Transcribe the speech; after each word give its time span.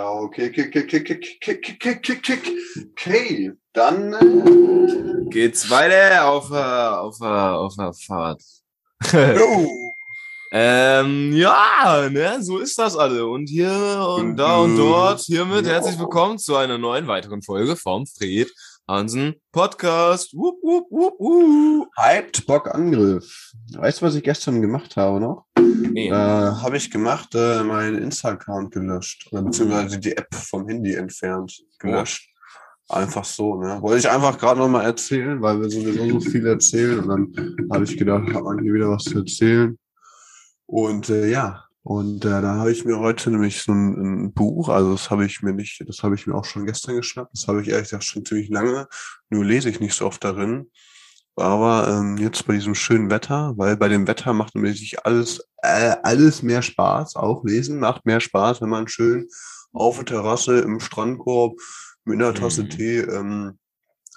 Ja, 0.00 0.08
okay, 0.12 0.48
okay, 0.48 0.66
okay, 0.68 0.80
okay, 0.80 1.02
okay, 1.02 1.18
okay, 1.36 1.92
okay, 1.98 2.16
okay, 2.16 2.38
okay. 2.92 3.52
Dann 3.74 4.14
äh, 4.14 5.28
geht's 5.28 5.68
weiter 5.68 6.24
auf, 6.26 6.50
äh, 6.50 6.54
auf, 6.54 7.20
äh, 7.20 7.24
auf 7.26 7.74
der 7.76 7.92
Fahrt. 7.92 8.42
ähm, 10.52 11.32
ja, 11.34 12.08
ne, 12.10 12.42
so 12.42 12.60
ist 12.60 12.78
das 12.78 12.96
alle. 12.96 13.26
Und 13.26 13.50
hier 13.50 13.70
und 14.16 14.38
da 14.38 14.60
und 14.60 14.78
dort. 14.78 15.20
Hiermit 15.20 15.66
herzlich 15.66 15.98
willkommen 15.98 16.38
zu 16.38 16.56
einer 16.56 16.78
neuen 16.78 17.06
weiteren 17.06 17.42
Folge 17.42 17.76
vom 17.76 18.06
Fred 18.06 18.50
Hansen 18.90 19.36
Podcast. 19.52 20.34
Wup, 20.34 20.56
wup, 20.64 20.90
wup, 20.90 21.14
wup. 21.20 21.88
Hyped 21.96 22.44
Bock 22.44 22.74
Angriff. 22.74 23.52
Weißt 23.72 24.00
du, 24.00 24.06
was 24.06 24.16
ich 24.16 24.24
gestern 24.24 24.60
gemacht 24.60 24.96
habe 24.96 25.20
noch? 25.20 25.46
Nee. 25.56 26.08
Äh, 26.08 26.12
habe 26.12 26.76
ich 26.76 26.90
gemacht, 26.90 27.28
äh, 27.36 27.62
meinen 27.62 28.02
Insta-Account 28.02 28.72
gelöscht. 28.72 29.28
Oder 29.30 29.42
beziehungsweise 29.42 30.00
die 30.00 30.16
App 30.16 30.34
vom 30.34 30.66
Handy 30.66 30.94
entfernt. 30.94 31.62
Gelöscht. 31.78 32.30
Einfach 32.88 33.24
so, 33.24 33.62
ne? 33.62 33.80
Wollte 33.80 34.00
ich 34.00 34.10
einfach 34.10 34.36
gerade 34.36 34.58
nochmal 34.58 34.86
erzählen, 34.86 35.40
weil 35.40 35.60
wir 35.60 35.70
sowieso 35.70 36.18
so 36.18 36.20
viel 36.28 36.44
erzählen 36.48 36.98
und 36.98 37.08
dann 37.08 37.68
habe 37.72 37.84
ich 37.84 37.96
gedacht, 37.96 38.34
hat 38.34 38.42
man 38.42 38.58
hier 38.60 38.74
wieder 38.74 38.90
was 38.90 39.04
zu 39.04 39.18
erzählen. 39.18 39.78
Und 40.66 41.08
äh, 41.10 41.30
ja, 41.30 41.62
und 41.82 42.24
äh, 42.24 42.42
da 42.42 42.56
habe 42.56 42.72
ich 42.72 42.84
mir 42.84 42.98
heute 42.98 43.30
nämlich 43.30 43.62
so 43.62 43.72
ein, 43.72 44.26
ein 44.26 44.32
Buch, 44.32 44.68
also 44.68 44.92
das 44.92 45.10
habe 45.10 45.24
ich 45.24 45.42
mir 45.42 45.52
nicht, 45.52 45.82
das 45.88 46.02
habe 46.02 46.14
ich 46.14 46.26
mir 46.26 46.34
auch 46.34 46.44
schon 46.44 46.66
gestern 46.66 46.96
geschnappt, 46.96 47.32
das 47.34 47.48
habe 47.48 47.62
ich 47.62 47.68
ehrlich 47.68 47.88
gesagt 47.88 48.04
schon 48.04 48.24
ziemlich 48.24 48.50
lange, 48.50 48.86
nur 49.30 49.44
lese 49.44 49.70
ich 49.70 49.80
nicht 49.80 49.94
so 49.94 50.06
oft 50.06 50.22
darin. 50.22 50.70
Aber 51.36 51.88
ähm, 51.88 52.18
jetzt 52.18 52.46
bei 52.46 52.54
diesem 52.54 52.74
schönen 52.74 53.10
Wetter, 53.10 53.54
weil 53.56 53.76
bei 53.76 53.88
dem 53.88 54.06
Wetter 54.06 54.34
macht 54.34 54.54
nämlich 54.54 55.06
alles, 55.06 55.40
äh, 55.62 55.96
alles 56.02 56.42
mehr 56.42 56.60
Spaß, 56.60 57.16
auch 57.16 57.44
lesen 57.44 57.78
macht 57.78 58.04
mehr 58.04 58.20
Spaß, 58.20 58.60
wenn 58.60 58.68
man 58.68 58.88
schön 58.88 59.28
auf 59.72 59.96
der 59.96 60.06
Terrasse 60.06 60.58
im 60.60 60.80
Strandkorb 60.80 61.58
mit 62.04 62.20
einer 62.20 62.34
Tasse 62.34 62.64
Mhm. 62.64 62.70
Tee 62.70 62.98
ähm, 62.98 63.58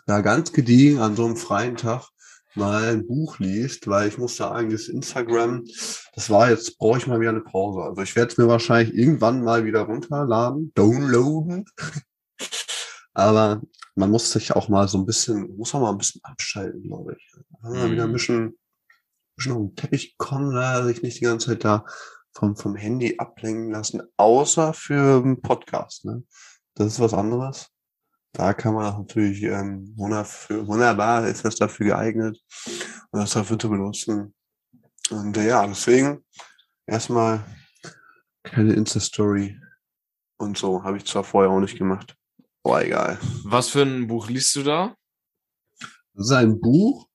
da 0.05 0.21
ganz 0.21 0.51
gediegen 0.51 0.99
an 0.99 1.15
so 1.15 1.25
einem 1.25 1.37
freien 1.37 1.77
Tag 1.77 2.09
mal 2.55 2.83
ein 2.85 3.07
Buch 3.07 3.39
liest, 3.39 3.87
weil 3.87 4.07
ich 4.07 4.17
muss 4.17 4.35
sagen, 4.35 4.69
das 4.69 4.87
Instagram, 4.87 5.63
das 6.15 6.29
war 6.29 6.49
jetzt, 6.49 6.77
brauche 6.77 6.97
ich 6.97 7.07
mal 7.07 7.19
wieder 7.19 7.31
eine 7.31 7.41
Pause. 7.41 7.81
Also 7.81 8.01
ich 8.01 8.15
werde 8.15 8.31
es 8.31 8.37
mir 8.37 8.47
wahrscheinlich 8.47 8.93
irgendwann 8.95 9.43
mal 9.43 9.65
wieder 9.65 9.81
runterladen, 9.81 10.71
downloaden. 10.75 11.65
Aber 13.13 13.61
man 13.95 14.09
muss 14.09 14.31
sich 14.31 14.55
auch 14.55 14.69
mal 14.69 14.87
so 14.87 14.97
ein 14.97 15.05
bisschen, 15.05 15.55
muss 15.57 15.73
auch 15.75 15.81
mal 15.81 15.91
ein 15.91 15.97
bisschen 15.97 16.21
abschalten, 16.23 16.83
glaube 16.83 17.15
ich. 17.17 17.31
Mal 17.61 17.91
wieder 17.91 18.03
ein 18.03 18.09
Mhm. 18.09 18.13
bisschen, 18.13 18.57
bisschen 19.35 19.51
auf 19.53 19.59
den 19.59 19.75
Teppich 19.75 20.17
kommen, 20.17 20.53
da, 20.53 20.83
sich 20.83 21.01
nicht 21.03 21.19
die 21.19 21.25
ganze 21.25 21.47
Zeit 21.47 21.63
da 21.63 21.85
vom, 22.33 22.55
vom 22.55 22.75
Handy 22.75 23.15
ablenken 23.19 23.71
lassen, 23.71 24.01
außer 24.17 24.73
für 24.73 25.21
einen 25.23 25.41
Podcast. 25.41 26.05
Ne? 26.05 26.23
Das 26.73 26.87
ist 26.87 26.99
was 26.99 27.13
anderes. 27.13 27.69
Da 28.33 28.53
kann 28.53 28.73
man 28.73 28.97
natürlich 28.97 29.43
ähm, 29.43 29.93
wunderbar, 29.95 31.27
ist 31.27 31.45
das 31.45 31.55
dafür 31.55 31.85
geeignet 31.87 32.41
und 33.11 33.19
das 33.19 33.31
dafür 33.31 33.59
zu 33.59 33.69
benutzen. 33.69 34.33
Und 35.11 35.37
äh, 35.37 35.47
ja, 35.47 35.65
deswegen 35.67 36.25
erstmal 36.87 37.45
keine 38.41 38.73
Insta-Story 38.73 39.59
und 40.37 40.57
so. 40.57 40.83
Habe 40.83 40.97
ich 40.97 41.05
zwar 41.05 41.23
vorher 41.23 41.51
auch 41.51 41.59
nicht 41.59 41.77
gemacht. 41.77 42.15
Boah, 42.63 42.81
egal. 42.81 43.19
Was 43.43 43.69
für 43.69 43.83
ein 43.83 44.07
Buch 44.07 44.29
liest 44.29 44.55
du 44.55 44.63
da? 44.63 44.95
Das 46.13 46.25
ist 46.27 46.31
ein 46.31 46.59
Buch. 46.59 47.07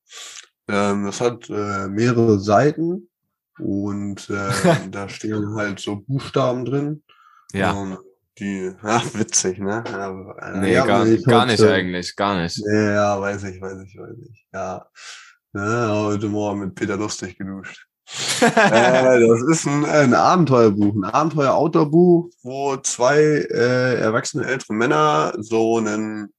Ähm, 0.68 1.06
das 1.06 1.20
hat 1.20 1.48
äh, 1.50 1.88
mehrere 1.88 2.38
Seiten 2.38 3.08
und 3.58 4.30
äh, 4.30 4.88
da 4.90 5.08
stehen 5.08 5.54
halt 5.56 5.80
so 5.80 5.96
Buchstaben 5.96 6.64
drin. 6.64 7.02
Ja. 7.52 7.74
Ähm, 7.74 7.98
die, 8.38 8.72
ja, 8.82 9.02
witzig, 9.14 9.58
ne? 9.58 9.84
Ja, 9.86 10.10
äh, 10.38 10.58
Nee, 10.58 10.72
ja, 10.74 10.86
gar, 10.86 11.06
gar 11.06 11.46
nicht 11.46 11.60
äh, 11.60 11.72
eigentlich, 11.72 12.16
gar 12.16 12.40
nicht. 12.40 12.58
Ja, 12.58 12.92
ja, 12.92 13.20
weiß 13.20 13.44
ich, 13.44 13.60
weiß 13.60 13.78
ich, 13.84 13.98
weiß 13.98 14.16
ich. 14.30 14.46
Ja. 14.52 14.86
ja 15.54 15.94
heute 15.94 16.28
Morgen 16.28 16.60
mit 16.60 16.74
Peter 16.74 16.96
Lustig 16.96 17.38
geduscht. 17.38 17.86
äh, 18.40 19.20
das 19.20 19.42
ist 19.50 19.66
ein, 19.66 19.84
ein 19.84 20.14
Abenteuerbuch, 20.14 20.94
ein 20.94 21.04
Abenteuer-Outdoor-Buch, 21.04 22.30
wo 22.42 22.76
zwei 22.78 23.18
äh, 23.20 24.00
erwachsene 24.00 24.46
ältere 24.46 24.72
Männer 24.72 25.34
so 25.38 25.76
einen, 25.76 26.32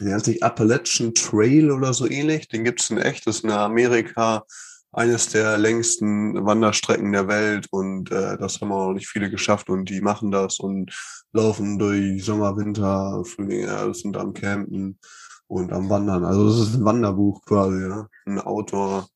der 0.00 0.08
nennt 0.08 0.24
sich 0.24 0.42
Appalachian 0.42 1.12
Trail 1.12 1.70
oder 1.70 1.92
so 1.92 2.08
ähnlich, 2.08 2.48
den 2.48 2.64
gibt's 2.64 2.88
in 2.88 2.98
echt, 2.98 3.26
das 3.26 3.36
ist 3.36 3.44
in 3.44 3.50
Amerika 3.50 4.44
eines 4.92 5.28
der 5.28 5.58
längsten 5.58 6.44
Wanderstrecken 6.46 7.12
der 7.12 7.28
Welt 7.28 7.66
und 7.70 8.10
äh, 8.10 8.38
das 8.38 8.60
haben 8.60 8.72
auch 8.72 8.88
noch 8.88 8.94
nicht 8.94 9.08
viele 9.08 9.30
geschafft 9.30 9.68
und 9.68 9.90
die 9.90 10.00
machen 10.00 10.30
das 10.30 10.58
und 10.58 10.92
laufen 11.32 11.78
durch 11.78 12.24
Sommer, 12.24 12.56
Winter, 12.56 13.22
Frühling, 13.24 13.62
ja, 13.66 13.92
sind 13.92 14.16
am 14.16 14.32
Campen 14.32 14.98
und 15.46 15.72
am 15.72 15.90
Wandern. 15.90 16.24
Also 16.24 16.48
das 16.48 16.68
ist 16.68 16.74
ein 16.74 16.84
Wanderbuch 16.84 17.44
quasi, 17.44 17.82
ja? 17.82 18.08
ein 18.26 18.40
Outdoor, 18.40 19.08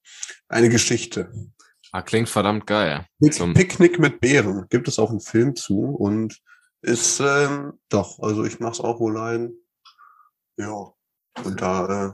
eine 0.48 0.68
Geschichte. 0.68 1.32
Ah, 1.90 2.02
klingt 2.02 2.28
verdammt 2.28 2.66
geil. 2.66 3.06
Pick, 3.20 3.34
Zum- 3.34 3.54
Picknick 3.54 3.98
mit 3.98 4.20
Bären 4.20 4.66
gibt 4.70 4.88
es 4.88 4.98
auch 4.98 5.10
einen 5.10 5.20
Film 5.20 5.56
zu 5.56 5.80
und 5.80 6.38
ist 6.80 7.20
ähm, 7.20 7.74
doch, 7.88 8.18
also 8.20 8.44
ich 8.44 8.60
mach's 8.60 8.80
auch 8.80 8.98
wohl 8.98 9.14
leiden. 9.14 9.54
Ja. 10.56 10.92
Und 11.44 11.60
da 11.60 11.84
äh, 11.86 12.12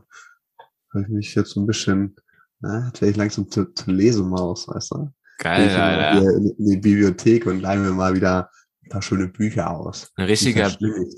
habe 0.95 1.03
ich 1.03 1.09
mich 1.09 1.35
jetzt 1.35 1.51
so 1.51 1.61
ein 1.61 1.67
bisschen, 1.67 2.17
jetzt 2.63 3.01
werde 3.01 3.11
ich 3.11 3.17
langsam 3.17 3.51
zur, 3.51 3.75
zur 3.75 3.93
Lesemaus, 3.95 4.69
weißt 4.69 4.91
du? 4.93 5.11
Geil, 5.39 5.71
Alter. 5.71 6.21
hier 6.21 6.31
in, 6.37 6.55
die 6.59 6.77
Bibliothek 6.77 7.47
und 7.47 7.61
leihe 7.61 7.79
mir 7.79 7.93
mal 7.93 8.15
wieder 8.15 8.51
ein 8.85 8.89
paar 8.91 9.03
schöne 9.03 9.29
Bücher 9.29 9.71
aus. 9.71 10.11
Ein 10.17 10.25
richtiger. 10.27 10.71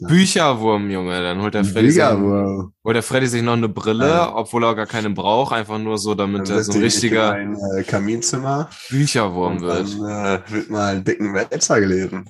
Bücherwurm, 0.08 0.90
Junge. 0.90 1.20
Dann 1.22 1.40
holt 1.40 1.54
der 1.54 1.64
Freddy, 1.64 1.92
sich, 1.92 2.02
holt 2.02 2.96
der 2.96 3.02
Freddy 3.02 3.26
sich 3.28 3.42
noch 3.42 3.52
eine 3.54 3.68
Brille, 3.68 4.08
Ja. 4.08 4.34
obwohl 4.36 4.64
er 4.64 4.74
gar 4.74 4.86
keine 4.86 5.10
braucht, 5.10 5.54
einfach 5.54 5.78
nur 5.78 5.96
so, 5.96 6.14
damit 6.14 6.50
er 6.50 6.62
so 6.64 6.72
ein 6.72 6.80
richtiger 6.80 7.32
ein 7.32 7.56
äh, 7.76 7.82
Kaminzimmer 7.84 8.68
Bücherwurm 8.90 9.60
wird. 9.60 9.94
dann 10.00 10.36
äh, 10.36 10.40
wird 10.50 10.68
mal 10.70 10.94
einen 10.96 11.04
dicken 11.04 11.32
Wälzer 11.32 11.80
gelesen. 11.80 12.28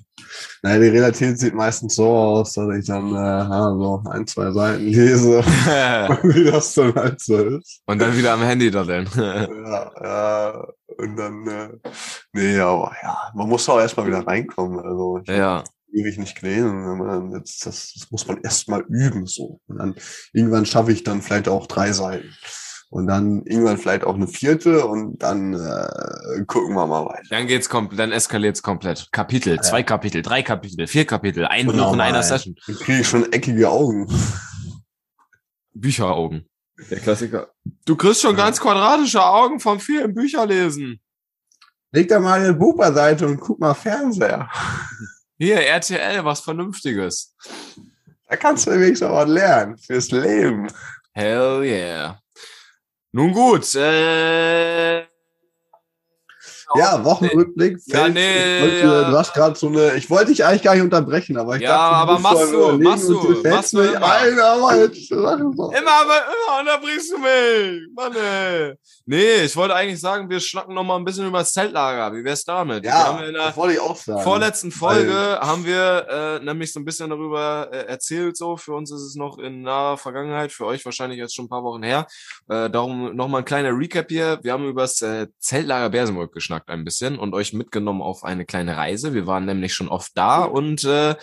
Naja, 0.62 0.78
die 0.78 0.88
Realität 0.88 1.38
sieht 1.38 1.54
meistens 1.54 1.94
so 1.94 2.06
aus, 2.09 2.53
dass 2.53 2.76
ich 2.76 2.87
dann 2.87 3.15
äh, 3.15 3.19
ja, 3.19 3.75
so 3.75 4.03
ein, 4.10 4.26
zwei 4.26 4.50
Seiten 4.53 4.82
lese, 4.82 5.38
wie 6.22 6.50
das 6.50 6.75
dann 6.75 6.94
halt 6.94 7.21
so 7.21 7.37
ist. 7.37 7.81
Und 7.87 7.98
dann 8.00 8.16
wieder 8.16 8.34
am 8.34 8.43
Handy 8.43 8.71
da 8.71 8.84
denn. 8.84 9.09
Ja, 9.71 9.91
ja, 10.03 10.66
und 10.98 11.16
dann, 11.16 11.47
äh, 11.47 11.69
nee, 12.32 12.59
aber 12.59 12.93
ja, 13.03 13.31
man 13.34 13.48
muss 13.48 13.69
auch 13.69 13.78
erstmal 13.78 14.06
wieder 14.06 14.26
reinkommen. 14.26 14.81
Also 14.81 15.21
ich 15.22 15.28
ja. 15.28 15.62
ewig 15.93 16.19
nicht 16.19 16.41
gelesen. 16.41 17.32
Jetzt, 17.34 17.65
das, 17.66 17.92
das 17.94 18.10
muss 18.10 18.27
man 18.27 18.42
erstmal 18.42 18.82
üben 18.88 19.27
so. 19.27 19.60
Und 19.66 19.78
dann 19.78 19.94
irgendwann 20.32 20.66
schaffe 20.66 20.92
ich 20.92 21.04
dann 21.04 21.22
vielleicht 21.22 21.48
auch 21.48 21.66
drei 21.66 21.92
Seiten. 21.92 22.28
Und 22.92 23.06
dann 23.06 23.42
irgendwann 23.46 23.78
vielleicht 23.78 24.02
auch 24.02 24.16
eine 24.16 24.26
vierte 24.26 24.84
und 24.84 25.22
dann 25.22 25.54
äh, 25.54 26.44
gucken 26.46 26.74
wir 26.74 26.86
mal 26.88 27.04
weiter. 27.06 27.22
Dann 27.30 27.46
geht's 27.46 27.68
komplett, 27.68 28.00
dann 28.00 28.10
eskaliert's 28.10 28.62
komplett. 28.62 29.08
Kapitel, 29.12 29.60
zwei 29.60 29.84
Kapitel, 29.84 30.22
drei 30.22 30.42
Kapitel, 30.42 30.88
vier 30.88 31.06
Kapitel, 31.06 31.46
ein 31.46 31.68
Genau, 31.68 31.86
Buch 31.86 31.94
in 31.94 32.00
einer. 32.00 32.22
Session. 32.24 32.56
Dann 32.66 32.76
kriege 32.76 33.00
ich 33.02 33.08
schon 33.08 33.32
eckige 33.32 33.70
Augen. 33.70 34.08
Bücheraugen. 35.72 36.46
Der 36.90 36.98
Klassiker. 36.98 37.48
Du 37.84 37.94
kriegst 37.96 38.22
schon 38.22 38.36
Ja. 38.36 38.44
ganz 38.44 38.60
quadratische 38.60 39.24
Augen 39.24 39.60
vom 39.60 39.78
vielen 39.80 40.14
Bücherlesen. 40.14 41.00
Leg 41.92 42.08
da 42.08 42.20
mal 42.20 42.40
ein 42.44 42.58
Buch 42.58 42.76
beiseite 42.76 43.26
und 43.26 43.38
guck 43.40 43.58
mal 43.60 43.74
Fernseher. 43.74 44.48
Hier, 45.38 45.60
RTL, 45.64 46.24
was 46.24 46.40
Vernünftiges. 46.40 47.34
Da 48.28 48.36
kannst 48.36 48.66
du 48.66 48.72
wenigstens 48.72 49.09
auch 49.09 49.15
was 49.16 49.28
lernen 49.28 49.76
fürs 49.78 50.10
Leben. 50.10 50.68
Hell 51.12 51.62
yeah. 51.65 52.19
Nun 53.12 53.33
gut, 53.33 53.74
äh. 53.74 55.09
Ja, 56.76 57.04
Wochenrückblick. 57.04 57.78
Ja, 57.86 58.08
nee, 58.08 58.60
wollte, 58.62 58.78
ja. 58.78 59.10
Du 59.10 59.18
hast 59.18 59.34
gerade 59.34 59.58
so 59.58 59.66
eine. 59.68 59.94
Ich 59.96 60.08
wollte 60.08 60.26
dich 60.26 60.44
eigentlich 60.44 60.62
gar 60.62 60.74
nicht 60.74 60.84
unterbrechen, 60.84 61.36
aber 61.36 61.56
ich 61.56 61.62
Ja, 61.62 61.70
dachte, 61.70 61.96
aber 61.96 62.18
machst 62.20 62.52
du, 62.52 62.78
machst 62.78 63.08
du, 63.08 63.20
fällt's 63.20 63.44
machst 63.44 63.72
du 63.72 63.80
immer. 63.80 64.12
ein, 64.12 64.38
aber 64.38 64.76
jetzt. 64.76 65.10
Immer, 65.10 65.28
aber 65.30 65.40
immer 65.74 66.60
unterbrichst 66.60 67.12
du 67.12 67.18
mich. 67.18 67.88
Mann, 67.94 68.14
ey. 68.14 68.74
Nee, 69.06 69.42
ich 69.44 69.56
wollte 69.56 69.74
eigentlich 69.74 70.00
sagen, 70.00 70.30
wir 70.30 70.38
schnacken 70.38 70.74
noch 70.74 70.84
mal 70.84 70.96
ein 70.96 71.04
bisschen 71.04 71.26
über 71.26 71.38
das 71.38 71.52
Zeltlager. 71.52 72.14
Wie 72.16 72.22
wär's 72.24 72.44
damit? 72.44 72.84
Ja, 72.84 73.06
haben 73.06 73.24
in 73.24 73.34
der 73.34 73.46
das 73.46 73.56
wollte 73.56 73.74
ich 73.74 73.80
auch 73.80 73.96
sagen. 73.96 74.22
vorletzten 74.22 74.70
Folge 74.70 75.12
haben 75.40 75.64
wir 75.64 76.06
äh, 76.08 76.44
nämlich 76.44 76.72
so 76.72 76.78
ein 76.78 76.84
bisschen 76.84 77.10
darüber 77.10 77.68
äh, 77.72 77.86
erzählt. 77.86 78.36
So 78.36 78.56
für 78.56 78.74
uns 78.74 78.92
ist 78.92 79.00
es 79.02 79.16
noch 79.16 79.38
in 79.38 79.62
naher 79.62 79.96
Vergangenheit, 79.96 80.52
für 80.52 80.66
euch 80.66 80.84
wahrscheinlich 80.84 81.18
jetzt 81.18 81.34
schon 81.34 81.46
ein 81.46 81.48
paar 81.48 81.64
Wochen 81.64 81.82
her. 81.82 82.06
Äh, 82.48 82.70
darum 82.70 83.16
noch 83.16 83.26
mal 83.26 83.38
ein 83.38 83.44
kleiner 83.44 83.70
Recap 83.76 84.06
hier. 84.08 84.38
Wir 84.42 84.52
haben 84.52 84.68
über 84.68 84.82
das 84.82 85.02
äh, 85.02 85.26
Zeltlager 85.40 85.90
Bersenburg 85.90 86.32
geschnackt 86.32 86.59
ein 86.68 86.84
bisschen 86.84 87.18
und 87.18 87.34
euch 87.34 87.53
mitgenommen 87.53 88.03
auf 88.03 88.24
eine 88.24 88.45
kleine 88.45 88.77
Reise. 88.77 89.15
Wir 89.15 89.27
waren 89.27 89.47
nämlich 89.47 89.74
schon 89.74 89.89
oft 89.89 90.12
da 90.15 90.45
und 90.45 90.84
äh, 90.84 91.15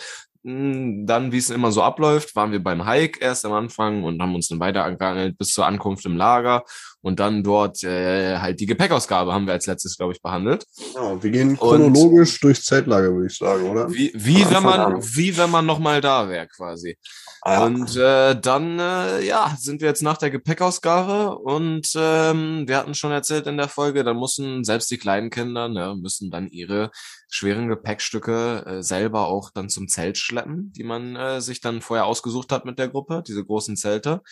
mh, 0.42 1.06
dann, 1.06 1.32
wie 1.32 1.38
es 1.38 1.50
immer 1.50 1.72
so 1.72 1.82
abläuft, 1.82 2.34
waren 2.36 2.52
wir 2.52 2.62
beim 2.62 2.86
Hike 2.86 3.20
erst 3.20 3.44
am 3.44 3.52
Anfang 3.52 4.04
und 4.04 4.20
haben 4.20 4.34
uns 4.34 4.48
dann 4.48 4.60
weitergeangelt 4.60 5.38
bis 5.38 5.48
zur 5.48 5.66
Ankunft 5.66 6.04
im 6.06 6.16
Lager. 6.16 6.64
und 7.00 7.20
dann 7.20 7.42
dort 7.42 7.82
äh, 7.84 8.38
halt 8.38 8.60
die 8.60 8.66
Gepäckausgabe 8.66 9.32
haben 9.32 9.46
wir 9.46 9.52
als 9.52 9.66
letztes, 9.66 9.96
glaube 9.96 10.12
ich, 10.12 10.22
behandelt. 10.22 10.64
Ja, 10.94 11.22
wir 11.22 11.30
gehen 11.30 11.56
chronologisch 11.56 12.34
und 12.34 12.42
durchs 12.44 12.64
Zeltlager, 12.64 13.12
würde 13.12 13.28
ich 13.28 13.36
sagen, 13.36 13.70
oder? 13.70 13.90
Wie, 13.90 14.12
wie 14.14 14.48
wenn 14.50 14.62
man, 14.62 15.02
wie 15.02 15.36
wenn 15.36 15.50
man 15.50 15.64
nochmal 15.64 16.00
da 16.00 16.28
wäre, 16.28 16.48
quasi. 16.48 16.96
Ja. 17.44 17.64
Und 17.64 17.96
äh, 17.96 18.38
dann, 18.38 18.78
äh, 18.78 19.20
ja, 19.22 19.54
sind 19.58 19.80
wir 19.80 19.88
jetzt 19.88 20.02
nach 20.02 20.18
der 20.18 20.30
Gepäckausgabe 20.30 21.38
und 21.38 21.92
ähm, 21.96 22.66
wir 22.66 22.76
hatten 22.76 22.94
schon 22.94 23.12
erzählt 23.12 23.46
in 23.46 23.56
der 23.56 23.68
Folge, 23.68 24.04
dann 24.04 24.16
mussten 24.16 24.64
selbst 24.64 24.90
die 24.90 24.98
kleinen 24.98 25.30
Kinder, 25.30 25.68
ne, 25.68 25.94
müssen 25.96 26.30
dann 26.30 26.48
ihre 26.48 26.90
schweren 27.30 27.68
Gepäckstücke 27.68 28.64
äh, 28.66 28.82
selber 28.82 29.28
auch 29.28 29.50
dann 29.50 29.68
zum 29.68 29.88
Zelt 29.88 30.18
schleppen, 30.18 30.72
die 30.72 30.84
man 30.84 31.16
äh, 31.16 31.40
sich 31.40 31.60
dann 31.60 31.80
vorher 31.80 32.06
ausgesucht 32.06 32.50
hat 32.52 32.64
mit 32.64 32.78
der 32.78 32.88
Gruppe, 32.88 33.22
diese 33.26 33.44
großen 33.44 33.76
Zelte. 33.76 34.22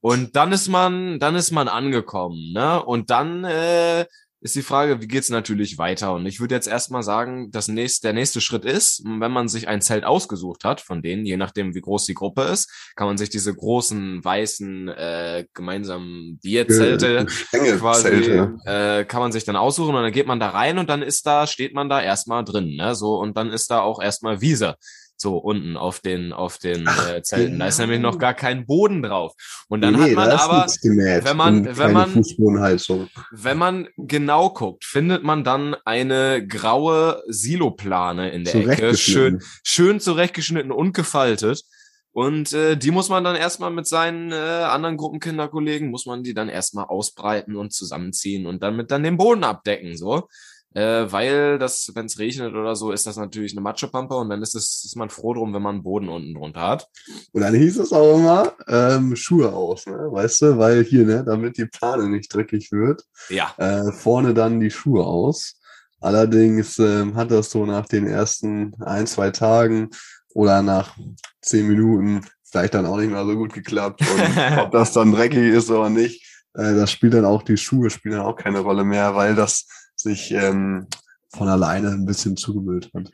Und 0.00 0.34
dann 0.36 0.52
ist 0.52 0.68
man, 0.68 1.20
dann 1.20 1.36
ist 1.36 1.52
man 1.52 1.68
angekommen, 1.68 2.52
ne? 2.52 2.84
Und 2.84 3.10
dann 3.10 3.44
äh, 3.44 4.06
ist 4.42 4.56
die 4.56 4.62
Frage, 4.62 5.00
wie 5.00 5.06
geht's 5.06 5.30
natürlich 5.30 5.78
weiter? 5.78 6.12
Und 6.14 6.26
ich 6.26 6.40
würde 6.40 6.56
jetzt 6.56 6.66
erstmal 6.66 7.04
sagen, 7.04 7.50
das 7.52 7.68
nächste, 7.68 8.08
der 8.08 8.12
nächste 8.12 8.40
Schritt 8.40 8.64
ist, 8.64 9.02
wenn 9.04 9.30
man 9.30 9.48
sich 9.48 9.68
ein 9.68 9.80
Zelt 9.80 10.04
ausgesucht 10.04 10.64
hat, 10.64 10.80
von 10.80 11.00
denen, 11.00 11.24
je 11.24 11.36
nachdem 11.36 11.76
wie 11.76 11.80
groß 11.80 12.06
die 12.06 12.14
Gruppe 12.14 12.42
ist, 12.42 12.92
kann 12.96 13.06
man 13.06 13.16
sich 13.16 13.30
diese 13.30 13.54
großen 13.54 14.24
weißen 14.24 14.88
äh, 14.88 15.46
gemeinsamen 15.54 16.38
Bierzelte 16.42 17.26
quasi 17.78 18.08
äh, 18.66 19.04
kann 19.04 19.20
man 19.20 19.30
sich 19.30 19.44
dann 19.44 19.56
aussuchen 19.56 19.94
und 19.94 20.02
dann 20.02 20.12
geht 20.12 20.26
man 20.26 20.40
da 20.40 20.50
rein 20.50 20.78
und 20.78 20.90
dann 20.90 21.02
ist 21.02 21.24
da, 21.24 21.46
steht 21.46 21.74
man 21.74 21.88
da 21.88 22.02
erstmal 22.02 22.44
drin, 22.44 22.74
ne? 22.74 22.96
So 22.96 23.20
und 23.20 23.36
dann 23.36 23.50
ist 23.50 23.70
da 23.70 23.80
auch 23.80 24.02
erstmal 24.02 24.40
Wiese 24.40 24.76
so 25.22 25.38
unten 25.38 25.78
auf 25.78 26.00
den 26.00 26.34
auf 26.34 26.58
den 26.58 26.86
äh, 26.86 27.22
Zelten. 27.22 27.52
Genau. 27.52 27.64
Da 27.64 27.68
ist 27.68 27.78
nämlich 27.78 28.00
noch 28.00 28.18
gar 28.18 28.34
kein 28.34 28.66
Boden 28.66 29.02
drauf. 29.02 29.32
Und 29.68 29.80
dann 29.80 29.94
nee, 29.94 30.10
hat 30.10 30.12
man 30.14 30.30
aber, 30.30 30.66
wenn 30.66 31.36
man 31.36 31.76
wenn 31.78 31.92
man 31.92 32.14
wenn 32.14 33.58
man 33.58 33.88
genau 33.96 34.50
guckt, 34.50 34.84
findet 34.84 35.22
man 35.22 35.44
dann 35.44 35.74
eine 35.86 36.46
graue 36.46 37.22
Siloplane 37.28 38.30
in 38.30 38.44
der 38.44 38.54
Ecke, 38.54 38.96
schön 38.96 39.40
schön 39.64 40.00
zurechtgeschnitten 40.00 40.72
und 40.72 40.92
gefaltet. 40.92 41.62
Und 42.14 42.52
äh, 42.52 42.76
die 42.76 42.90
muss 42.90 43.08
man 43.08 43.24
dann 43.24 43.36
erstmal 43.36 43.70
mit 43.70 43.86
seinen 43.86 44.32
äh, 44.32 44.34
anderen 44.34 44.98
Gruppenkinderkollegen, 44.98 45.90
muss 45.90 46.04
man 46.04 46.22
die 46.22 46.34
dann 46.34 46.50
erstmal 46.50 46.84
ausbreiten 46.84 47.56
und 47.56 47.72
zusammenziehen 47.72 48.46
und 48.46 48.62
dann 48.62 48.76
mit 48.76 48.90
dann 48.90 49.02
den 49.02 49.16
Boden 49.16 49.44
abdecken, 49.44 49.96
so 49.96 50.28
äh, 50.74 51.10
weil 51.10 51.58
das, 51.58 51.90
wenn 51.94 52.06
es 52.06 52.18
regnet 52.18 52.54
oder 52.54 52.74
so, 52.76 52.92
ist 52.92 53.06
das 53.06 53.16
natürlich 53.16 53.52
eine 53.52 53.60
Matschepampe 53.60 54.14
und 54.14 54.30
dann 54.30 54.42
ist 54.42 54.54
es 54.54 54.84
ist 54.84 54.96
man 54.96 55.10
froh 55.10 55.34
drum, 55.34 55.52
wenn 55.54 55.62
man 55.62 55.76
einen 55.76 55.84
Boden 55.84 56.08
unten 56.08 56.34
drunter 56.34 56.60
hat. 56.60 56.88
Und 57.32 57.42
dann 57.42 57.54
hieß 57.54 57.78
es 57.78 57.92
auch 57.92 58.16
immer 58.16 58.52
ähm, 58.68 59.14
Schuhe 59.16 59.52
aus, 59.52 59.86
ne? 59.86 60.08
weißt 60.10 60.42
du, 60.42 60.58
weil 60.58 60.84
hier, 60.84 61.04
ne, 61.04 61.24
damit 61.24 61.58
die 61.58 61.66
Plane 61.66 62.08
nicht 62.08 62.34
dreckig 62.34 62.72
wird, 62.72 63.04
ja. 63.28 63.54
äh, 63.58 63.92
vorne 63.92 64.34
dann 64.34 64.60
die 64.60 64.70
Schuhe 64.70 65.04
aus. 65.04 65.54
Allerdings 66.00 66.78
ähm, 66.78 67.14
hat 67.14 67.30
das 67.30 67.50
so 67.50 67.64
nach 67.64 67.86
den 67.86 68.06
ersten 68.06 68.74
ein, 68.80 69.06
zwei 69.06 69.30
Tagen 69.30 69.90
oder 70.34 70.62
nach 70.62 70.96
zehn 71.40 71.68
Minuten 71.68 72.22
vielleicht 72.42 72.74
dann 72.74 72.86
auch 72.86 72.96
nicht 72.96 73.10
mehr 73.10 73.24
so 73.24 73.36
gut 73.36 73.52
geklappt. 73.52 74.00
Und 74.00 74.58
ob 74.58 74.72
das 74.72 74.92
dann 74.92 75.12
dreckig 75.12 75.52
ist 75.52 75.70
oder 75.70 75.90
nicht, 75.90 76.26
äh, 76.54 76.74
das 76.74 76.90
spielt 76.90 77.14
dann 77.14 77.24
auch, 77.24 77.42
die 77.42 77.56
Schuhe 77.56 77.90
spielen 77.90 78.16
dann 78.16 78.26
auch 78.26 78.36
keine 78.36 78.60
Rolle 78.60 78.84
mehr, 78.84 79.14
weil 79.14 79.34
das 79.34 79.66
sich 80.02 80.30
ähm, 80.32 80.86
von 81.30 81.48
alleine 81.48 81.90
ein 81.90 82.06
bisschen 82.06 82.36
zugemüllt 82.36 82.90
hat. 82.94 83.10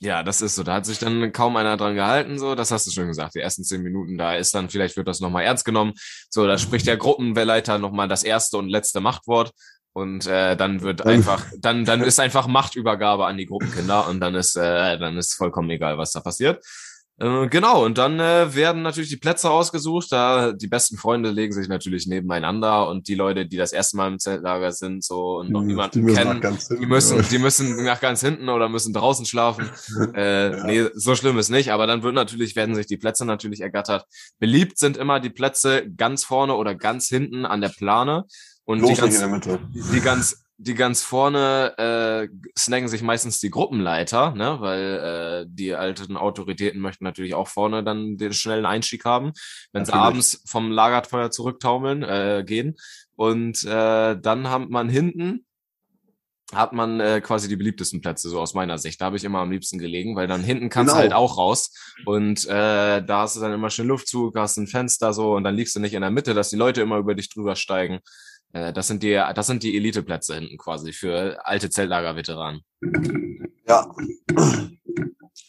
Ja, 0.00 0.22
das 0.22 0.42
ist 0.42 0.54
so. 0.54 0.62
Da 0.62 0.74
hat 0.74 0.86
sich 0.86 0.98
dann 0.98 1.32
kaum 1.32 1.56
einer 1.56 1.76
dran 1.76 1.96
gehalten, 1.96 2.38
so. 2.38 2.54
Das 2.54 2.70
hast 2.70 2.86
du 2.86 2.90
schon 2.92 3.08
gesagt. 3.08 3.34
Die 3.34 3.40
ersten 3.40 3.64
zehn 3.64 3.82
Minuten, 3.82 4.16
da 4.16 4.36
ist 4.36 4.54
dann, 4.54 4.70
vielleicht 4.70 4.96
wird 4.96 5.08
das 5.08 5.20
nochmal 5.20 5.44
ernst 5.44 5.64
genommen. 5.64 5.94
So, 6.30 6.46
da 6.46 6.56
spricht 6.56 6.86
der 6.86 6.96
Gruppenleiter 6.96 7.78
nochmal 7.78 8.06
das 8.06 8.22
erste 8.22 8.58
und 8.58 8.68
letzte 8.68 9.00
Machtwort. 9.00 9.52
Und 9.92 10.26
äh, 10.26 10.56
dann 10.56 10.82
wird 10.82 11.04
einfach, 11.04 11.44
dann, 11.58 11.84
dann 11.84 12.02
ist 12.02 12.20
einfach 12.20 12.46
Machtübergabe 12.46 13.26
an 13.26 13.36
die 13.36 13.46
Gruppenkinder 13.46 14.06
und 14.06 14.20
dann 14.20 14.36
ist, 14.36 14.54
äh, 14.54 14.96
dann 14.98 15.16
ist 15.16 15.34
vollkommen 15.34 15.70
egal, 15.70 15.98
was 15.98 16.12
da 16.12 16.20
passiert. 16.20 16.64
Äh, 17.20 17.48
genau, 17.48 17.84
und 17.84 17.98
dann 17.98 18.20
äh, 18.20 18.54
werden 18.54 18.82
natürlich 18.82 19.10
die 19.10 19.16
Plätze 19.16 19.50
ausgesucht. 19.50 20.12
Da 20.12 20.52
die 20.52 20.68
besten 20.68 20.96
Freunde 20.96 21.30
legen 21.30 21.52
sich 21.52 21.68
natürlich 21.68 22.06
nebeneinander 22.06 22.88
und 22.88 23.08
die 23.08 23.16
Leute, 23.16 23.46
die 23.46 23.56
das 23.56 23.72
erste 23.72 23.96
Mal 23.96 24.12
im 24.12 24.18
Zeltlager 24.20 24.70
sind, 24.70 25.02
so 25.02 25.38
und 25.38 25.50
noch 25.50 25.60
hm, 25.60 25.66
niemanden 25.66 26.06
kennen, 26.06 26.40
hinten, 26.40 26.80
die 26.80 26.86
müssen, 26.86 27.24
die 27.28 27.38
müssen 27.38 27.84
nach 27.84 28.00
ganz 28.00 28.20
hinten 28.20 28.48
oder 28.48 28.68
müssen 28.68 28.92
draußen 28.92 29.26
schlafen. 29.26 29.68
äh, 30.14 30.56
ja. 30.56 30.64
Nee, 30.64 30.90
so 30.94 31.16
schlimm 31.16 31.38
ist 31.38 31.50
nicht, 31.50 31.72
aber 31.72 31.88
dann 31.88 32.04
wird 32.04 32.14
natürlich, 32.14 32.54
werden 32.54 32.76
sich 32.76 32.86
die 32.86 32.96
Plätze 32.96 33.24
natürlich 33.24 33.62
ergattert. 33.62 34.04
Beliebt 34.38 34.78
sind 34.78 34.96
immer 34.96 35.18
die 35.18 35.30
Plätze 35.30 35.90
ganz 35.96 36.22
vorne 36.22 36.54
oder 36.54 36.76
ganz 36.76 37.08
hinten 37.08 37.44
an 37.44 37.60
der 37.60 37.70
Plane. 37.70 38.24
Und 38.64 38.86
die 38.86 38.94
ganz, 38.94 39.18
die 39.92 40.00
ganz 40.00 40.44
die 40.60 40.74
ganz 40.74 41.02
vorne 41.02 41.74
äh, 41.78 42.28
snacken 42.58 42.88
sich 42.88 43.02
meistens 43.02 43.38
die 43.38 43.50
Gruppenleiter, 43.50 44.32
ne, 44.32 44.56
weil 44.60 44.82
äh, 44.82 45.46
die 45.48 45.74
alten 45.74 46.16
Autoritäten 46.16 46.80
möchten 46.80 47.04
natürlich 47.04 47.34
auch 47.34 47.46
vorne 47.46 47.84
dann 47.84 48.16
den 48.16 48.32
schnellen 48.32 48.66
Einstieg 48.66 49.04
haben, 49.04 49.32
wenn 49.72 49.84
sie 49.84 49.94
abends 49.94 50.42
vom 50.46 50.72
Lagerfeuer 50.72 51.30
zurücktaumeln 51.30 52.02
äh, 52.02 52.44
gehen. 52.44 52.74
Und 53.14 53.64
äh, 53.64 54.18
dann 54.20 54.50
hat 54.50 54.68
man 54.68 54.88
hinten 54.88 55.44
hat 56.54 56.72
man 56.72 56.98
äh, 56.98 57.20
quasi 57.20 57.46
die 57.46 57.56
beliebtesten 57.56 58.00
Plätze, 58.00 58.30
so 58.30 58.40
aus 58.40 58.54
meiner 58.54 58.78
Sicht. 58.78 59.00
Da 59.00 59.06
habe 59.06 59.18
ich 59.18 59.24
immer 59.24 59.40
am 59.40 59.50
liebsten 59.50 59.78
gelegen, 59.78 60.16
weil 60.16 60.26
dann 60.26 60.42
hinten 60.42 60.70
kannst 60.70 60.94
genau. 60.94 60.96
du 60.96 61.02
halt 61.02 61.12
auch 61.12 61.36
raus. 61.36 61.74
Und 62.06 62.46
äh, 62.46 63.02
da 63.02 63.20
hast 63.20 63.36
du 63.36 63.40
dann 63.40 63.52
immer 63.52 63.68
schön 63.68 63.86
Luftzug, 63.86 64.34
hast 64.34 64.56
ein 64.56 64.66
Fenster 64.66 65.12
so 65.12 65.34
und 65.34 65.44
dann 65.44 65.54
liegst 65.54 65.76
du 65.76 65.80
nicht 65.80 65.92
in 65.92 66.00
der 66.00 66.10
Mitte, 66.10 66.32
dass 66.32 66.48
die 66.48 66.56
Leute 66.56 66.80
immer 66.80 66.96
über 66.96 67.14
dich 67.14 67.28
drüber 67.28 67.54
steigen. 67.54 67.98
Äh, 68.52 68.72
das 68.72 68.86
sind 68.88 69.02
die, 69.02 69.12
das 69.12 69.46
sind 69.46 69.62
die 69.62 69.76
Eliteplätze 69.76 70.34
hinten 70.34 70.58
quasi 70.58 70.92
für 70.92 71.44
alte 71.46 71.70
Zeltlager-Veteranen. 71.70 72.62
Ja. 73.66 73.94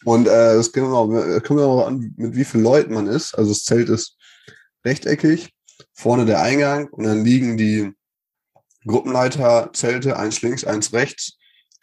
Und 0.04 0.28
äh, 0.28 0.54
es 0.54 0.72
kommt 0.72 0.92
auch, 0.92 1.42
kommt 1.42 1.60
auch 1.60 1.86
an, 1.86 2.14
mit 2.16 2.34
wie 2.34 2.44
vielen 2.44 2.64
Leuten 2.64 2.94
man 2.94 3.06
ist. 3.06 3.34
Also 3.34 3.50
das 3.50 3.64
Zelt 3.64 3.88
ist 3.88 4.16
rechteckig, 4.84 5.52
vorne 5.92 6.24
der 6.24 6.42
Eingang 6.42 6.88
und 6.88 7.04
dann 7.04 7.24
liegen 7.24 7.56
die 7.56 7.92
Gruppenleiterzelte, 8.86 10.16
eins 10.16 10.40
links, 10.42 10.64
eins 10.64 10.92
rechts, 10.92 11.36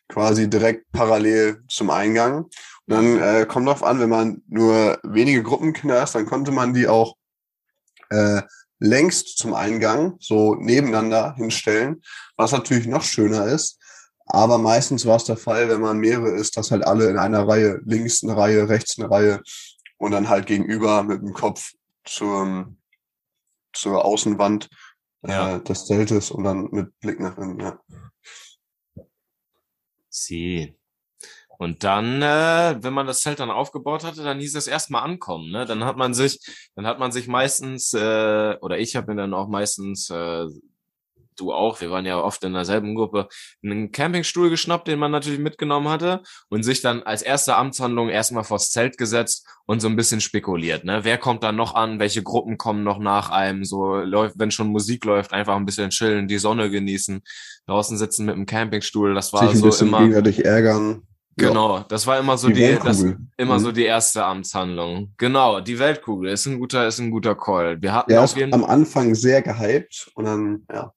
quasi 0.08 0.50
direkt 0.50 0.92
parallel 0.92 1.64
zum 1.68 1.90
Eingang. 1.90 2.46
Und 2.46 2.52
dann 2.88 3.22
äh, 3.22 3.46
kommt 3.46 3.68
darauf 3.68 3.84
an, 3.84 4.00
wenn 4.00 4.10
man 4.10 4.42
nur 4.48 5.00
wenige 5.04 5.44
Gruppenkinder 5.44 6.02
ist, 6.02 6.16
dann 6.16 6.26
konnte 6.26 6.52
man 6.52 6.74
die 6.74 6.88
auch 6.88 7.16
äh, 8.10 8.42
längst 8.80 9.38
zum 9.38 9.54
Eingang 9.54 10.18
so 10.20 10.56
nebeneinander 10.56 11.36
hinstellen, 11.36 12.02
was 12.36 12.52
natürlich 12.52 12.88
noch 12.88 13.04
schöner 13.04 13.46
ist. 13.48 13.80
Aber 14.26 14.58
meistens 14.58 15.06
war 15.06 15.16
es 15.16 15.24
der 15.24 15.38
Fall, 15.38 15.70
wenn 15.70 15.82
man 15.82 16.00
mehrere 16.00 16.32
ist, 16.32 16.58
dass 16.58 16.72
halt 16.72 16.86
alle 16.86 17.10
in 17.10 17.18
einer 17.18 17.48
Reihe, 17.48 17.80
links 17.86 18.24
eine 18.24 18.36
Reihe, 18.36 18.68
rechts 18.68 19.00
eine 19.00 19.10
Reihe 19.10 19.42
und 19.98 20.12
dann 20.12 20.30
halt 20.30 20.48
gegenüber 20.48 21.04
mit 21.04 21.22
dem 21.22 21.34
Kopf 21.34 21.72
zur, 22.04 22.76
zur 23.74 24.04
Außenwand 24.04 24.70
äh, 25.24 25.32
ja. 25.32 25.56
äh, 25.56 25.64
des 25.64 25.86
Zeltes 25.86 26.32
und 26.32 26.44
dann 26.44 26.68
mit 26.72 27.00
Blick 27.00 27.20
nach 27.20 27.38
innen. 27.38 27.60
Ja. 27.60 27.80
Sie. 30.10 30.77
Und 31.58 31.84
dann, 31.84 32.22
äh, 32.22 32.78
wenn 32.82 32.94
man 32.94 33.08
das 33.08 33.22
Zelt 33.22 33.40
dann 33.40 33.50
aufgebaut 33.50 34.04
hatte, 34.04 34.24
dann 34.24 34.40
hieß 34.40 34.56
es 34.56 34.68
erstmal 34.68 35.04
ankommen. 35.04 35.52
Ne? 35.52 35.66
Dann 35.66 35.84
hat 35.84 35.98
man 35.98 36.14
sich, 36.14 36.40
dann 36.76 36.86
hat 36.86 37.00
man 37.00 37.12
sich 37.12 37.28
meistens, 37.28 37.94
äh, 37.94 38.56
oder 38.62 38.78
ich 38.78 38.96
habe 38.96 39.14
mir 39.14 39.22
dann 39.22 39.34
auch 39.34 39.48
meistens, 39.48 40.10
äh, 40.10 40.46
du 41.40 41.54
auch, 41.54 41.82
wir 41.82 41.92
waren 41.92 42.06
ja 42.06 42.20
oft 42.20 42.44
in 42.44 42.54
derselben 42.54 42.96
Gruppe, 42.96 43.28
einen 43.64 43.92
Campingstuhl 43.92 44.50
geschnappt, 44.50 44.88
den 44.88 45.00
man 45.00 45.12
natürlich 45.12 45.40
mitgenommen 45.40 45.88
hatte, 45.90 46.22
und 46.50 46.64
sich 46.64 46.82
dann 46.82 47.04
als 47.04 47.22
erste 47.22 47.56
Amtshandlung 47.56 48.10
erstmal 48.10 48.44
vors 48.44 48.72
Zelt 48.72 48.98
gesetzt 48.98 49.48
und 49.66 49.80
so 49.80 49.88
ein 49.88 49.96
bisschen 49.96 50.22
spekuliert. 50.22 50.84
Ne? 50.84 51.00
Wer 51.04 51.18
kommt 51.18 51.44
da 51.44 51.52
noch 51.52 51.76
an? 51.76 52.00
Welche 52.00 52.24
Gruppen 52.24 52.58
kommen 52.58 52.84
noch 52.84 53.00
nach 53.00 53.30
einem? 53.30 53.64
So 53.64 53.98
läuft, 53.98 54.40
wenn 54.40 54.52
schon 54.52 54.70
Musik 54.70 55.06
läuft, 55.06 55.34
einfach 55.34 55.56
ein 55.56 55.66
bisschen 55.66 55.92
chillen, 55.92 56.28
die 56.28 56.40
Sonne 56.40 56.70
genießen, 56.70 57.22
draußen 57.68 57.98
sitzen 57.98 58.26
mit 58.26 58.36
dem 58.36 58.46
Campingstuhl. 58.46 59.14
Das 59.14 59.34
war 59.34 59.48
sich 59.48 59.64
ein 59.64 59.72
so 59.72 59.86
immer. 59.86 60.00
Gegenseitig 60.00 60.46
ärgern. 60.46 61.07
Genau, 61.38 61.86
das 61.88 62.08
war 62.08 62.20
immer 62.20 62.36
so 62.38 62.48
die, 62.48 62.56
die 62.56 62.80
das, 62.84 63.02
immer 63.38 63.56
mhm. 63.56 63.60
so 63.60 63.72
die 63.72 63.86
erste 63.86 64.26
Amtshandlung. 64.26 65.14
Genau, 65.18 65.62
die 65.62 65.78
Weltkugel 65.78 66.32
ist 66.32 66.48
ein 66.48 66.60
guter, 66.60 66.88
ist 66.88 67.00
ein 67.00 67.12
guter 67.12 67.36
Call. 67.36 67.80
Wir 67.80 67.94
hatten 67.94 68.12
ja, 68.12 68.24
auf 68.24 68.36
jeden 68.36 68.54
am 68.54 68.66
Anfang 68.66 69.14
sehr 69.14 69.44
gehypt 69.44 70.10
und 70.16 70.26
dann, 70.26 70.66
ja. 70.72 70.92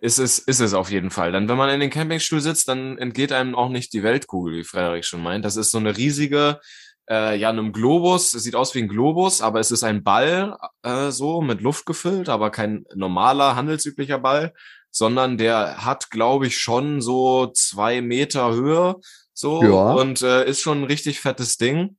Ist 0.00 0.18
es, 0.18 0.38
ist 0.38 0.60
es 0.60 0.74
auf 0.74 0.90
jeden 0.90 1.10
Fall. 1.10 1.32
Dann, 1.32 1.48
wenn 1.48 1.56
man 1.56 1.70
in 1.70 1.80
den 1.80 1.90
Campingstuhl 1.90 2.40
sitzt, 2.40 2.68
dann 2.68 2.98
entgeht 2.98 3.32
einem 3.32 3.54
auch 3.54 3.70
nicht 3.70 3.94
die 3.94 4.02
Weltkugel, 4.02 4.58
wie 4.58 4.64
Frederik 4.64 5.04
schon 5.06 5.22
meint. 5.22 5.44
Das 5.44 5.56
ist 5.56 5.70
so 5.70 5.78
eine 5.78 5.96
riesige, 5.96 6.60
äh, 7.08 7.38
ja, 7.38 7.48
einem 7.48 7.72
Globus. 7.72 8.34
Es 8.34 8.42
sieht 8.42 8.56
aus 8.56 8.74
wie 8.74 8.82
ein 8.82 8.88
Globus, 8.88 9.40
aber 9.40 9.58
es 9.58 9.70
ist 9.70 9.84
ein 9.84 10.04
Ball, 10.04 10.56
äh, 10.82 11.10
so 11.10 11.40
mit 11.40 11.62
Luft 11.62 11.86
gefüllt, 11.86 12.28
aber 12.28 12.50
kein 12.50 12.84
normaler, 12.94 13.56
handelsüblicher 13.56 14.18
Ball, 14.18 14.52
sondern 14.90 15.38
der 15.38 15.84
hat, 15.84 16.10
glaube 16.10 16.46
ich, 16.46 16.58
schon 16.58 17.00
so 17.00 17.46
zwei 17.54 18.02
Meter 18.02 18.52
Höhe 18.52 18.96
so 19.36 19.62
ja. 19.62 19.92
und 19.92 20.22
äh, 20.22 20.48
ist 20.48 20.62
schon 20.62 20.80
ein 20.80 20.84
richtig 20.84 21.20
fettes 21.20 21.56
Ding. 21.56 21.96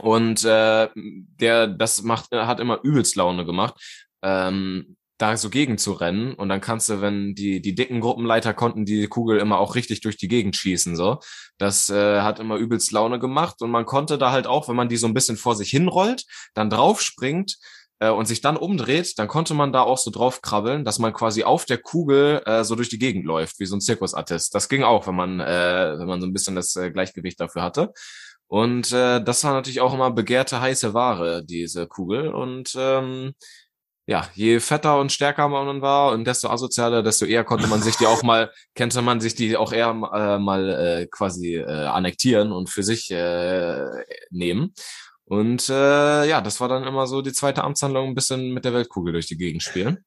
Und 0.00 0.44
äh, 0.44 0.88
der, 0.94 1.66
das 1.66 2.02
macht, 2.02 2.30
hat 2.30 2.60
immer 2.60 2.80
übelst 2.82 3.16
Laune 3.16 3.44
gemacht. 3.44 3.74
Ähm, 4.22 4.96
da 5.22 5.36
so 5.36 5.50
gegen 5.50 5.78
zu 5.78 5.92
rennen 5.92 6.34
und 6.34 6.48
dann 6.48 6.60
kannst 6.60 6.88
du, 6.88 7.00
wenn 7.00 7.36
die 7.36 7.62
die 7.62 7.76
dicken 7.76 8.00
Gruppenleiter 8.00 8.54
konnten 8.54 8.84
die 8.84 9.06
Kugel 9.06 9.38
immer 9.38 9.58
auch 9.58 9.76
richtig 9.76 10.00
durch 10.00 10.16
die 10.16 10.26
Gegend 10.26 10.56
schießen 10.56 10.96
so. 10.96 11.20
Das 11.58 11.88
äh, 11.90 12.22
hat 12.22 12.40
immer 12.40 12.56
übelst 12.56 12.90
Laune 12.90 13.20
gemacht 13.20 13.62
und 13.62 13.70
man 13.70 13.86
konnte 13.86 14.18
da 14.18 14.32
halt 14.32 14.48
auch, 14.48 14.68
wenn 14.68 14.74
man 14.74 14.88
die 14.88 14.96
so 14.96 15.06
ein 15.06 15.14
bisschen 15.14 15.36
vor 15.36 15.54
sich 15.54 15.70
hinrollt, 15.70 16.24
dann 16.54 16.70
draufspringt 16.70 17.56
äh, 18.02 18.10
und 18.10 18.26
sich 18.26 18.40
dann 18.40 18.56
umdreht, 18.56 19.18
dann 19.18 19.28
konnte 19.28 19.54
man 19.54 19.72
da 19.72 19.82
auch 19.82 19.98
so 19.98 20.10
drauf 20.10 20.42
krabbeln, 20.42 20.84
dass 20.84 20.98
man 20.98 21.12
quasi 21.12 21.44
auf 21.44 21.64
der 21.64 21.78
Kugel 21.78 22.42
äh, 22.46 22.64
so 22.64 22.74
durch 22.74 22.88
die 22.88 22.98
Gegend 22.98 23.24
läuft, 23.24 23.60
wie 23.60 23.66
so 23.66 23.76
ein 23.76 23.80
Zirkusartist. 23.80 24.54
Das 24.54 24.68
ging 24.68 24.82
auch, 24.82 25.06
wenn 25.06 25.14
man 25.14 25.40
äh, 25.40 25.98
wenn 25.98 26.08
man 26.08 26.20
so 26.20 26.26
ein 26.26 26.32
bisschen 26.32 26.56
das 26.56 26.74
äh, 26.76 26.90
Gleichgewicht 26.90 27.40
dafür 27.40 27.62
hatte. 27.62 27.92
Und 28.48 28.92
äh, 28.92 29.22
das 29.22 29.44
war 29.44 29.52
natürlich 29.52 29.80
auch 29.80 29.94
immer 29.94 30.10
begehrte 30.10 30.60
heiße 30.60 30.94
Ware, 30.94 31.44
diese 31.44 31.86
Kugel. 31.86 32.28
Und 32.28 32.74
ähm, 32.76 33.34
ja, 34.06 34.28
je 34.34 34.58
fetter 34.60 34.98
und 34.98 35.12
stärker 35.12 35.48
man 35.48 35.80
war 35.80 36.12
und 36.12 36.26
desto 36.26 36.50
asozialer, 36.50 37.02
desto 37.04 37.24
eher 37.24 37.44
konnte 37.44 37.68
man 37.68 37.82
sich 37.82 37.96
die 37.96 38.06
auch 38.06 38.22
mal, 38.24 38.50
konnte 38.76 39.00
man 39.00 39.20
sich 39.20 39.36
die 39.36 39.56
auch 39.56 39.72
eher 39.72 39.90
äh, 39.90 40.38
mal 40.38 40.68
äh, 40.68 41.06
quasi 41.06 41.56
äh, 41.56 41.64
annektieren 41.64 42.52
und 42.52 42.68
für 42.68 42.82
sich 42.82 43.10
äh, 43.12 43.86
nehmen. 44.30 44.74
Und 45.32 45.70
äh, 45.70 46.28
ja, 46.28 46.42
das 46.42 46.60
war 46.60 46.68
dann 46.68 46.84
immer 46.84 47.06
so 47.06 47.22
die 47.22 47.32
zweite 47.32 47.64
Amtshandlung, 47.64 48.08
ein 48.08 48.14
bisschen 48.14 48.52
mit 48.52 48.66
der 48.66 48.74
Weltkugel 48.74 49.14
durch 49.14 49.28
die 49.28 49.38
Gegend 49.38 49.62
spielen. 49.62 50.04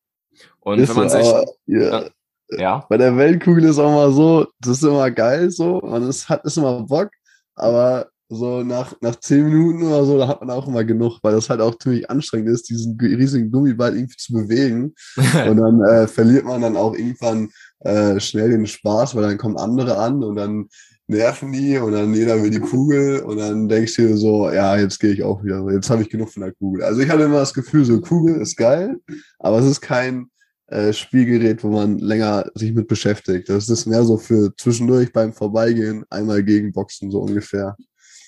Und 0.59 0.77
Ist 0.77 0.89
wenn 0.89 0.97
man 0.97 1.09
sich, 1.09 1.25
aber, 1.25 1.45
ja. 1.65 2.01
äh, 2.01 2.09
ja, 2.49 2.85
Bei 2.89 2.97
der 2.97 3.17
Weltkugel 3.17 3.63
ist 3.63 3.79
auch 3.79 3.89
mal 3.89 4.11
so, 4.11 4.45
das 4.59 4.77
ist 4.77 4.83
immer 4.83 5.09
geil 5.09 5.49
so, 5.49 5.81
man 5.83 6.07
ist, 6.07 6.29
hat 6.29 6.45
ist 6.45 6.57
immer 6.57 6.83
Bock, 6.83 7.09
aber 7.55 8.07
so 8.29 8.61
nach, 8.61 8.93
nach 9.01 9.15
zehn 9.15 9.45
Minuten 9.45 9.87
oder 9.87 10.05
so, 10.05 10.19
da 10.19 10.27
hat 10.27 10.41
man 10.41 10.51
auch 10.51 10.67
immer 10.67 10.83
genug, 10.83 11.17
weil 11.23 11.33
das 11.33 11.49
halt 11.49 11.59
auch 11.59 11.75
ziemlich 11.79 12.07
anstrengend 12.07 12.49
ist, 12.49 12.69
diesen 12.69 12.95
riesigen 12.99 13.49
Gummiball 13.49 13.95
irgendwie 13.95 14.17
zu 14.17 14.31
bewegen. 14.31 14.93
Und 15.49 15.57
dann 15.57 15.81
äh, 15.81 16.07
verliert 16.07 16.45
man 16.45 16.61
dann 16.61 16.77
auch 16.77 16.93
irgendwann 16.93 17.49
äh, 17.79 18.19
schnell 18.19 18.51
den 18.51 18.67
Spaß, 18.67 19.15
weil 19.15 19.23
dann 19.23 19.39
kommen 19.39 19.57
andere 19.57 19.97
an 19.97 20.23
und 20.23 20.35
dann 20.35 20.69
nerven 21.07 21.51
die 21.51 21.77
und 21.77 21.91
dann 21.91 22.13
jeder 22.13 22.41
will 22.41 22.49
die 22.49 22.59
Kugel 22.59 23.21
und 23.21 23.37
dann 23.37 23.69
denkst 23.69 23.95
du 23.95 24.07
dir 24.07 24.17
so, 24.17 24.51
ja, 24.51 24.77
jetzt 24.77 24.99
gehe 24.99 25.11
ich 25.11 25.23
auch 25.23 25.43
wieder. 25.43 25.63
Jetzt 25.71 25.89
habe 25.89 26.01
ich 26.01 26.09
genug 26.09 26.31
von 26.31 26.43
der 26.43 26.53
Kugel. 26.53 26.83
Also 26.83 27.01
ich 27.01 27.09
hatte 27.09 27.23
immer 27.23 27.39
das 27.39 27.53
Gefühl, 27.53 27.85
so 27.85 28.01
Kugel 28.01 28.41
ist 28.41 28.55
geil, 28.57 28.97
aber 29.39 29.59
es 29.59 29.65
ist 29.65 29.81
kein 29.81 30.29
äh, 30.67 30.93
Spielgerät, 30.93 31.63
wo 31.63 31.69
man 31.69 31.99
länger 31.99 32.45
sich 32.55 32.73
mit 32.73 32.87
beschäftigt. 32.87 33.49
Das 33.49 33.69
ist 33.69 33.85
mehr 33.85 34.03
so 34.03 34.17
für 34.17 34.55
zwischendurch 34.57 35.13
beim 35.13 35.31
Vorbeigehen 35.31 36.03
einmal 36.09 36.43
gegenboxen, 36.43 37.11
so 37.11 37.19
ungefähr. 37.19 37.75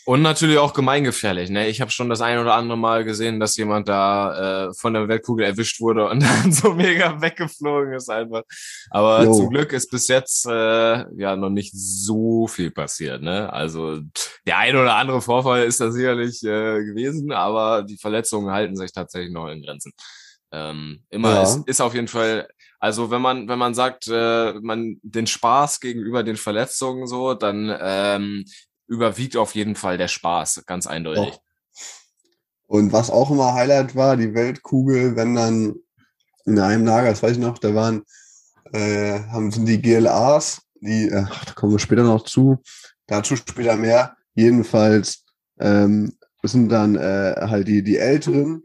Und 0.08 0.22
natürlich 0.22 0.58
auch 0.58 0.72
gemeingefährlich. 0.72 1.50
Ne? 1.50 1.68
Ich 1.68 1.82
habe 1.82 1.92
schon 1.92 2.10
das 2.10 2.22
ein 2.22 2.40
oder 2.40 2.54
andere 2.54 2.78
Mal 2.78 3.04
gesehen, 3.04 3.42
dass 3.42 3.58
jemand 3.58 3.90
da 3.90 4.68
äh, 4.70 4.74
von 4.74 4.94
der 4.94 5.10
Weltkugel 5.10 5.46
erwischt 5.46 5.82
wurde 5.82 6.08
und 6.08 6.22
dann 6.24 6.54
so 6.54 6.74
mega 6.74 7.22
weggeflogen 7.22 7.92
ist 7.92 8.10
einfach. 8.10 8.44
Aber 8.90 9.26
Jo. 9.26 9.34
zum 9.34 9.50
Glück 9.50 9.74
ist 9.74 9.92
bis 9.92 10.08
jetzt 10.08 10.46
äh, 10.46 11.04
ja 11.22 11.36
noch 11.36 11.50
nicht 11.50 11.74
so 11.76 12.48
viel 12.48 12.72
passiert. 12.72 13.22
Ne? 13.22 13.52
Also 13.52 14.00
der 14.46 14.58
ein 14.60 14.78
oder 14.78 14.96
andere 14.96 15.22
Vorfall 15.22 15.66
ist 15.66 15.82
da 15.82 15.92
sicherlich 15.92 16.42
äh, 16.42 16.86
gewesen, 16.86 17.34
aber 17.34 17.84
die 17.84 17.98
Verletzungen 17.98 18.50
halten 18.54 18.78
sich 18.78 18.94
tatsächlich 18.94 19.34
noch 19.34 19.50
in 19.50 19.62
Grenzen. 19.62 19.92
Ähm, 20.54 21.04
immer 21.10 21.34
Ja. 21.34 21.44
ist, 21.44 21.68
ist 21.68 21.82
auf 21.82 21.94
jeden 21.94 22.08
Fall 22.08 22.48
also 22.80 23.10
wenn 23.10 23.22
man 23.22 23.48
wenn 23.48 23.58
man 23.58 23.74
sagt, 23.74 24.08
äh, 24.08 24.54
man 24.62 25.00
den 25.02 25.26
Spaß 25.28 25.80
gegenüber 25.80 26.24
den 26.24 26.38
Verletzungen 26.38 27.08
so, 27.08 27.34
dann 27.34 27.76
ähm, 27.82 28.46
überwiegt 28.88 29.38
auf 29.38 29.56
jeden 29.56 29.76
Fall 29.76 29.98
der 29.98 30.08
Spaß, 30.08 30.64
ganz 30.66 30.88
eindeutig. 30.88 31.34
Doch. 31.34 31.42
Und 32.68 32.92
was 32.92 33.10
auch 33.10 33.32
immer 33.32 33.54
Highlight 33.54 33.96
war, 33.96 34.18
die 34.18 34.34
Weltkugel, 34.34 35.16
wenn 35.16 35.36
dann 35.36 35.76
in 36.46 36.60
einem 36.60 36.86
Lager, 36.86 37.10
das 37.10 37.24
weiß 37.24 37.34
ich 37.34 37.38
noch, 37.38 37.58
da 37.60 37.74
waren, 37.74 38.04
äh, 38.74 39.20
haben 39.30 39.52
sind 39.52 39.66
die 39.66 39.82
GLAs, 39.82 40.62
die, 40.82 41.10
äh, 41.10 41.26
ach, 41.30 41.46
da 41.46 41.54
kommen 41.54 41.74
wir 41.74 41.80
später 41.80 42.04
noch 42.04 42.24
zu, 42.24 42.62
dazu 43.08 43.36
später 43.36 43.76
mehr. 43.76 44.16
Jedenfalls 44.36 45.24
ähm, 45.60 46.14
sind 46.44 46.70
dann 46.70 46.96
äh, 46.96 47.36
halt 47.38 47.68
die, 47.68 47.84
die 47.84 47.98
Älteren, 47.98 48.64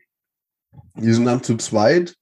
die 0.94 1.12
sind 1.12 1.24
dann 1.24 1.42
zu 1.42 1.56
zweit, 1.56 2.16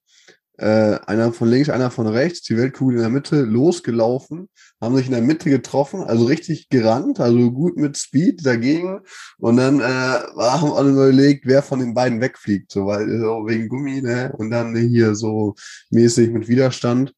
äh, 0.61 0.99
einer 1.07 1.33
von 1.33 1.49
links, 1.49 1.69
einer 1.69 1.89
von 1.89 2.05
rechts, 2.07 2.43
die 2.43 2.55
Weltkugel 2.55 2.97
in 2.97 3.01
der 3.01 3.09
Mitte, 3.09 3.41
losgelaufen, 3.41 4.47
haben 4.79 4.95
sich 4.95 5.07
in 5.07 5.13
der 5.13 5.21
Mitte 5.21 5.49
getroffen, 5.49 6.03
also 6.03 6.25
richtig 6.25 6.69
gerannt, 6.69 7.19
also 7.19 7.51
gut 7.51 7.77
mit 7.77 7.97
Speed 7.97 8.45
dagegen. 8.45 8.99
Und 9.39 9.57
dann 9.57 9.79
äh, 9.79 9.83
haben 9.83 10.71
alle 10.71 10.91
überlegt, 10.91 11.47
wer 11.47 11.63
von 11.63 11.79
den 11.79 11.95
beiden 11.95 12.21
wegfliegt, 12.21 12.71
so 12.71 12.85
weil 12.85 13.09
so 13.19 13.47
wegen 13.47 13.69
Gummi, 13.69 14.01
ne? 14.01 14.31
Und 14.37 14.51
dann 14.51 14.75
hier 14.75 15.15
so 15.15 15.55
mäßig 15.89 16.29
mit 16.29 16.47
Widerstand. 16.47 17.13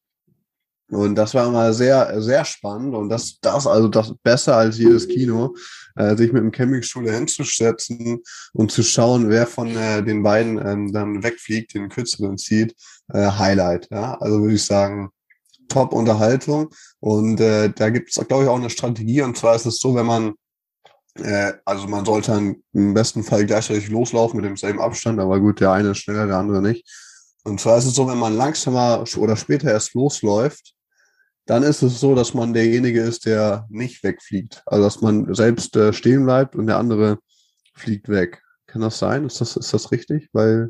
Und 0.89 1.15
das 1.15 1.33
war 1.33 1.47
immer 1.47 1.73
sehr, 1.73 2.21
sehr 2.21 2.45
spannend 2.45 2.93
und 2.95 3.09
das, 3.09 3.39
das, 3.41 3.65
also 3.65 3.87
das 3.87 4.13
besser 4.21 4.55
als 4.57 4.77
jedes 4.77 5.07
Kino, 5.07 5.55
äh, 5.95 6.15
sich 6.15 6.31
mit 6.31 6.43
dem 6.43 6.51
Campingstuhl 6.51 7.09
hinzusetzen 7.11 8.21
und 8.53 8.71
zu 8.71 8.83
schauen, 8.83 9.29
wer 9.29 9.47
von 9.47 9.75
äh, 9.75 10.03
den 10.03 10.23
beiden 10.23 10.57
ähm, 10.65 10.93
dann 10.93 11.23
wegfliegt, 11.23 11.73
den 11.73 11.89
kürzeren 11.89 12.37
zieht, 12.37 12.75
äh, 13.13 13.29
Highlight, 13.31 13.89
ja. 13.91 14.15
Also 14.15 14.41
würde 14.41 14.55
ich 14.55 14.65
sagen, 14.65 15.09
top 15.69 15.93
Unterhaltung. 15.93 16.69
Und 16.99 17.39
äh, 17.41 17.69
da 17.69 17.89
gibt 17.89 18.09
es, 18.09 18.27
glaube 18.27 18.43
ich, 18.43 18.49
auch 18.49 18.57
eine 18.57 18.69
Strategie. 18.69 19.21
Und 19.21 19.37
zwar 19.37 19.55
ist 19.55 19.65
es 19.65 19.79
so, 19.79 19.95
wenn 19.95 20.05
man, 20.05 20.33
äh, 21.15 21.53
also 21.65 21.87
man 21.87 22.05
sollte 22.05 22.55
im 22.73 22.93
besten 22.93 23.23
Fall 23.23 23.45
gleichzeitig 23.45 23.89
loslaufen 23.89 24.37
mit 24.37 24.45
demselben 24.45 24.81
Abstand, 24.81 25.19
aber 25.19 25.39
gut, 25.39 25.59
der 25.59 25.71
eine 25.71 25.91
ist 25.91 25.99
schneller, 25.99 26.27
der 26.27 26.37
andere 26.37 26.61
nicht. 26.61 26.87
Und 27.43 27.59
zwar 27.59 27.77
ist 27.77 27.85
es 27.85 27.95
so, 27.95 28.07
wenn 28.07 28.17
man 28.17 28.37
langsamer 28.37 29.03
oder 29.17 29.35
später 29.35 29.69
erst 29.69 29.93
losläuft, 29.95 30.73
dann 31.45 31.63
ist 31.63 31.81
es 31.81 31.99
so, 31.99 32.15
dass 32.15 32.33
man 32.33 32.53
derjenige 32.53 33.01
ist, 33.01 33.25
der 33.25 33.65
nicht 33.69 34.03
wegfliegt. 34.03 34.63
Also 34.65 34.83
dass 34.83 35.01
man 35.01 35.33
selbst 35.33 35.75
äh, 35.75 35.93
stehen 35.93 36.25
bleibt 36.25 36.55
und 36.55 36.67
der 36.67 36.77
andere 36.77 37.19
fliegt 37.73 38.07
weg. 38.09 38.41
Kann 38.65 38.81
das 38.81 38.99
sein? 38.99 39.25
Ist 39.25 39.41
das, 39.41 39.57
ist 39.57 39.73
das 39.73 39.91
richtig? 39.91 40.29
Weil 40.31 40.69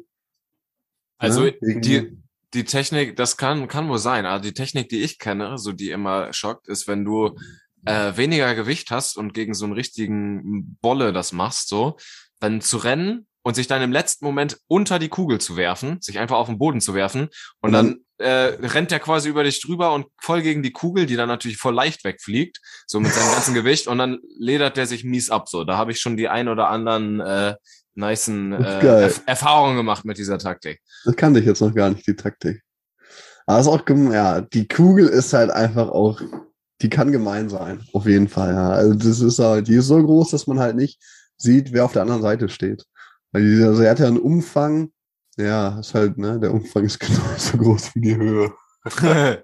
Also 1.18 1.44
ne, 1.44 1.53
die, 1.62 2.18
die 2.53 2.63
Technik, 2.63 3.15
das 3.15 3.38
kann, 3.38 3.68
kann 3.68 3.88
wohl 3.88 4.00
sein. 4.00 4.25
Aber 4.25 4.42
die 4.42 4.53
Technik, 4.53 4.89
die 4.89 5.03
ich 5.03 5.20
kenne, 5.20 5.58
so 5.58 5.72
die 5.72 5.92
immer 5.92 6.34
schockt, 6.34 6.68
ist, 6.68 6.88
wenn 6.88 7.06
du 7.06 7.38
äh, 7.86 8.15
weniger 8.15 8.56
Gewicht 8.56 8.92
hast 8.92 9.18
und 9.18 9.34
gegen 9.34 9.53
so 9.53 9.65
einen 9.65 9.74
richtigen 9.74 10.77
Bolle 10.82 11.13
das 11.13 11.34
machst, 11.34 11.70
so, 11.70 11.98
dann 12.39 12.62
zu 12.62 12.77
rennen 12.77 13.27
und 13.44 13.56
sich 13.56 13.68
dann 13.68 13.82
im 13.82 13.92
letzten 13.92 14.26
Moment 14.26 14.58
unter 14.68 15.00
die 15.00 15.10
Kugel 15.10 15.40
zu 15.40 15.56
werfen, 15.58 15.98
sich 16.02 16.18
einfach 16.18 16.38
auf 16.38 16.48
den 16.48 16.58
Boden 16.58 16.82
zu 16.82 16.94
werfen 16.94 17.30
und 17.62 17.70
Und 17.70 17.74
dann 17.74 18.00
äh, 18.18 18.56
rennt 18.66 18.92
der 18.92 19.00
quasi 19.00 19.30
über 19.30 19.44
dich 19.44 19.62
drüber 19.62 19.94
und 19.94 20.08
voll 20.20 20.42
gegen 20.42 20.64
die 20.64 20.72
Kugel, 20.72 21.06
die 21.06 21.16
dann 21.16 21.28
natürlich 21.28 21.58
voll 21.58 21.74
leicht 21.74 22.04
wegfliegt, 22.04 22.60
so 22.88 23.00
mit 23.00 23.14
seinem 23.14 23.32
ganzen 23.32 23.54
Gewicht 23.54 23.88
und 23.88 23.98
dann 23.98 24.20
ledert 24.40 24.78
der 24.78 24.88
sich 24.88 25.04
mies 25.04 25.30
ab. 25.30 25.50
So, 25.50 25.64
da 25.66 25.78
habe 25.78 25.92
ich 25.92 26.00
schon 26.00 26.18
die 26.18 26.30
ein 26.30 26.48
oder 26.48 26.70
anderen 26.70 27.20
äh, 27.20 27.56
nicen 27.96 28.54
äh. 28.54 28.86
Erf 28.86 29.22
Erfahrungen 29.26 29.76
gemacht 29.76 30.06
mit 30.06 30.18
dieser 30.18 30.38
Taktik. 30.38 30.82
Das 31.06 31.16
kannte 31.16 31.40
ich 31.40 31.46
jetzt 31.46 31.62
noch 31.62 31.74
gar 31.74 31.90
nicht, 31.90 32.08
die 32.08 32.16
Taktik. 32.16 32.62
Aber 33.46 33.60
ist 33.60 33.68
auch, 33.68 33.84
ja, 33.90 34.42
die 34.42 34.68
Kugel 34.68 35.08
ist 35.08 35.34
halt 35.34 35.52
einfach 35.52 35.90
auch, 35.90 36.22
die 36.82 36.90
kann 36.90 37.12
gemein 37.12 37.50
sein. 37.50 37.82
Auf 37.92 38.06
jeden 38.06 38.30
Fall, 38.30 38.54
ja. 38.54 38.70
Also 38.70 38.94
das 38.94 39.20
ist 39.20 39.40
halt, 39.40 39.68
die 39.68 39.76
ist 39.76 39.88
so 39.88 40.02
groß, 40.02 40.32
dass 40.32 40.48
man 40.48 40.60
halt 40.60 40.76
nicht 40.76 41.02
sieht, 41.38 41.74
wer 41.74 41.86
auf 41.86 41.94
der 41.94 42.04
anderen 42.04 42.22
Seite 42.22 42.48
steht. 42.48 42.86
Also 43.34 43.82
er 43.82 43.92
hat 43.92 44.00
ja 44.00 44.08
einen 44.08 44.20
Umfang, 44.20 44.92
ja, 45.38 45.80
ist 45.80 45.94
halt, 45.94 46.18
ne, 46.18 46.40
der 46.40 46.54
Umfang 46.54 46.86
ist 46.86 47.00
genauso 47.00 47.58
groß 47.58 47.96
wie 47.96 48.02
die 48.02 48.16
Höhe. 48.16 48.54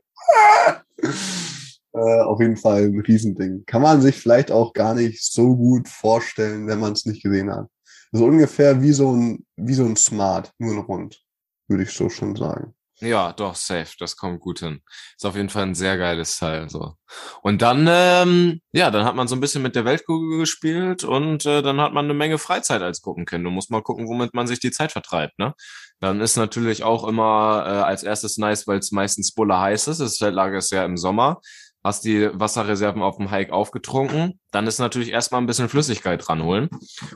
Äh, 1.91 2.22
auf 2.22 2.39
jeden 2.39 2.55
Fall 2.55 2.84
ein 2.84 3.00
Riesending. 3.00 3.63
Kann 3.65 3.81
man 3.81 4.00
sich 4.00 4.15
vielleicht 4.15 4.51
auch 4.51 4.74
gar 4.74 4.93
nicht 4.93 5.24
so 5.24 5.55
gut 5.55 5.88
vorstellen, 5.88 6.67
wenn 6.67 6.79
man 6.79 6.93
es 6.93 7.05
nicht 7.05 7.24
gesehen 7.24 7.51
hat. 7.51 7.67
So 8.12 8.25
ungefähr 8.25 8.81
wie 8.81 8.91
so 8.91 9.12
ein, 9.12 9.46
wie 9.55 9.74
so 9.74 9.86
ein 9.86 9.96
Smart, 9.96 10.53
nur 10.60 10.74
ein 10.74 10.79
Rund, 10.79 11.19
würde 11.67 11.84
ich 11.84 11.91
so 11.91 12.10
schon 12.10 12.36
sagen. 12.36 12.75
Ja, 13.01 13.32
doch, 13.32 13.56
safe. 13.56 13.96
Das 13.98 14.18
kommt 14.18 14.41
gut 14.41 14.60
hin. 14.60 14.82
Ist 15.15 15.25
auf 15.25 15.36
jeden 15.36 15.50
Fall 15.50 15.63
ein 15.63 15.75
sehr 15.75 15.98
geiles 15.98 16.38
Teil. 16.38 16.70
So. 16.70 16.96
Und 17.41 17.62
dann, 17.62 17.88
ähm, 17.89 18.62
ja, 18.74 18.91
dann 18.91 19.06
hat 19.06 19.15
man 19.15 19.27
so 19.29 19.36
ein 19.36 19.39
bisschen 19.39 19.62
mit 19.62 19.75
der 19.75 19.86
Weltkugel 19.86 20.39
gespielt 20.39 21.06
und 21.06 21.46
äh, 21.46 21.62
dann 21.62 21.79
hat 21.79 21.94
man 21.94 22.06
eine 22.06 22.13
Menge 22.13 22.38
Freizeit 22.38 22.82
als 22.82 23.01
Gruppenkind. 23.01 23.46
Du 23.46 23.51
musst 23.51 23.72
mal 23.72 23.82
gucken, 23.82 24.08
womit 24.08 24.34
man 24.34 24.48
sich 24.48 24.60
die 24.60 24.72
Zeit 24.72 24.91
vertreibt, 24.91 25.39
ne? 25.39 25.53
Dann 26.01 26.20
ist 26.22 26.36
natürlich 26.38 26.84
auch 26.84 27.08
immer 27.08 27.63
äh, 27.65 27.70
als 27.84 28.03
erstes 28.03 28.38
nice, 28.38 28.68
weil 28.68 28.79
es 28.79 28.91
meistens 28.91 29.34
bulle 29.34 29.60
heiß 29.60 29.88
ist. 29.88 30.00
Das 30.00 30.15
Zeltlager 30.15 30.58
ist 30.58 30.72
ja 30.72 30.84
im 30.86 30.98
Sommer. 30.98 31.39
Hast 31.84 32.03
die 32.03 32.29
Wasserreserven 32.34 33.01
auf 33.01 33.15
dem 33.15 33.32
Hike 33.32 33.53
aufgetrunken, 33.53 34.38
dann 34.51 34.68
ist 34.68 34.79
natürlich 34.79 35.12
erstmal 35.12 35.39
ein 35.39 35.48
bisschen 35.48 35.70
Flüssigkeit 35.70 36.27
ranholen. 36.27 36.70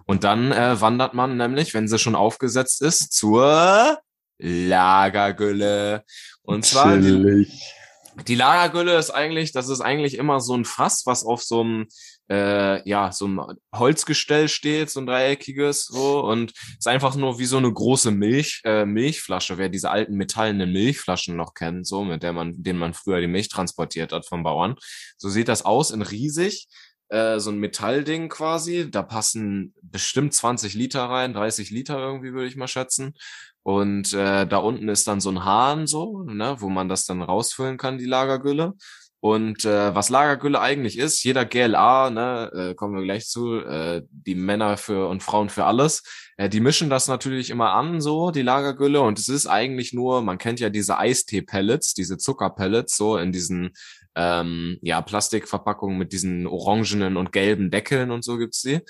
Und 0.05 0.23
dann 0.23 0.53
äh, 0.53 0.79
wandert 0.79 1.13
man 1.13 1.35
nämlich, 1.35 1.73
wenn 1.73 1.89
sie 1.89 1.99
schon 1.99 2.15
aufgesetzt 2.15 2.81
ist, 2.81 3.11
zur 3.11 3.99
Lagergülle. 4.37 6.03
Und 6.41 6.65
zwar 6.65 6.97
die, 6.97 7.47
die 8.27 8.35
Lagergülle 8.35 8.97
ist 8.97 9.11
eigentlich, 9.11 9.51
das 9.51 9.69
ist 9.69 9.81
eigentlich 9.81 10.17
immer 10.17 10.39
so 10.39 10.55
ein 10.55 10.65
Fass, 10.65 11.03
was 11.05 11.23
auf 11.23 11.43
so 11.43 11.61
einem 11.61 11.87
äh, 12.29 12.87
ja, 12.87 13.11
so 13.11 13.27
ein 13.27 13.39
Holzgestell 13.75 14.47
steht, 14.47 14.89
so 14.89 15.01
ein 15.01 15.05
dreieckiges, 15.05 15.85
so, 15.85 16.23
und 16.23 16.53
ist 16.77 16.87
einfach 16.87 17.15
nur 17.15 17.37
wie 17.37 17.45
so 17.45 17.57
eine 17.57 17.71
große 17.71 18.11
Milch, 18.11 18.61
äh, 18.63 18.85
Milchflasche, 18.85 19.57
wer 19.57 19.69
diese 19.69 19.91
alten 19.91 20.15
metallenen 20.15 20.71
Milchflaschen 20.71 21.35
noch 21.35 21.53
kennt, 21.53 21.85
so, 21.85 22.03
mit 22.03 22.23
der 22.23 22.33
man, 22.33 22.53
denen 22.63 22.79
man 22.79 22.93
früher 22.93 23.19
die 23.19 23.27
Milch 23.27 23.49
transportiert 23.49 24.13
hat 24.13 24.25
vom 24.25 24.43
Bauern. 24.43 24.75
So 25.17 25.29
sieht 25.29 25.47
das 25.49 25.65
aus 25.65 25.91
in 25.91 26.01
riesig, 26.01 26.67
äh, 27.09 27.39
so 27.39 27.51
ein 27.51 27.59
Metallding 27.59 28.29
quasi. 28.29 28.89
Da 28.89 29.03
passen 29.03 29.75
bestimmt 29.81 30.33
20 30.33 30.73
Liter 30.73 31.03
rein, 31.03 31.33
30 31.33 31.69
Liter 31.71 31.99
irgendwie, 31.99 32.33
würde 32.33 32.47
ich 32.47 32.55
mal 32.55 32.67
schätzen. 32.67 33.13
Und 33.63 34.13
äh, 34.13 34.45
da 34.45 34.57
unten 34.57 34.89
ist 34.89 35.07
dann 35.07 35.21
so 35.21 35.29
ein 35.29 35.45
Hahn 35.45 35.87
so, 35.87 36.23
ne, 36.23 36.57
wo 36.59 36.69
man 36.69 36.89
das 36.89 37.05
dann 37.05 37.21
rausfüllen 37.21 37.77
kann, 37.77 37.97
die 37.97 38.05
Lagergülle. 38.05 38.73
Und 39.21 39.63
äh, 39.63 39.95
was 39.95 40.09
Lagergülle 40.09 40.59
eigentlich 40.59 40.97
ist, 40.99 41.23
jeder 41.23 41.45
GLA, 41.45 42.09
ne, 42.09 42.51
äh, 42.53 42.75
kommen 42.75 42.93
wir 42.93 43.03
gleich 43.03 43.25
zu, 43.25 43.55
äh, 43.55 44.01
die 44.09 44.35
Männer 44.35 44.75
für 44.75 45.07
und 45.07 45.23
Frauen 45.23 45.47
für 45.47 45.63
alles, 45.63 46.03
äh, 46.35 46.49
die 46.49 46.59
mischen 46.59 46.89
das 46.89 47.07
natürlich 47.07 47.49
immer 47.49 47.71
an, 47.71 48.01
so, 48.01 48.31
die 48.31 48.41
Lagergülle. 48.41 48.99
Und 48.99 49.17
es 49.17 49.29
ist 49.29 49.47
eigentlich 49.47 49.93
nur, 49.93 50.21
man 50.23 50.39
kennt 50.39 50.59
ja 50.59 50.69
diese 50.69 50.97
Eistee-Pellets, 50.97 51.93
diese 51.93 52.17
Zuckerpellets, 52.17 52.97
so 52.97 53.15
in 53.15 53.31
diesen 53.31 53.71
ähm, 54.15 54.77
ja, 54.81 55.01
Plastikverpackungen 55.01 55.97
mit 55.97 56.11
diesen 56.11 56.45
orangenen 56.45 57.15
und 57.15 57.31
gelben 57.31 57.71
Deckeln 57.71 58.11
und 58.11 58.25
so 58.25 58.37
gibt's 58.37 58.61
die. 58.61 58.81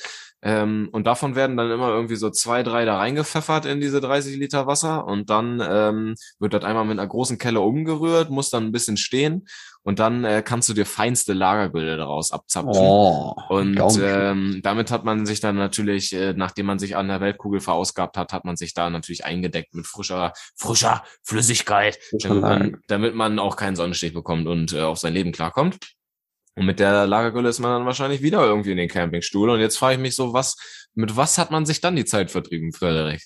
Ähm, 0.46 0.90
und 0.92 1.08
davon 1.08 1.36
werden 1.36 1.56
dann 1.56 1.72
immer 1.72 1.90
irgendwie 1.90 2.18
so 2.18 2.30
zwei, 2.30 2.64
drei 2.64 2.84
da 2.84 2.98
reingepfeffert 2.98 3.66
in 3.66 3.80
diese 3.80 4.02
30 4.02 4.36
Liter 4.36 4.68
Wasser 4.68 5.08
und 5.08 5.30
dann 5.30 5.64
ähm, 5.66 6.16
wird 6.38 6.54
das 6.54 6.66
einmal 6.66 6.84
mit 6.84 7.00
einer 7.00 7.08
großen 7.08 7.38
Kelle 7.38 7.62
umgerührt, 7.62 8.30
muss 8.30 8.50
dann 8.50 8.66
ein 8.66 8.72
bisschen 8.74 8.98
stehen 8.98 9.48
und 9.84 10.00
dann 10.00 10.26
äh, 10.26 10.42
kannst 10.46 10.68
du 10.68 10.74
dir 10.74 10.86
feinste 10.86 11.32
Lagergülle 11.32 11.96
daraus 11.96 12.32
abzapfen. 12.32 12.72
Oh, 12.74 13.36
und 13.48 13.80
ähm, 14.02 14.60
damit 14.64 14.92
hat 14.92 15.06
man 15.06 15.26
sich 15.26 15.40
dann 15.40 15.56
natürlich, 15.56 16.14
äh, 16.14 16.34
nachdem 16.34 16.66
man 16.66 16.80
sich 16.80 16.98
an 16.98 17.08
der 17.08 17.22
Weltkugel 17.22 17.62
verausgabt 17.62 18.18
hat, 18.18 18.34
hat 18.34 18.44
man 18.44 18.58
sich 18.58 18.74
da 18.74 18.90
natürlich 18.90 19.24
eingedeckt 19.24 19.74
mit 19.74 19.88
frischer, 19.88 20.34
frischer 20.56 21.04
Flüssigkeit, 21.24 22.00
damit 22.22 22.42
man, 22.42 22.78
damit 22.88 23.16
man 23.16 23.40
auch 23.40 23.56
keinen 23.56 23.78
Sonnenstich 23.78 24.14
bekommt 24.14 24.48
und 24.48 24.74
äh, 24.74 24.82
auf 24.82 25.00
sein 25.00 25.14
Leben 25.14 25.32
klarkommt. 25.32 25.80
Und 26.56 26.68
mit 26.68 26.80
der 26.80 27.08
Lagergülle 27.08 27.50
ist 27.50 27.60
man 27.60 27.72
dann 27.72 27.86
wahrscheinlich 27.88 28.22
wieder 28.22 28.46
irgendwie 28.46 28.72
in 28.72 28.78
den 28.78 28.88
Campingstuhl. 28.88 29.50
Und 29.50 29.60
jetzt 29.60 29.78
frage 29.78 29.96
ich 29.96 30.00
mich 30.00 30.16
so, 30.16 30.34
was, 30.34 30.56
mit 30.94 31.18
was 31.18 31.40
hat 31.40 31.50
man 31.50 31.66
sich 31.66 31.82
dann 31.82 31.96
die 31.96 32.06
Zeit 32.06 32.30
vertrieben, 32.30 32.72
Frederik? 32.74 33.24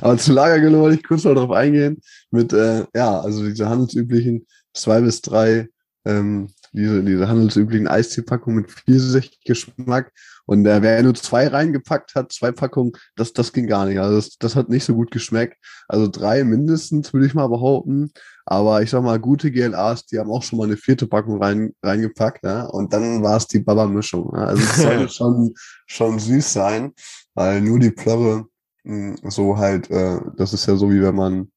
Aber 0.00 0.16
zu 0.16 0.32
Lagergülle 0.32 0.78
wollte 0.78 0.98
ich 0.98 1.02
kurz 1.02 1.24
mal 1.24 1.34
drauf 1.34 1.50
eingehen. 1.50 2.00
Mit, 2.30 2.52
äh, 2.52 2.84
ja, 2.94 3.18
also 3.18 3.44
diese 3.44 3.68
handelsüblichen 3.68 4.46
zwei 4.74 5.00
bis 5.00 5.22
drei, 5.22 5.66
ähm, 6.04 6.52
diese, 6.72 7.02
diese 7.02 7.28
handelsüblichen 7.28 7.88
Eisteepackungen 7.88 8.62
mit 8.62 8.70
Pfirsichgeschmack. 8.70 10.12
Und 10.46 10.66
äh, 10.66 10.80
wer 10.80 11.02
nur 11.02 11.14
zwei 11.14 11.48
reingepackt 11.48 12.14
hat, 12.14 12.32
zwei 12.32 12.52
Packungen, 12.52 12.92
das, 13.16 13.32
das 13.32 13.52
ging 13.52 13.66
gar 13.66 13.86
nicht. 13.86 13.98
Also 13.98 14.16
das, 14.16 14.38
das 14.38 14.56
hat 14.56 14.68
nicht 14.68 14.84
so 14.84 14.94
gut 14.94 15.10
geschmeckt. 15.10 15.56
Also 15.88 16.08
drei 16.08 16.44
mindestens, 16.44 17.12
würde 17.12 17.26
ich 17.26 17.34
mal 17.34 17.48
behaupten. 17.48 18.12
Aber 18.44 18.80
ich 18.82 18.90
sag 18.90 19.02
mal, 19.02 19.18
gute 19.18 19.50
GLAs, 19.50 20.06
die 20.06 20.18
haben 20.18 20.30
auch 20.30 20.42
schon 20.42 20.58
mal 20.58 20.66
eine 20.66 20.76
vierte 20.76 21.08
Packung 21.08 21.42
rein, 21.42 21.74
reingepackt. 21.82 22.44
Ja? 22.44 22.66
Und 22.66 22.92
dann 22.92 23.22
war 23.22 23.36
es 23.36 23.48
die 23.48 23.58
Baba-Mischung. 23.58 24.30
Ja? 24.34 24.44
Also 24.44 24.62
es 24.62 24.76
soll 24.76 25.08
schon, 25.08 25.54
schon 25.86 26.18
süß 26.18 26.52
sein, 26.52 26.92
weil 27.34 27.60
nur 27.60 27.80
die 27.80 27.90
Plörre 27.90 28.46
mh, 28.84 29.16
so 29.24 29.56
halt, 29.56 29.90
äh, 29.90 30.20
das 30.36 30.52
ist 30.52 30.66
ja 30.66 30.76
so, 30.76 30.90
wie 30.90 31.02
wenn 31.02 31.16
man 31.16 31.50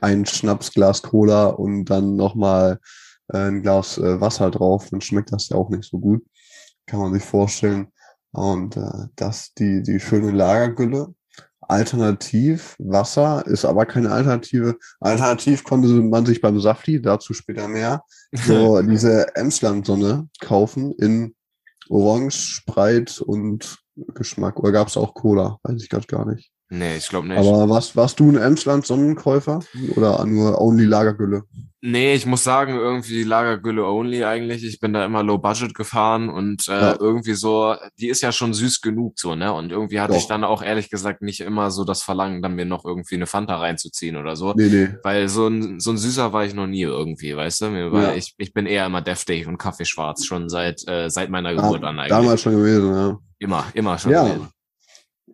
ein 0.00 0.26
Schnapsglas 0.26 1.02
Cola 1.02 1.46
und 1.46 1.86
dann 1.86 2.16
nochmal 2.16 2.74
äh, 2.74 2.78
ein 3.32 3.62
Glas 3.62 3.98
äh, 3.98 4.20
Wasser 4.20 4.50
drauf, 4.50 4.88
dann 4.90 5.00
schmeckt 5.00 5.32
das 5.32 5.48
ja 5.48 5.56
auch 5.56 5.70
nicht 5.70 5.84
so 5.84 5.98
gut. 5.98 6.24
Kann 6.86 7.00
man 7.00 7.12
sich 7.12 7.24
vorstellen. 7.24 7.88
Und 8.32 8.76
äh, 8.76 9.08
das 9.16 9.54
die, 9.54 9.82
die 9.82 10.00
schöne 10.00 10.30
Lagergülle. 10.30 11.14
Alternativ 11.60 12.76
Wasser 12.78 13.46
ist 13.46 13.64
aber 13.64 13.86
keine 13.86 14.10
Alternative. 14.10 14.76
Alternativ 15.00 15.64
konnte 15.64 15.88
man 15.88 16.26
sich 16.26 16.40
beim 16.40 16.60
Safti, 16.60 17.00
dazu 17.00 17.34
später 17.34 17.68
mehr, 17.68 18.04
so 18.32 18.82
diese 18.82 19.34
Emsland-Sonne 19.36 20.28
kaufen 20.40 20.94
in 20.98 21.34
Orange, 21.88 22.36
Spreit 22.36 23.20
und 23.20 23.78
Geschmack. 24.14 24.58
Oder 24.58 24.72
gab 24.72 24.88
es 24.88 24.96
auch 24.96 25.14
Cola? 25.14 25.58
Weiß 25.62 25.82
ich 25.82 25.88
gerade 25.88 26.06
gar 26.06 26.26
nicht. 26.26 26.50
Nee, 26.68 26.96
ich 26.96 27.08
glaube 27.08 27.28
nicht. 27.28 27.38
Aber 27.38 27.68
warst, 27.68 27.96
warst 27.96 28.18
du 28.18 28.30
ein 28.30 28.38
Emsland-Sonnenkäufer 28.38 29.60
oder 29.94 30.24
nur 30.24 30.60
Only 30.60 30.84
Lagergülle? 30.84 31.42
Nee, 31.84 32.14
ich 32.14 32.26
muss 32.26 32.44
sagen, 32.44 32.74
irgendwie 32.76 33.24
Lagergülle 33.24 33.84
only 33.84 34.22
eigentlich. 34.24 34.62
Ich 34.64 34.78
bin 34.78 34.92
da 34.92 35.04
immer 35.04 35.24
low 35.24 35.38
budget 35.38 35.74
gefahren 35.74 36.28
und 36.28 36.68
äh, 36.68 36.72
Ja. 36.80 36.96
irgendwie 37.00 37.34
so, 37.34 37.74
die 37.98 38.06
ist 38.08 38.20
ja 38.22 38.30
schon 38.30 38.54
süß 38.54 38.82
genug 38.82 39.18
so, 39.18 39.34
ne? 39.34 39.52
Und 39.52 39.72
irgendwie 39.72 39.98
hatte 39.98 40.14
ich 40.14 40.22
Doch. 40.22 40.28
dann 40.28 40.44
auch 40.44 40.62
ehrlich 40.62 40.90
gesagt 40.90 41.22
nicht 41.22 41.40
immer 41.40 41.72
so 41.72 41.82
das 41.84 42.04
Verlangen, 42.04 42.40
dann 42.40 42.54
mir 42.54 42.66
noch 42.66 42.84
irgendwie 42.84 43.16
eine 43.16 43.26
Fanta 43.26 43.56
reinzuziehen 43.56 44.16
oder 44.16 44.36
so. 44.36 44.54
Nee, 44.56 44.68
nee. 44.68 44.88
Weil 45.02 45.28
so 45.28 45.48
ein, 45.48 45.80
so 45.80 45.90
ein 45.90 45.98
Süßer 45.98 46.32
war 46.32 46.44
ich 46.44 46.54
noch 46.54 46.68
nie 46.68 46.82
irgendwie, 46.82 47.34
weißt 47.34 47.62
du? 47.62 47.70
Mir 47.70 47.90
Ja. 47.92 48.14
ich, 48.14 48.32
ich 48.38 48.52
bin 48.52 48.66
eher 48.66 48.86
immer 48.86 49.02
deftig 49.02 49.48
und 49.48 49.58
Kaffeeschwarz 49.58 50.24
schon 50.24 50.48
seit, 50.48 50.86
äh, 50.86 51.10
seit 51.10 51.30
meiner 51.30 51.50
Ja, 51.50 51.62
Geburt 51.62 51.82
an 51.82 51.98
eigentlich. 51.98 52.10
damals 52.10 52.42
schon 52.42 52.54
gewesen, 52.54 52.94
ja. 52.94 53.18
Immer, 53.40 53.66
immer 53.74 53.98
schon. 53.98 54.12
Ja. 54.12 54.22
gewesen. 54.28 54.48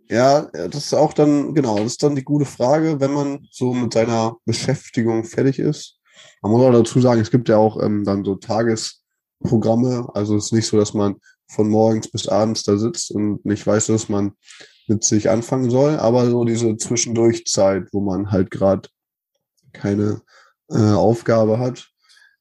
Ja, 0.08 0.46
das 0.52 0.86
ist 0.86 0.94
auch 0.94 1.12
dann, 1.12 1.54
genau, 1.54 1.76
das 1.76 1.86
ist 1.88 2.02
dann 2.02 2.16
die 2.16 2.24
gute 2.24 2.46
Frage, 2.46 2.98
wenn 3.00 3.12
man 3.12 3.46
so 3.50 3.74
mit 3.74 3.92
seiner 3.92 4.36
Beschäftigung 4.46 5.24
fertig 5.24 5.58
ist. 5.58 5.97
Man 6.42 6.52
muss 6.52 6.62
auch 6.62 6.72
dazu 6.72 7.00
sagen, 7.00 7.20
es 7.20 7.30
gibt 7.30 7.48
ja 7.48 7.56
auch 7.56 7.82
ähm, 7.82 8.04
dann 8.04 8.24
so 8.24 8.36
Tagesprogramme. 8.36 10.08
Also 10.14 10.36
es 10.36 10.46
ist 10.46 10.52
nicht 10.52 10.66
so, 10.66 10.76
dass 10.76 10.94
man 10.94 11.16
von 11.50 11.68
morgens 11.68 12.10
bis 12.10 12.28
abends 12.28 12.62
da 12.62 12.76
sitzt 12.76 13.10
und 13.10 13.44
nicht 13.44 13.66
weiß, 13.66 13.88
was 13.90 14.08
man 14.08 14.32
mit 14.86 15.04
sich 15.04 15.30
anfangen 15.30 15.70
soll, 15.70 15.96
aber 15.96 16.30
so 16.30 16.44
diese 16.44 16.76
Zwischendurchzeit, 16.76 17.88
wo 17.92 18.00
man 18.00 18.30
halt 18.30 18.50
gerade 18.50 18.88
keine 19.72 20.22
äh, 20.70 20.92
Aufgabe 20.92 21.58
hat. 21.58 21.88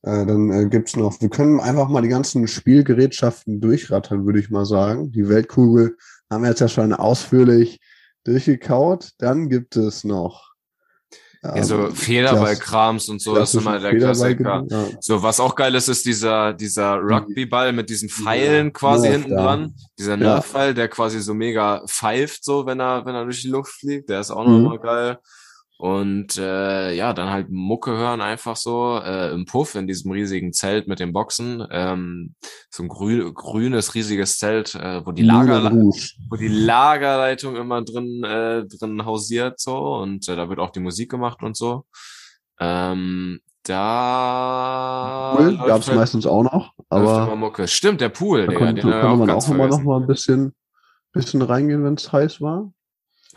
Äh, 0.04 0.26
dann 0.26 0.52
äh, 0.52 0.70
gibt's 0.70 0.96
noch, 0.96 1.20
wir 1.22 1.30
können 1.30 1.60
einfach 1.60 1.90
mal 1.90 2.02
die 2.02 2.08
ganzen 2.08 2.48
Spielgerätschaften 2.48 3.60
durchrattern, 3.60 4.26
würde 4.26 4.40
ich 4.40 4.50
mal 4.50 4.66
sagen. 4.66 5.12
Die 5.12 5.28
Weltkugel 5.28 5.98
haben 6.30 6.44
wir 6.44 6.50
jetzt 6.50 6.62
ja 6.62 6.68
schon 6.68 6.94
ausführlich 6.94 7.80
durchgekaut. 8.24 9.12
Dann 9.18 9.50
gibt 9.50 9.76
es 9.76 10.04
noch. 10.04 10.47
Ja, 11.43 11.63
so 11.63 11.86
ähm, 11.88 11.95
Federballkrams 11.95 13.10
und 13.10 13.21
so, 13.21 13.36
das 13.36 13.54
ist 13.54 13.62
immer 13.62 13.80
der 13.80 13.95
Klassiker. 13.95 14.63
Ja. 14.69 14.86
So, 15.00 15.21
was 15.23 15.39
auch 15.39 15.56
geil 15.56 15.76
ist, 15.76 15.88
ist 15.88 16.06
dieser, 16.06 16.54
dieser 16.54 16.95
Rugbyball 16.97 17.73
mit 17.73 17.89
diesen 17.89 18.10
Pfeilen 18.10 18.73
quasi 18.73 19.08
Nerf, 19.10 19.21
hinten 19.21 19.38
ja. 19.38 19.43
dran. 19.43 19.73
Dieser 19.97 20.12
Ja. 20.12 20.17
Nerf-Pfeil, 20.17 20.73
der 20.73 20.88
quasi 20.88 21.21
so 21.21 21.34
mega 21.34 21.84
pfeift, 21.88 22.43
so, 22.43 22.65
wenn 22.65 22.80
er, 22.80 23.06
wenn 23.06 23.15
er 23.15 23.23
durch 23.23 23.41
die 23.41 23.50
Luft 23.50 23.73
fliegt. 23.80 24.10
Der 24.10 24.19
ist 24.19 24.32
auch 24.32 24.45
Mhm. 24.47 24.63
nochmal 24.63 24.80
geil. 24.80 25.17
Und 25.80 26.38
äh, 26.38 26.94
ja, 26.96 27.13
dann 27.13 27.30
halt 27.30 27.52
Mucke 27.52 27.92
hören 27.92 28.20
einfach 28.20 28.56
so 28.56 29.00
äh, 29.04 29.32
im 29.32 29.46
Puff 29.46 29.76
in 29.76 29.86
diesem 29.86 30.12
riesigen 30.12 30.52
Zelt 30.52 30.88
mit 30.88 31.00
den 31.00 31.13
Boxen. 31.13 31.63
Ähm, 31.70 32.34
so 32.72 32.82
ein 32.82 32.90
grü 32.90 33.32
grünes, 33.32 33.94
riesiges 33.94 34.40
Zelt, 34.40 34.74
äh, 34.74 35.06
wo 35.06 35.12
die 35.12 35.22
Lager 35.22 35.62
wo 36.30 36.36
die 36.36 36.48
Lagerleitung 36.48 37.56
immer 37.56 37.84
drin, 37.84 38.24
äh, 38.24 38.66
drin 38.66 39.06
hausiert 39.06 39.60
so 39.60 39.98
und 39.98 40.28
äh, 40.28 40.36
da 40.36 40.50
wird 40.50 40.58
auch 40.60 40.72
die 40.72 40.80
Musik 40.80 41.12
gemacht 41.12 41.44
und 41.44 41.56
so. 41.56 41.86
Ähm, 42.60 43.40
da 43.62 45.36
Pool 45.38 45.58
gab 45.58 45.82
es 45.82 45.88
halt- 45.90 45.98
meistens 45.98 46.26
auch 46.26 46.42
noch, 46.44 46.74
aber 46.90 47.36
Mucke. 47.36 47.68
Stimmt, 47.68 48.02
der 48.02 48.10
Pool, 48.10 48.42
da 48.42 48.48
Digga, 48.48 48.66
konnte, 48.66 48.82
den 48.82 48.92
konnte 48.92 49.18
man 49.18 49.28
ganz 49.28 49.46
auch 49.46 49.54
immer 49.54 49.68
noch 49.68 49.84
mal 49.84 50.02
ein 50.02 50.08
bisschen, 50.08 50.56
bisschen 51.12 51.42
reingehen, 51.44 51.84
wenn 51.84 51.94
es 51.96 52.12
heiß 52.12 52.42
war. 52.42 52.72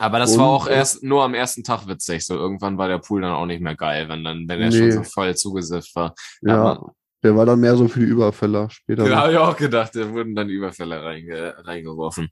Aber 0.01 0.19
das 0.19 0.37
war 0.37 0.49
Und, 0.49 0.55
auch 0.55 0.67
äh, 0.67 0.73
erst 0.75 1.03
nur 1.03 1.23
am 1.23 1.33
ersten 1.33 1.63
Tag 1.63 1.87
witzig. 1.87 2.25
So 2.25 2.35
irgendwann 2.35 2.77
war 2.77 2.87
der 2.87 2.97
Pool 2.97 3.21
dann 3.21 3.31
auch 3.33 3.45
nicht 3.45 3.61
mehr 3.61 3.75
geil, 3.75 4.09
wenn 4.09 4.23
dann, 4.23 4.47
wenn 4.47 4.61
er 4.61 4.71
schon 4.71 4.85
Nee. 4.87 4.91
so 4.91 5.03
voll 5.03 5.35
zugesifft 5.35 5.95
war. 5.95 6.13
Ja, 6.41 6.55
Aber- 6.63 6.93
der 7.23 7.35
war 7.35 7.45
dann 7.45 7.59
mehr 7.59 7.75
so 7.75 7.87
für 7.87 7.99
die 7.99 8.07
Überfäller 8.07 8.67
später. 8.71 9.07
Ja, 9.07 9.17
habe 9.21 9.33
ich 9.33 9.37
auch 9.37 9.55
gedacht, 9.55 9.95
da 9.95 10.09
wurden 10.11 10.33
dann 10.33 10.49
Überfälle 10.49 11.03
reinge 11.03 11.53
reingeworfen. 11.59 12.29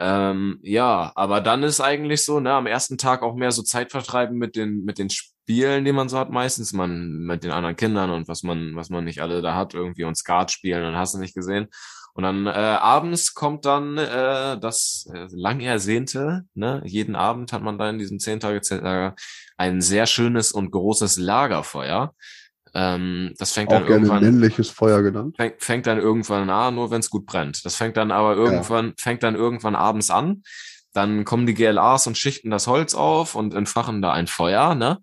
Ähm, 0.00 0.58
ja, 0.62 1.12
aber 1.14 1.40
dann 1.40 1.62
ist 1.62 1.80
eigentlich 1.80 2.24
so, 2.24 2.38
ne, 2.40 2.52
am 2.52 2.66
ersten 2.66 2.98
Tag 2.98 3.22
auch 3.22 3.34
mehr 3.34 3.50
so 3.52 3.62
Zeit 3.62 3.90
vertreiben 3.90 4.36
mit 4.38 4.54
den, 4.56 4.84
mit 4.84 4.98
den 4.98 5.10
Spielen, 5.10 5.84
die 5.84 5.92
man 5.92 6.08
so 6.08 6.18
hat, 6.18 6.30
meistens 6.30 6.72
man 6.72 7.10
mit 7.24 7.42
den 7.42 7.50
anderen 7.50 7.74
Kindern 7.76 8.10
und 8.10 8.28
was 8.28 8.42
man, 8.44 8.76
was 8.76 8.90
man 8.90 9.04
nicht 9.04 9.20
alle 9.22 9.40
da 9.42 9.54
hat, 9.56 9.74
irgendwie 9.74 10.04
und 10.04 10.16
Skat 10.16 10.50
spielen 10.52 10.84
und 10.84 10.96
hast 10.96 11.14
du 11.14 11.18
nicht 11.18 11.34
gesehen. 11.34 11.66
Und 12.18 12.24
dann 12.24 12.48
äh, 12.48 12.50
abends 12.50 13.32
kommt 13.32 13.64
dann 13.64 13.96
äh, 13.96 14.58
das 14.58 15.08
äh, 15.14 15.28
lang 15.30 15.60
ersehnte, 15.60 16.46
ne, 16.52 16.82
jeden 16.84 17.14
Abend 17.14 17.52
hat 17.52 17.62
man 17.62 17.78
da 17.78 17.88
in 17.88 17.98
diesem 17.98 18.18
zehn 18.18 18.40
Tage 18.40 18.60
Zeltlager 18.60 19.14
ein 19.56 19.80
sehr 19.80 20.04
schönes 20.06 20.50
und 20.50 20.72
großes 20.72 21.18
Lagerfeuer. 21.18 22.12
Ähm, 22.74 23.34
das 23.38 23.52
fängt 23.52 23.70
dann 23.70 23.84
Auch 23.84 23.86
gerne 23.86 24.06
irgendwann 24.08 24.24
männliches 24.24 24.68
Feuer 24.68 25.00
genannt. 25.04 25.36
fängt, 25.36 25.62
fängt 25.62 25.86
dann 25.86 25.98
irgendwann 25.98 26.50
an, 26.50 26.74
nur 26.74 26.90
wenn 26.90 26.98
es 26.98 27.08
gut 27.08 27.24
brennt. 27.24 27.64
Das 27.64 27.76
fängt 27.76 27.96
dann 27.96 28.10
aber 28.10 28.34
irgendwann, 28.34 28.94
fängt 28.98 29.22
dann 29.22 29.36
irgendwann 29.36 29.76
abends 29.76 30.10
an. 30.10 30.42
dann 30.92 31.24
kommen 31.24 31.46
die 31.46 31.54
GLAs 31.54 32.08
und 32.08 32.18
schichten 32.18 32.50
das 32.50 32.66
Holz 32.66 32.96
auf 32.96 33.36
und 33.36 33.54
entfachen 33.54 34.02
da 34.02 34.10
ein 34.10 34.26
Feuer, 34.26 34.74
ne? 34.74 34.98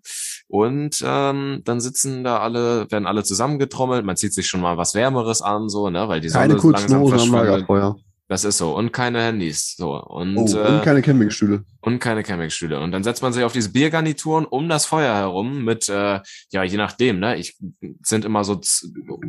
Und 0.48 1.02
ähm, 1.04 1.62
dann 1.64 1.80
sitzen 1.80 2.22
da 2.22 2.38
alle, 2.38 2.90
werden 2.90 3.06
alle 3.06 3.24
zusammengetrommelt, 3.24 4.04
man 4.04 4.16
zieht 4.16 4.32
sich 4.32 4.46
schon 4.46 4.60
mal 4.60 4.76
was 4.76 4.94
Wärmeres 4.94 5.42
an, 5.42 5.68
so, 5.68 5.90
ne? 5.90 6.08
Weil 6.08 6.20
die 6.20 6.28
Sonne 6.28 6.46
Keine 6.46 6.56
kurzen 6.60 6.92
langsam 6.92 7.08
verschwindet. 7.08 8.04
Das 8.28 8.42
ist 8.44 8.58
so. 8.58 8.74
Und 8.76 8.92
keine 8.92 9.22
Handys. 9.22 9.74
So. 9.76 9.92
Und, 10.02 10.36
Oh, 10.36 10.46
äh, 10.56 10.66
und 10.78 10.82
keine 10.82 11.00
Campingstühle. 11.00 11.64
und 11.80 12.00
keine 12.00 12.24
Campingstühle. 12.24 12.80
Und 12.80 12.90
dann 12.90 13.04
setzt 13.04 13.22
man 13.22 13.32
sich 13.32 13.44
auf 13.44 13.52
diese 13.52 13.70
Biergarnituren 13.70 14.44
um 14.46 14.68
das 14.68 14.84
Feuer 14.84 15.14
herum 15.14 15.64
mit, 15.64 15.88
äh, 15.88 16.18
ja, 16.50 16.64
je 16.64 16.76
nachdem, 16.76 17.20
ne? 17.20 17.36
Ich 17.36 17.56
sind 18.02 18.24
immer 18.24 18.42
so 18.42 18.60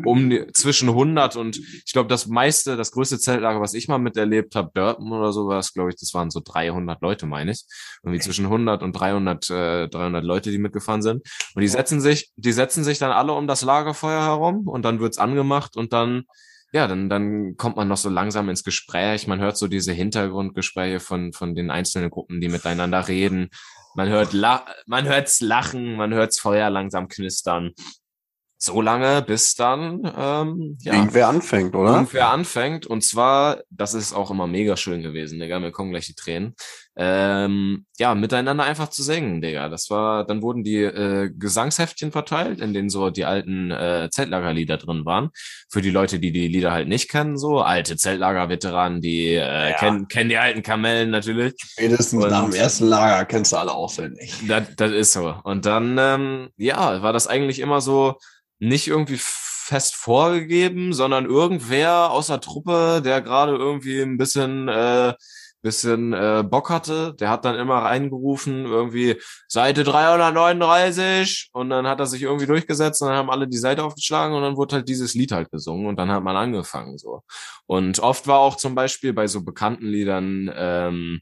um 0.04 0.32
die- 0.32 0.48
zwischen 0.54 0.90
100 0.90 1.36
und 1.36 1.58
ich 1.60 1.94
glaube, 1.94 2.10
das 2.10 2.26
meiste, 2.26 2.76
das 2.76 2.92
größte 2.92 3.20
Zeltlager, 3.20 3.62
was 3.62 3.76
ich 3.76 3.88
mal 3.88 4.00
miterlebt 4.00 4.56
habe, 4.56 4.72
Dörpen 4.74 5.12
oder 5.12 5.32
sowas, 5.32 5.74
glaube 5.74 5.92
ich, 5.92 5.96
das 5.98 6.16
waren 6.16 6.32
so 6.32 6.42
300 6.44 7.00
Leute, 7.04 7.28
meine 7.28 7.52
ich. 7.52 7.66
Irgendwie 8.04 8.20
zwischen 8.22 8.48
100 8.50 8.82
und 8.82 8.94
300, 8.94 9.48
äh, 9.52 9.88
300 9.90 10.24
Leute, 10.24 10.50
die 10.50 10.58
mitgefahren 10.58 11.04
sind. 11.04 11.22
Und 11.54 11.62
die 11.62 11.68
setzen 11.68 12.02
sich, 12.02 12.32
die 12.36 12.52
setzen 12.52 12.84
sich 12.84 12.98
dann 12.98 13.12
alle 13.12 13.34
um 13.34 13.46
das 13.46 13.62
Lagerfeuer 13.62 14.24
herum 14.24 14.68
und 14.68 14.82
dann 14.84 15.00
wird's 15.00 15.20
angemacht 15.20 15.78
und 15.78 15.94
dann 15.94 16.24
ja, 16.78 16.88
dann, 16.88 17.10
dann 17.10 17.58
kommt 17.58 17.76
man 17.76 17.88
noch 17.88 17.98
so 17.98 18.10
langsam 18.10 18.50
ins 18.50 18.64
Gespräch. 18.64 19.28
Man 19.28 19.40
hört 19.40 19.58
so 19.58 19.68
diese 19.68 19.94
Hintergrundgespräche 19.94 21.00
von, 21.00 21.34
von 21.34 21.56
den 21.56 21.72
einzelnen 21.72 22.12
Gruppen, 22.12 22.40
die 22.40 22.50
miteinander 22.50 23.08
reden. 23.08 23.50
Man 23.96 24.10
hört, 24.10 24.32
la 24.32 24.64
man 24.86 25.08
hört's 25.08 25.42
lachen, 25.42 25.96
man 25.96 26.14
hört's 26.14 26.40
Feuer 26.40 26.70
langsam 26.70 27.08
knistern. 27.08 27.72
So 28.60 28.82
lange, 28.82 29.22
bis 29.22 29.54
dann, 29.54 30.02
ähm, 30.18 30.78
ja, 30.82 30.94
Irgendwer 30.96 31.28
anfängt, 31.28 31.76
oder? 31.76 31.92
irgendwer 31.94 32.30
anfängt. 32.30 32.88
Und 32.88 33.04
zwar, 33.04 33.60
das 33.70 33.94
ist 33.94 34.14
auch 34.14 34.32
immer 34.32 34.48
mega 34.48 34.76
schön 34.76 35.04
gewesen, 35.04 35.40
Digga. 35.40 35.60
Mir 35.60 35.72
kommen 35.72 35.92
gleich 35.92 36.08
die 36.08 36.16
Tränen. 36.16 36.56
Ähm, 36.96 37.86
ja, 38.00 38.16
miteinander 38.16 38.64
einfach 38.64 38.90
zu 38.90 39.04
singen, 39.04 39.42
Digga. 39.42 39.70
Das 39.70 39.92
war, 39.92 40.26
dann 40.26 40.42
wurden 40.42 40.64
die 40.64 40.82
äh, 40.82 41.30
Gesangsheftchen 41.38 42.12
verteilt, 42.12 42.60
in 42.60 42.74
denen 42.74 42.90
so 42.90 43.12
die 43.12 43.26
alten 43.26 43.70
äh, 43.70 44.10
Zeltlagerlieder 44.12 44.78
drin 44.78 45.06
waren. 45.06 45.30
Für 45.70 45.82
die 45.82 45.92
Leute, 45.92 46.20
die 46.20 46.32
die 46.32 46.48
Lieder 46.48 46.72
halt 46.72 46.88
nicht 46.88 47.12
kennen, 47.12 47.38
so 47.38 47.60
alte 47.62 47.96
Zeltlager-Veteranen, 47.96 49.02
die 49.02 49.36
äh, 49.36 49.70
Ja. 49.70 49.78
kennen, 49.78 50.08
kennen 50.08 50.30
die 50.32 50.38
alten 50.40 50.64
Kamellen 50.64 51.12
natürlich. 51.12 51.54
Spätestens 51.60 52.24
Und- 52.24 52.32
nach 52.32 52.46
dem 52.46 52.54
ersten 52.56 52.88
Lager 52.88 53.24
kennst 53.26 53.52
du 53.52 53.58
alle 53.58 53.74
auswendig. 53.74 54.34
Das, 54.48 54.64
das 54.76 54.92
ist 54.92 55.14
so. 55.14 55.36
Und 55.44 55.68
dann, 55.68 55.98
ähm, 56.00 56.50
ja, 56.58 57.04
war 57.04 57.14
das 57.14 57.28
eigentlich 57.28 57.60
immer 57.60 57.82
so 57.82 58.16
nicht 58.60 58.88
irgendwie 58.88 59.20
fest 59.20 59.96
vorgegeben, 59.96 60.94
sondern 60.94 61.26
irgendwer 61.26 62.12
aus 62.12 62.28
der 62.28 62.40
Truppe, 62.40 63.02
der 63.04 63.22
gerade 63.22 63.56
irgendwie 63.56 64.02
ein 64.02 64.18
bisschen, 64.18 64.70
äh, 64.70 65.14
bisschen 65.62 66.14
äh, 66.14 66.44
Bock 66.50 66.70
hatte, 66.70 67.14
der 67.20 67.30
hat 67.30 67.44
dann 67.44 67.56
immer 67.58 67.80
reingerufen, 67.80 68.66
irgendwie 68.66 69.20
Seite 69.50 69.84
339 69.84 71.50
und 71.52 71.70
dann 71.70 71.88
hat 71.88 72.00
er 72.00 72.06
sich 72.06 72.22
irgendwie 72.22 72.46
durchgesetzt 72.46 73.02
und 73.02 73.10
dann 73.10 73.18
haben 73.18 73.30
alle 73.30 73.48
die 73.48 73.58
Seite 73.58 73.84
aufgeschlagen 73.84 74.36
und 74.36 74.44
dann 74.44 74.56
wurde 74.56 74.78
halt 74.78 74.88
dieses 74.88 75.14
Lied 75.16 75.34
halt 75.34 75.52
gesungen 75.52 75.88
und 75.88 75.98
dann 75.98 76.12
hat 76.12 76.24
man 76.24 76.38
angefangen 76.38 76.98
so. 76.98 77.24
Und 77.66 78.00
oft 78.00 78.28
war 78.28 78.40
auch 78.40 78.56
zum 78.56 78.76
Beispiel 78.76 79.14
bei 79.14 79.28
so 79.28 79.44
bekannten 79.44 79.88
Liedern 79.88 80.50
ähm, 80.56 81.20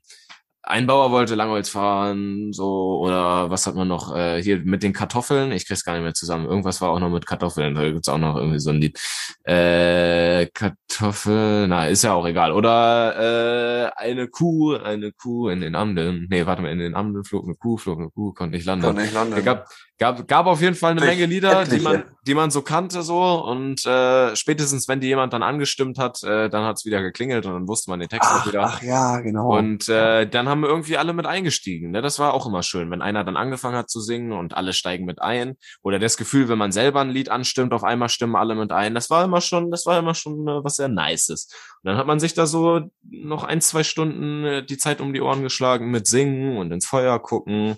ein 0.68 0.88
Bauer 0.88 1.12
wollte 1.12 1.36
Langholz 1.36 1.70
fahren, 1.70 2.52
so, 2.52 3.00
oder 3.00 3.52
was 3.52 3.68
hat 3.68 3.76
man 3.76 3.88
noch, 3.88 4.16
äh, 4.16 4.42
hier 4.42 4.60
mit 4.66 4.82
den 4.82 4.94
Kartoffeln, 4.94 5.52
ich 5.52 5.68
krieg's 5.68 5.84
gar 5.84 5.94
nicht 5.94 6.02
mehr 6.02 6.16
zusammen, 6.16 6.48
irgendwas 6.48 6.82
war 6.82 6.90
auch 6.90 7.00
noch 7.00 7.10
mit 7.10 7.28
Kartoffeln, 7.28 7.76
da 7.76 7.84
gibt's 7.84 8.10
auch 8.10 8.18
noch 8.18 8.36
irgendwie 8.36 8.60
so 8.60 8.72
ein 8.72 8.82
Lied. 8.82 9.00
Äh, 9.44 10.48
Kartoffel, 10.48 11.68
na, 11.68 11.88
ist 11.88 12.04
ja 12.04 12.14
auch 12.14 12.26
egal. 12.26 12.52
Oder 12.52 13.92
äh, 13.96 14.02
eine 14.02 14.28
Kuh, 14.28 14.76
eine 14.76 15.12
Kuh 15.12 15.50
in 15.50 15.62
den 15.62 15.76
Anden, 15.76 16.28
nee, 16.32 16.48
warte 16.48 16.64
mal, 16.64 16.72
in 16.72 16.80
den 16.80 16.96
Anden 16.96 17.24
flog 17.24 17.46
eine 17.46 17.56
Kuh, 17.56 17.78
flog 17.78 18.00
eine 18.00 18.10
Kuh, 18.10 18.34
konnte 18.34 18.56
nicht 18.58 18.66
landen. 18.66 18.96
nicht 18.96 19.14
landen. 19.14 19.38
Es 19.38 19.46
gab, 19.46 19.68
gab, 19.98 20.28
gab 20.28 20.46
auf 20.46 20.62
jeden 20.62 20.76
Fall 20.76 20.92
eine 20.92 21.02
Etliche. 21.02 21.22
Menge 21.22 21.34
Lieder, 21.34 21.64
die 21.66 21.80
man, 21.80 21.96
Etliche. 21.96 22.16
die 22.28 22.34
man 22.34 22.52
so 22.52 22.62
kannte 22.62 23.02
so 23.02 23.46
und 23.46 23.86
äh, 23.86 24.36
spätestens 24.36 24.88
wenn 24.88 25.00
die 25.00 25.08
jemand 25.08 25.34
dann 25.34 25.44
angestimmt 25.44 25.98
hat, 25.98 26.22
äh, 26.24 26.50
dann 26.50 26.66
hat's 26.66 26.86
wieder 26.86 27.02
geklingelt 27.02 27.46
und 27.46 27.54
dann 27.54 27.68
wusste 27.68 27.90
man 27.90 28.00
den 28.00 28.10
Text 28.10 28.30
auch 28.30 28.42
Ach, 28.42 28.48
wieder. 28.48 28.64
ach 28.66 28.82
ja, 28.82 29.20
genau. 29.20 29.56
Und 29.56 29.88
äh, 29.90 30.28
dann 30.28 30.50
haben 30.50 30.62
wir 30.62 30.70
irgendwie 30.70 30.98
alle 30.98 31.14
mit 31.14 31.26
eingestiegen. 31.26 31.92
Ne? 31.92 32.02
Das 32.02 32.20
war 32.20 32.34
auch 32.34 32.46
immer 32.46 32.64
schön, 32.64 32.92
wenn 32.92 33.02
einer 33.02 33.24
dann 33.24 33.38
angefangen 33.38 33.78
hat 33.78 33.90
zu 33.90 34.02
singen 34.02 34.32
und 34.34 34.56
alle 34.56 34.74
steigen 34.74 35.06
mit 35.06 35.22
ein. 35.22 35.56
Oder 35.82 36.00
das 36.00 36.18
Gefühl, 36.18 36.50
wenn 36.50 36.58
man 36.58 36.72
selber 36.72 37.02
ein 37.02 37.10
Lied 37.10 37.30
anstimmt, 37.30 37.74
auf 37.74 37.84
einmal 37.84 38.10
stimmen 38.10 38.36
alle 38.36 38.56
mit 38.56 38.72
ein. 38.72 38.96
Das 38.96 39.10
war 39.10 39.24
immer 39.24 39.42
schon, 39.42 39.72
das 39.72 39.86
war 39.86 39.98
immer 40.00 40.14
schon 40.14 40.48
äh, 40.48 40.64
was 40.64 40.76
sehr 40.76 40.90
Nices. 40.90 41.50
Und 41.84 41.90
dann 41.90 41.98
hat 41.98 42.08
man 42.08 42.20
sich 42.20 42.34
da 42.34 42.46
so 42.46 42.82
noch 43.04 43.44
ein, 43.44 43.62
zwei 43.62 43.84
Stunden 43.84 44.44
äh, 44.44 44.66
die 44.66 44.78
Zeit 44.78 45.00
um 45.00 45.14
die 45.14 45.22
Ohren 45.22 45.44
geschlagen 45.44 45.90
mit 45.92 46.08
Singen 46.08 46.58
und 46.58 46.72
ins 46.72 46.86
Feuer 46.86 47.20
gucken 47.20 47.78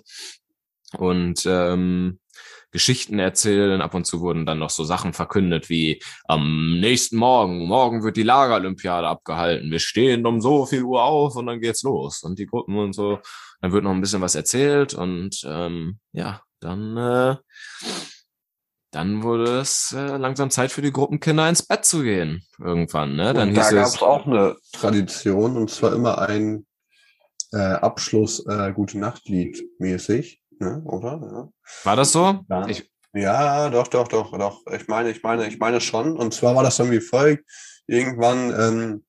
und 0.96 1.44
ähm, 1.46 2.20
Geschichten 2.70 3.18
erzählen. 3.18 3.80
Ab 3.80 3.94
und 3.94 4.06
zu 4.06 4.20
wurden 4.20 4.46
dann 4.46 4.58
noch 4.58 4.70
so 4.70 4.84
Sachen 4.84 5.12
verkündet 5.12 5.68
wie 5.68 6.02
am 6.24 6.78
nächsten 6.80 7.16
Morgen, 7.16 7.66
morgen 7.66 8.02
wird 8.02 8.16
die 8.16 8.22
Lagerolympiade 8.22 9.06
abgehalten. 9.06 9.70
Wir 9.70 9.78
stehen 9.80 10.26
um 10.26 10.40
so 10.40 10.66
viel 10.66 10.82
Uhr 10.82 11.02
auf 11.02 11.36
und 11.36 11.46
dann 11.46 11.60
geht's 11.60 11.82
los. 11.82 12.22
Und 12.22 12.38
die 12.38 12.46
Gruppen 12.46 12.76
und 12.76 12.92
so. 12.94 13.20
Dann 13.60 13.72
wird 13.72 13.84
noch 13.84 13.90
ein 13.90 14.00
bisschen 14.00 14.20
was 14.20 14.36
erzählt 14.36 14.94
und 14.94 15.42
ähm, 15.44 15.98
ja, 16.12 16.42
dann 16.60 16.96
äh, 16.96 17.36
dann 18.90 19.22
wurde 19.22 19.58
es 19.58 19.92
äh, 19.92 20.16
langsam 20.16 20.50
Zeit 20.50 20.72
für 20.72 20.80
die 20.80 20.92
Gruppenkinder 20.92 21.48
ins 21.48 21.62
Bett 21.62 21.84
zu 21.84 22.02
gehen. 22.02 22.42
Irgendwann, 22.58 23.16
ne? 23.16 23.34
Dann 23.34 23.50
und 23.50 23.54
da 23.54 23.62
hieß 23.62 23.74
gab 23.74 23.86
es. 23.86 24.02
auch 24.02 24.26
eine 24.26 24.56
Tradition 24.72 25.56
und 25.56 25.70
zwar 25.70 25.92
immer 25.92 26.18
ein 26.18 26.66
äh, 27.52 27.58
Abschluss 27.58 28.44
äh, 28.46 28.72
Gute 28.72 28.98
Nacht-Lied 28.98 29.62
mäßig, 29.78 30.40
ne? 30.60 30.82
oder? 30.84 31.20
Ja. 31.22 31.48
War 31.84 31.96
das 31.96 32.12
so? 32.12 32.40
Ja. 32.48 32.66
Ich, 32.68 32.90
Ja, 33.14 33.70
doch, 33.70 33.88
doch, 33.88 34.08
doch, 34.08 34.36
doch. 34.36 34.62
Ich 34.72 34.86
meine, 34.86 35.10
ich 35.10 35.22
meine, 35.22 35.48
ich 35.48 35.58
meine 35.58 35.80
schon. 35.80 36.16
Und 36.16 36.34
zwar 36.34 36.54
war 36.54 36.62
das 36.62 36.76
dann 36.76 36.90
wie 36.90 37.00
folgt. 37.00 37.44
Irgendwann, 37.86 38.54
ähm, 38.58 39.04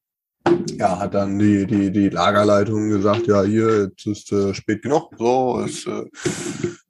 ja, 0.78 1.00
hat 1.00 1.14
dann 1.14 1.38
die, 1.38 1.66
die, 1.66 1.92
die 1.92 2.10
Lagerleitung 2.10 2.90
gesagt, 2.90 3.28
ja, 3.28 3.44
hier, 3.44 3.90
jetzt 3.90 4.08
ist 4.08 4.32
äh, 4.32 4.54
spät 4.54 4.82
genug, 4.82 5.12
so, 5.18 5.60
ist 5.60 5.86
äh, 5.86 6.06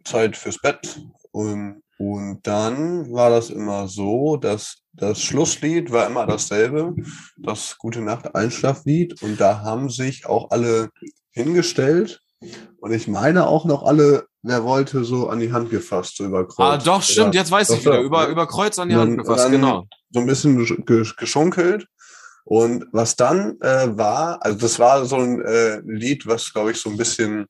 Zeit 0.03 0.37
fürs 0.37 0.59
Bett. 0.59 1.01
Und, 1.31 1.81
und 1.97 2.39
dann 2.43 3.11
war 3.11 3.29
das 3.29 3.49
immer 3.49 3.87
so, 3.87 4.37
dass 4.37 4.83
das 4.93 5.21
Schlusslied 5.21 5.91
war 5.91 6.07
immer 6.07 6.25
dasselbe, 6.25 6.95
das 7.37 7.77
Gute 7.77 8.01
Nacht 8.01 8.35
Einschlaflied. 8.35 9.21
Und 9.23 9.39
da 9.39 9.61
haben 9.61 9.89
sich 9.89 10.25
auch 10.25 10.51
alle 10.51 10.89
hingestellt. 11.31 12.21
Und 12.79 12.91
ich 12.93 13.07
meine 13.07 13.47
auch 13.47 13.65
noch 13.65 13.83
alle, 13.83 14.25
wer 14.43 14.63
wollte, 14.63 15.03
so 15.03 15.27
an 15.29 15.39
die 15.39 15.51
Hand 15.51 15.69
gefasst, 15.69 16.15
so 16.17 16.25
über 16.25 16.47
Kreuz. 16.47 16.57
ah, 16.59 16.77
doch, 16.77 17.01
stimmt, 17.01 17.29
Oder 17.29 17.39
jetzt 17.39 17.51
weiß 17.51 17.69
ich 17.71 17.81
wieder. 17.81 17.97
doch, 17.97 18.03
Über, 18.03 18.27
über 18.27 18.47
Kreuz 18.47 18.79
an 18.79 18.89
die 18.89 18.95
Hand 18.95 19.17
gefasst, 19.17 19.49
genau. 19.51 19.85
so 20.11 20.19
ein 20.21 20.25
bisschen 20.25 20.57
gesch- 20.59 21.15
geschunkelt. 21.17 21.87
Und 22.45 22.85
was 22.93 23.15
dann 23.15 23.59
äh, 23.61 23.95
war, 23.97 24.43
also 24.43 24.57
das 24.57 24.79
war 24.79 25.05
so 25.05 25.17
ein 25.17 25.41
äh, 25.41 25.81
Lied, 25.85 26.25
was, 26.25 26.51
glaube 26.53 26.71
ich, 26.71 26.77
so 26.81 26.89
ein 26.89 26.97
bisschen 26.97 27.45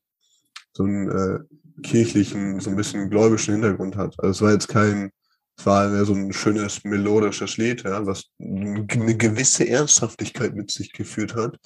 so 0.74 0.84
einen 0.84 1.10
äh, 1.10 1.40
kirchlichen, 1.84 2.60
so 2.60 2.70
ein 2.72 2.76
bisschen 2.76 3.10
gläubischen 3.10 3.54
Hintergrund 3.54 3.96
hat. 3.96 4.16
Also 4.18 4.32
es 4.32 4.42
war 4.42 4.52
jetzt 4.52 4.68
kein, 4.68 5.12
es 5.60 5.66
war 5.66 6.06
so 6.06 6.14
ein 6.14 6.32
schönes 6.32 6.86
melodisches 6.86 7.58
Lied, 7.58 7.84
ja, 7.84 8.06
was 8.06 8.24
eine 8.40 9.18
gewisse 9.18 9.68
Ernsthaftigkeit 9.68 10.56
mit 10.56 10.72
sich 10.72 10.94
geführt 10.94 11.36
hat. 11.36 11.58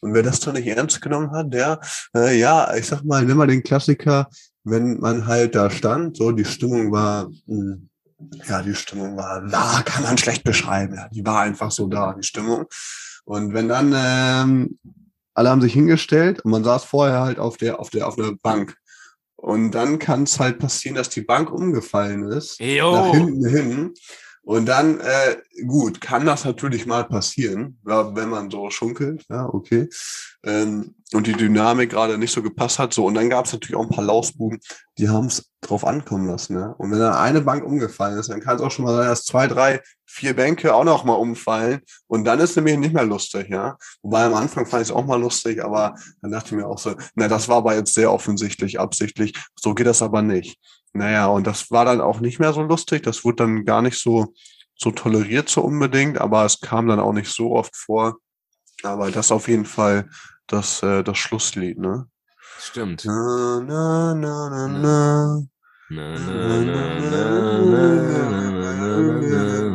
Und 0.00 0.14
wer 0.14 0.22
das 0.22 0.40
doch 0.40 0.54
nicht 0.54 0.66
ernst 0.66 1.02
genommen 1.02 1.30
hat, 1.32 1.52
der, 1.52 1.78
äh, 2.16 2.38
ja, 2.38 2.74
ich 2.74 2.86
sag 2.86 3.04
mal, 3.04 3.22
nimm 3.24 3.36
mal 3.36 3.46
den 3.46 3.62
Klassiker, 3.62 4.28
wenn 4.64 5.00
man 5.00 5.26
halt 5.26 5.54
da 5.54 5.68
stand, 5.68 6.16
so 6.16 6.32
die 6.32 6.46
Stimmung 6.46 6.92
war, 6.92 7.28
mh, 7.46 7.76
ja, 8.48 8.62
die 8.62 8.74
Stimmung 8.74 9.18
war, 9.18 9.42
da 9.46 9.82
kann 9.84 10.04
man 10.04 10.16
schlecht 10.16 10.44
beschreiben. 10.44 10.94
Ja, 10.94 11.08
die 11.10 11.26
war 11.26 11.40
einfach 11.40 11.72
so 11.72 11.88
da, 11.88 12.14
die 12.14 12.22
Stimmung. 12.22 12.64
Und 13.24 13.52
wenn 13.52 13.68
dann 13.68 13.92
ähm, 13.94 14.78
alle 15.34 15.50
haben 15.50 15.60
sich 15.60 15.74
hingestellt 15.74 16.40
und 16.40 16.50
man 16.52 16.64
saß 16.64 16.84
vorher 16.84 17.20
halt 17.20 17.38
auf 17.38 17.56
der 17.56 17.80
auf 17.80 17.90
der 17.90 18.06
auf 18.06 18.16
der 18.16 18.32
Bank 18.42 18.76
und 19.42 19.72
dann 19.72 19.98
kann 19.98 20.22
es 20.22 20.38
halt 20.38 20.60
passieren, 20.60 20.94
dass 20.94 21.08
die 21.08 21.22
Bank 21.22 21.50
umgefallen 21.50 22.30
ist 22.30 22.60
nach 22.60 22.66
Jo. 22.68 23.12
hinten 23.12 23.48
hin. 23.48 23.94
Und 24.44 24.66
dann, 24.66 25.00
äh, 25.00 25.36
gut, 25.66 26.00
kann 26.00 26.26
das 26.26 26.44
natürlich 26.44 26.86
mal 26.86 27.04
passieren, 27.04 27.78
ja, 27.86 28.14
wenn 28.14 28.28
man 28.28 28.50
so 28.50 28.70
schunkelt, 28.70 29.24
ja, 29.28 29.46
okay. 29.46 29.88
Ähm, 30.44 30.94
und 31.12 31.26
die 31.26 31.32
Dynamik 31.32 31.90
gerade 31.90 32.18
nicht 32.18 32.32
so 32.32 32.40
gepasst 32.40 32.78
hat. 32.78 32.94
So, 32.94 33.04
und 33.04 33.14
dann 33.14 33.30
gab 33.30 33.46
es 33.46 33.52
natürlich 33.52 33.76
auch 33.76 33.82
ein 33.82 33.94
paar 33.94 34.04
Lausbuben, 34.04 34.60
die 34.98 35.08
haben 35.08 35.26
es 35.26 35.50
drauf 35.60 35.84
ankommen 35.84 36.28
lassen. 36.28 36.56
Ja? 36.56 36.74
Und 36.78 36.90
wenn 36.90 37.00
dann 37.00 37.14
eine 37.14 37.40
Bank 37.40 37.64
umgefallen 37.64 38.18
ist, 38.18 38.30
dann 38.30 38.40
kann 38.40 38.56
es 38.56 38.62
auch 38.62 38.70
schon 38.70 38.84
mal 38.84 38.96
sein, 38.96 39.08
dass 39.08 39.24
zwei, 39.24 39.46
drei, 39.48 39.80
vier 40.12 40.36
Bänke 40.36 40.74
auch 40.74 40.84
noch 40.84 41.04
mal 41.04 41.14
umfallen. 41.14 41.80
Und 42.06 42.24
dann 42.24 42.38
ist 42.38 42.54
nämlich 42.54 42.76
nicht 42.76 42.92
mehr 42.92 43.04
lustig, 43.04 43.48
ja. 43.48 43.78
Wobei 44.02 44.24
am 44.24 44.34
Anfang 44.34 44.66
fand 44.66 44.82
ich 44.82 44.90
es 44.90 44.94
auch 44.94 45.06
mal 45.06 45.20
lustig, 45.20 45.64
aber 45.64 45.94
dann 46.20 46.30
dachte 46.30 46.48
ich 46.48 46.60
mir 46.60 46.66
auch 46.66 46.78
so, 46.78 46.94
na, 47.14 47.28
das 47.28 47.48
war 47.48 47.56
aber 47.56 47.74
jetzt 47.74 47.94
sehr 47.94 48.12
offensichtlich, 48.12 48.78
absichtlich. 48.78 49.32
So 49.58 49.72
geht 49.72 49.86
das 49.86 50.02
aber 50.02 50.20
nicht. 50.20 50.58
Naja, 50.92 51.26
und 51.26 51.46
das 51.46 51.70
war 51.70 51.86
dann 51.86 52.02
auch 52.02 52.20
nicht 52.20 52.38
mehr 52.38 52.52
so 52.52 52.60
lustig. 52.60 53.02
Das 53.04 53.24
wurde 53.24 53.36
dann 53.36 53.64
gar 53.64 53.80
nicht 53.80 53.98
so, 53.98 54.34
so 54.76 54.90
toleriert 54.90 55.48
so 55.48 55.62
unbedingt, 55.62 56.20
aber 56.20 56.44
es 56.44 56.60
kam 56.60 56.88
dann 56.88 57.00
auch 57.00 57.14
nicht 57.14 57.32
so 57.32 57.52
oft 57.52 57.74
vor. 57.74 58.18
Aber 58.82 59.10
das 59.10 59.32
auf 59.32 59.48
jeden 59.48 59.64
Fall 59.64 60.10
das, 60.46 60.82
äh, 60.82 61.02
das 61.02 61.16
Schlusslied, 61.16 61.78
ne? 61.78 62.06
Stimmt. 62.58 63.06
Na, 63.06 63.60
na, 63.60 64.14
na, 64.14 64.48
na, 64.50 64.68
na. 64.68 65.42
Na, 65.88 66.18
na, 66.18 66.60
na, 66.60 67.00
na, 67.00 67.60
na, 67.60 67.92
na, 68.00 68.50
na, 68.50 68.72
na, 68.72 69.12
na, 69.20 69.60
na. 69.60 69.71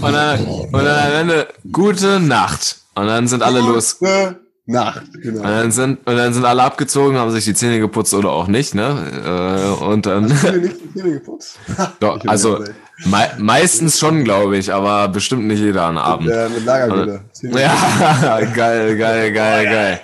Und 0.00 0.12
dann, 0.12 0.44
und 0.46 0.72
dann 0.72 1.06
am 1.06 1.12
Ende, 1.20 1.48
gute 1.70 2.20
Nacht. 2.20 2.76
Und 2.94 3.06
dann 3.06 3.26
sind 3.28 3.42
alle 3.42 3.60
los. 3.60 3.98
Gute 3.98 4.40
Nacht, 4.66 5.02
Und 5.14 5.22
genau. 5.22 5.42
dann 5.42 5.72
sind, 5.72 6.06
und 6.06 6.16
dann 6.16 6.32
sind 6.32 6.44
alle 6.44 6.62
abgezogen, 6.62 7.16
haben 7.16 7.30
sich 7.32 7.44
die 7.44 7.54
Zähne 7.54 7.80
geputzt 7.80 8.14
oder 8.14 8.30
auch 8.30 8.46
nicht, 8.46 8.74
ne? 8.74 9.74
Äh, 9.80 9.84
Und 9.84 10.06
dann, 10.06 10.32
Hast 10.32 10.44
du 10.44 10.52
nicht 10.60 10.76
die 10.80 10.94
Zähne 10.94 11.12
geputzt? 11.14 11.58
Doch, 12.00 12.24
also 12.26 12.62
mei 13.06 13.30
meistens 13.38 13.98
schon, 13.98 14.22
glaube 14.24 14.56
ich, 14.56 14.72
aber 14.72 15.08
bestimmt 15.08 15.46
nicht 15.46 15.58
jeder 15.60 15.84
an 15.84 15.98
Abend. 15.98 16.30
Äh, 16.30 16.48
mit 16.48 16.64
Lagergülle. 16.64 17.20
Ja, 17.42 18.40
geil, 18.54 18.96
geil, 18.96 19.32
geil, 19.32 19.64
geil. 19.64 20.00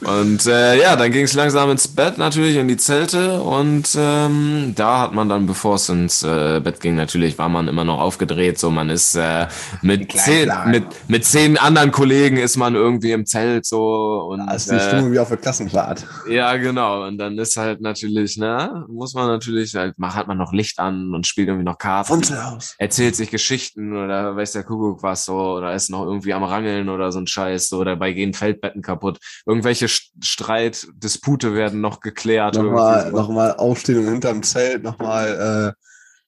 Und 0.00 0.46
äh, 0.46 0.80
ja, 0.80 0.94
dann 0.94 1.10
ging 1.10 1.24
es 1.24 1.32
langsam 1.32 1.70
ins 1.70 1.88
Bett, 1.88 2.18
natürlich 2.18 2.56
in 2.56 2.68
die 2.68 2.76
Zelte. 2.76 3.40
Und 3.40 3.96
ähm, 3.98 4.72
da 4.76 5.00
hat 5.00 5.12
man 5.12 5.28
dann, 5.28 5.46
bevor 5.46 5.76
es 5.76 5.88
ins 5.88 6.22
äh, 6.22 6.60
Bett 6.60 6.80
ging, 6.80 6.94
natürlich 6.94 7.38
war 7.38 7.48
man 7.48 7.66
immer 7.66 7.84
noch 7.84 8.00
aufgedreht. 8.00 8.58
So, 8.58 8.70
man 8.70 8.90
ist 8.90 9.16
äh, 9.16 9.48
mit 9.82 10.12
zehn, 10.12 10.50
mit 10.66 10.84
mit 11.08 11.24
zehn 11.24 11.58
anderen 11.58 11.90
Kollegen 11.90 12.36
ist 12.36 12.56
man 12.56 12.74
irgendwie 12.74 13.12
im 13.12 13.26
Zelt 13.26 13.66
so 13.66 14.28
und 14.30 14.46
Da 14.46 14.54
ist 14.54 14.70
die 14.70 14.76
äh, 14.76 14.80
Stimmung 14.80 15.12
wie 15.12 15.18
auf 15.18 15.28
der 15.28 15.38
Klassenfahrt. 15.38 16.06
ja, 16.28 16.56
genau. 16.56 17.06
Und 17.06 17.18
dann 17.18 17.38
ist 17.38 17.56
halt 17.56 17.80
natürlich, 17.80 18.36
ne, 18.36 18.84
muss 18.88 19.14
man 19.14 19.26
natürlich, 19.26 19.74
halt, 19.74 19.94
hat 20.00 20.28
man 20.28 20.38
noch 20.38 20.52
Licht 20.52 20.78
an 20.78 21.14
und 21.14 21.26
spielt 21.26 21.48
irgendwie 21.48 21.64
noch 21.64 21.78
Karten 21.78 22.22
erzählt 22.78 23.16
sich 23.16 23.30
Geschichten 23.30 23.96
oder 23.96 24.36
weiß 24.36 24.52
der 24.52 24.62
Kuckuck 24.62 25.02
was 25.02 25.24
so 25.24 25.34
oder 25.34 25.74
ist 25.74 25.90
noch 25.90 26.04
irgendwie 26.04 26.32
am 26.32 26.44
Rangeln 26.44 26.75
oder 26.88 27.12
so 27.12 27.18
ein 27.18 27.26
Scheiß 27.26 27.68
so 27.68 27.82
dabei 27.84 28.12
gehen 28.12 28.34
Feldbetten 28.34 28.82
kaputt. 28.82 29.18
Irgendwelche 29.46 29.86
St- 29.86 30.10
Streit, 30.22 30.86
Dispute 30.94 31.54
werden 31.54 31.80
noch 31.80 32.00
geklärt. 32.00 32.56
Nochmal, 32.56 33.10
so. 33.10 33.16
nochmal 33.16 33.56
aufstehen 33.56 33.98
und 33.98 34.08
hinterm 34.12 34.42
Zelt 34.42 34.82
nochmal 34.82 35.74
äh, 35.74 35.82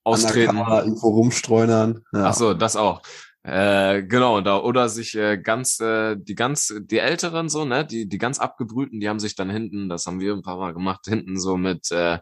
austreten. 0.05 0.51
undercover 0.51 0.85
irgendwo 0.85 1.09
rumstreunern. 1.09 2.03
Ja. 2.13 2.27
Ach 2.27 2.35
so, 2.35 2.55
das 2.55 2.77
auch. 2.77 3.03
Äh, 3.45 4.03
genau, 4.03 4.41
da 4.41 4.59
oder 4.59 4.89
sich 4.89 5.15
äh, 5.17 5.39
ganz 5.39 5.81
äh, 5.81 6.17
die 6.19 6.35
ganz 6.35 6.75
die 6.81 6.99
älteren 6.99 7.49
so, 7.49 7.65
ne, 7.65 7.87
die 7.87 8.07
die 8.09 8.19
ganz 8.19 8.39
abgebrühten, 8.41 9.01
die 9.01 9.09
haben 9.09 9.21
sich 9.21 9.37
dann 9.37 9.49
hinten, 9.49 9.89
das 9.89 10.07
haben 10.07 10.21
wir 10.21 10.35
ein 10.35 10.43
paar 10.43 10.59
mal 10.59 10.75
gemacht, 10.75 11.07
hinten 11.07 11.39
so 11.39 11.57
mit 11.57 11.91
äh, 11.93 12.19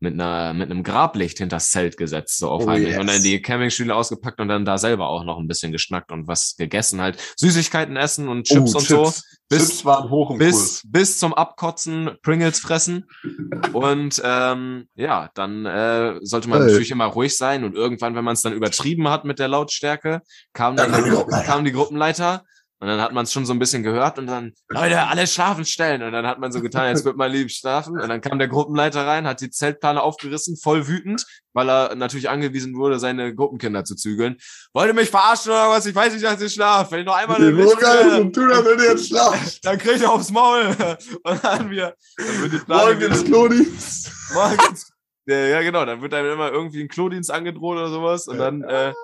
mit 0.00 0.14
einer 0.14 0.52
mit 0.54 0.70
einem 0.70 0.82
Grablicht 0.82 1.38
hinters 1.38 1.70
Zelt 1.70 1.96
gesetzt, 1.96 2.38
so 2.38 2.50
auf 2.50 2.64
Oh, 2.66 2.72
yes. 2.72 2.98
und 2.98 3.08
dann 3.08 3.22
die 3.22 3.42
Campingstühle 3.42 3.94
ausgepackt 3.94 4.40
und 4.40 4.48
dann 4.48 4.64
da 4.64 4.78
selber 4.78 5.08
auch 5.08 5.24
noch 5.24 5.38
ein 5.38 5.48
bisschen 5.48 5.72
geschnackt 5.72 6.12
und 6.12 6.28
was 6.28 6.54
gegessen 6.56 7.00
halt, 7.00 7.18
Süßigkeiten 7.36 7.96
essen 7.96 8.28
und 8.28 8.46
Chips 8.46 8.74
Oh, 8.74 8.78
und 8.78 8.86
so. 8.86 9.04
Chips. 9.06 9.24
Bis- 9.48 9.68
Chips 9.68 9.84
waren 9.86 10.10
hoch 10.10 10.30
im 10.30 10.38
bis, 10.38 10.52
Kurs. 10.54 10.82
bis 10.86 11.18
zum 11.18 11.32
Abkotzen 11.34 12.10
Pringles 12.22 12.60
fressen. 12.60 13.06
Und 13.72 14.20
ähm, 14.22 14.88
ja, 14.94 15.30
dann 15.34 15.64
äh, 15.64 16.18
sollte 16.20 16.48
man 16.50 16.60
Ey. 16.60 16.66
natürlich 16.66 16.90
immer 16.90 17.06
ruhig 17.06 17.34
sein. 17.36 17.64
Und 17.64 17.74
irgendwann, 17.74 18.14
wenn 18.14 18.24
man 18.24 18.34
es 18.34 18.42
dann 18.42 18.52
übertrieben 18.52 19.08
hat 19.08 19.24
mit 19.24 19.38
der 19.38 19.48
Lautstärke, 19.48 20.20
kam 20.52 20.76
dann 20.76 20.92
Dann 20.92 21.04
die, 21.04 21.44
kam 21.46 21.64
die 21.64 21.72
Gruppenleiter. 21.72 22.44
Und 22.80 22.86
dann 22.86 23.00
hat 23.00 23.12
man 23.12 23.24
es 23.24 23.32
schon 23.32 23.44
so 23.44 23.52
ein 23.52 23.58
bisschen 23.58 23.82
gehört 23.82 24.20
und 24.20 24.28
dann, 24.28 24.52
Leute, 24.68 25.02
alle 25.02 25.26
schlafen 25.26 25.64
stellen. 25.64 26.00
Und 26.04 26.12
dann 26.12 26.24
hat 26.24 26.38
man 26.38 26.52
so 26.52 26.60
getan, 26.60 26.86
als 26.86 27.04
würde 27.04 27.18
man 27.18 27.32
lieb 27.32 27.50
schlafen. 27.50 28.00
Und 28.00 28.08
dann 28.08 28.20
kam 28.20 28.38
der 28.38 28.46
Gruppenleiter 28.46 29.04
rein, 29.04 29.26
hat 29.26 29.40
die 29.40 29.50
Zeltplane 29.50 30.00
aufgerissen, 30.00 30.56
voll 30.56 30.86
wütend, 30.86 31.26
weil 31.54 31.68
er 31.68 31.96
natürlich 31.96 32.28
angewiesen 32.28 32.76
wurde, 32.76 33.00
seine 33.00 33.34
Gruppenkinder 33.34 33.84
zu 33.84 33.96
zügeln. 33.96 34.36
Wollt 34.74 34.86
ihr 34.86 34.94
mich 34.94 35.10
verarschen 35.10 35.50
oder 35.50 35.70
was? 35.70 35.86
Ich 35.86 35.94
weiß 35.94 36.12
nicht, 36.12 36.24
dass 36.24 36.40
ich 36.40 36.54
schlafe. 36.54 36.92
Wenn 36.92 37.00
ich 37.00 37.06
noch 37.06 37.16
einmal 37.16 37.38
eine 37.38 37.46
Den 37.46 37.60
Roger 37.60 37.76
Witze- 37.80 38.20
und 38.20 38.36
du, 38.36 38.46
damit 38.46 38.80
ihr 38.80 38.90
jetzt 38.90 39.08
schlaft. 39.08 39.58
dann 39.64 39.78
krieg 39.78 39.96
ich 39.96 40.06
aufs 40.06 40.30
Maul. 40.30 40.66
Und 41.24 41.24
dann 41.24 41.42
haben 41.42 41.70
wir, 41.70 41.94
dann 42.16 42.42
wird 42.42 42.52
die 42.52 42.58
Plane 42.58 42.94
Morgen 42.94 43.02
ins 43.02 43.24
Klodienst. 43.24 44.12
morgens. 44.34 44.92
Ja, 45.26 45.60
genau, 45.62 45.84
dann 45.84 46.00
wird 46.00 46.14
einem 46.14 46.32
immer 46.32 46.52
irgendwie 46.52 46.80
ein 46.80 46.88
Klodienst 46.88 47.30
angedroht 47.30 47.76
oder 47.76 47.88
sowas. 47.88 48.28
Und 48.28 48.38
dann, 48.38 48.62
äh, 48.62 48.94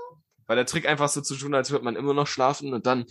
war 0.47 0.57
der 0.57 0.67
Trick 0.67 0.87
einfach 0.87 1.09
so 1.09 1.21
zu 1.21 1.37
tun, 1.37 1.55
als 1.55 1.71
würde 1.71 1.85
man 1.85 1.97
immer 1.97 2.15
noch 2.15 2.27
schlafen 2.27 2.73
und 2.73 2.87
dann, 2.87 3.05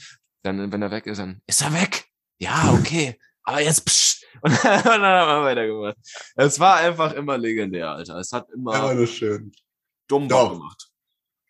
dann, 0.44 0.72
wenn 0.72 0.82
er 0.82 0.92
weg 0.92 1.08
ist, 1.08 1.18
dann 1.20 1.42
ist 1.48 1.62
er 1.62 1.74
weg. 1.74 2.06
Ja, 2.38 2.74
okay. 2.80 3.20
Aber 3.44 3.62
jetzt 3.62 3.86
psch. 3.86 4.22
Und 4.42 4.52
dann, 4.64 4.78
und 4.80 4.86
dann 4.86 5.04
haben 5.04 5.42
wir 5.42 5.46
weitergemacht. 5.46 5.96
Es 6.36 6.60
war 6.60 6.78
einfach 6.78 7.14
immer 7.14 7.38
legendär, 7.38 7.92
Alter. 7.92 8.18
Es 8.18 8.34
hat 8.34 8.50
immer 8.52 8.74
Ja, 8.74 8.94
das 8.94 9.10
schön. 9.10 9.52
dumm 10.08 10.28
gemacht. 10.28 10.90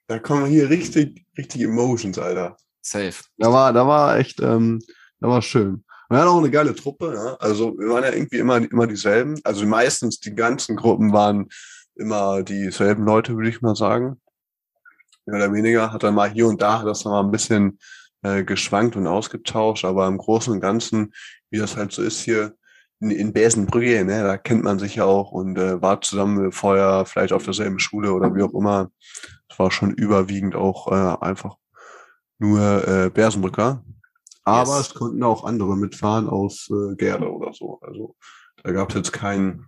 Da 0.07 0.19
kommen 0.19 0.45
hier 0.47 0.69
richtig, 0.69 1.25
richtig 1.37 1.61
Emotions, 1.61 2.19
Alter. 2.19 2.57
Safe. 2.81 3.23
Da 3.37 3.51
war, 3.51 3.71
da 3.73 3.87
war 3.87 4.17
echt, 4.17 4.41
ähm, 4.41 4.79
da 5.21 5.29
war 5.29 5.41
schön. 5.41 5.85
Wir 6.09 6.19
hatten 6.19 6.27
auch 6.29 6.39
eine 6.39 6.51
geile 6.51 6.75
Truppe, 6.75 7.13
ja. 7.15 7.35
Also 7.35 7.73
wir 7.79 7.87
waren 7.89 8.03
ja 8.03 8.11
irgendwie 8.11 8.37
immer, 8.37 8.57
immer 8.57 8.85
dieselben. 8.85 9.39
Also 9.43 9.65
meistens 9.65 10.19
die 10.19 10.35
ganzen 10.35 10.75
Gruppen 10.75 11.13
waren 11.13 11.47
immer 11.95 12.43
dieselben 12.43 13.05
Leute, 13.05 13.35
würde 13.35 13.49
ich 13.49 13.61
mal 13.61 13.75
sagen. 13.75 14.21
Mehr 15.25 15.37
oder 15.37 15.53
weniger. 15.53 15.91
Hat 15.93 16.03
dann 16.03 16.15
mal 16.15 16.29
hier 16.29 16.47
und 16.47 16.61
da 16.61 16.83
das 16.83 17.05
noch 17.05 17.11
mal 17.13 17.21
ein 17.23 17.31
bisschen 17.31 17.79
äh, 18.23 18.43
geschwankt 18.43 18.95
und 18.95 19.07
ausgetauscht, 19.07 19.85
aber 19.85 20.07
im 20.07 20.17
Großen 20.17 20.53
und 20.53 20.61
Ganzen, 20.61 21.13
wie 21.49 21.59
das 21.59 21.77
halt 21.77 21.91
so 21.91 22.01
ist 22.01 22.21
hier 22.21 22.55
in, 22.99 23.11
in 23.11 23.33
Besenbrücke, 23.33 24.03
ne, 24.05 24.23
da 24.23 24.37
kennt 24.37 24.63
man 24.63 24.79
sich 24.79 24.95
ja 24.95 25.05
auch 25.05 25.31
und 25.31 25.57
äh, 25.57 25.81
war 25.81 26.01
zusammen 26.01 26.51
vorher 26.51 27.05
vielleicht 27.05 27.33
auf 27.33 27.43
derselben 27.43 27.79
Schule 27.79 28.13
oder 28.13 28.33
wie 28.35 28.43
auch 28.43 28.53
immer. 28.53 28.91
Es 29.49 29.59
war 29.59 29.71
schon 29.71 29.91
überwiegend 29.91 30.55
auch 30.55 30.91
äh, 30.91 31.17
einfach 31.23 31.57
nur 32.39 32.87
äh, 32.87 33.09
Bersenbrücker. 33.09 33.83
Aber 34.45 34.77
Yes. 34.77 34.87
es 34.89 34.93
konnten 34.93 35.23
auch 35.23 35.45
andere 35.45 35.77
mitfahren 35.77 36.27
aus 36.27 36.69
äh, 36.69 36.95
Gerde 36.95 37.31
oder 37.31 37.53
so. 37.53 37.79
Also 37.81 38.15
da 38.63 38.71
gab 38.71 38.89
es 38.89 38.95
jetzt 38.95 39.13
keinen 39.13 39.67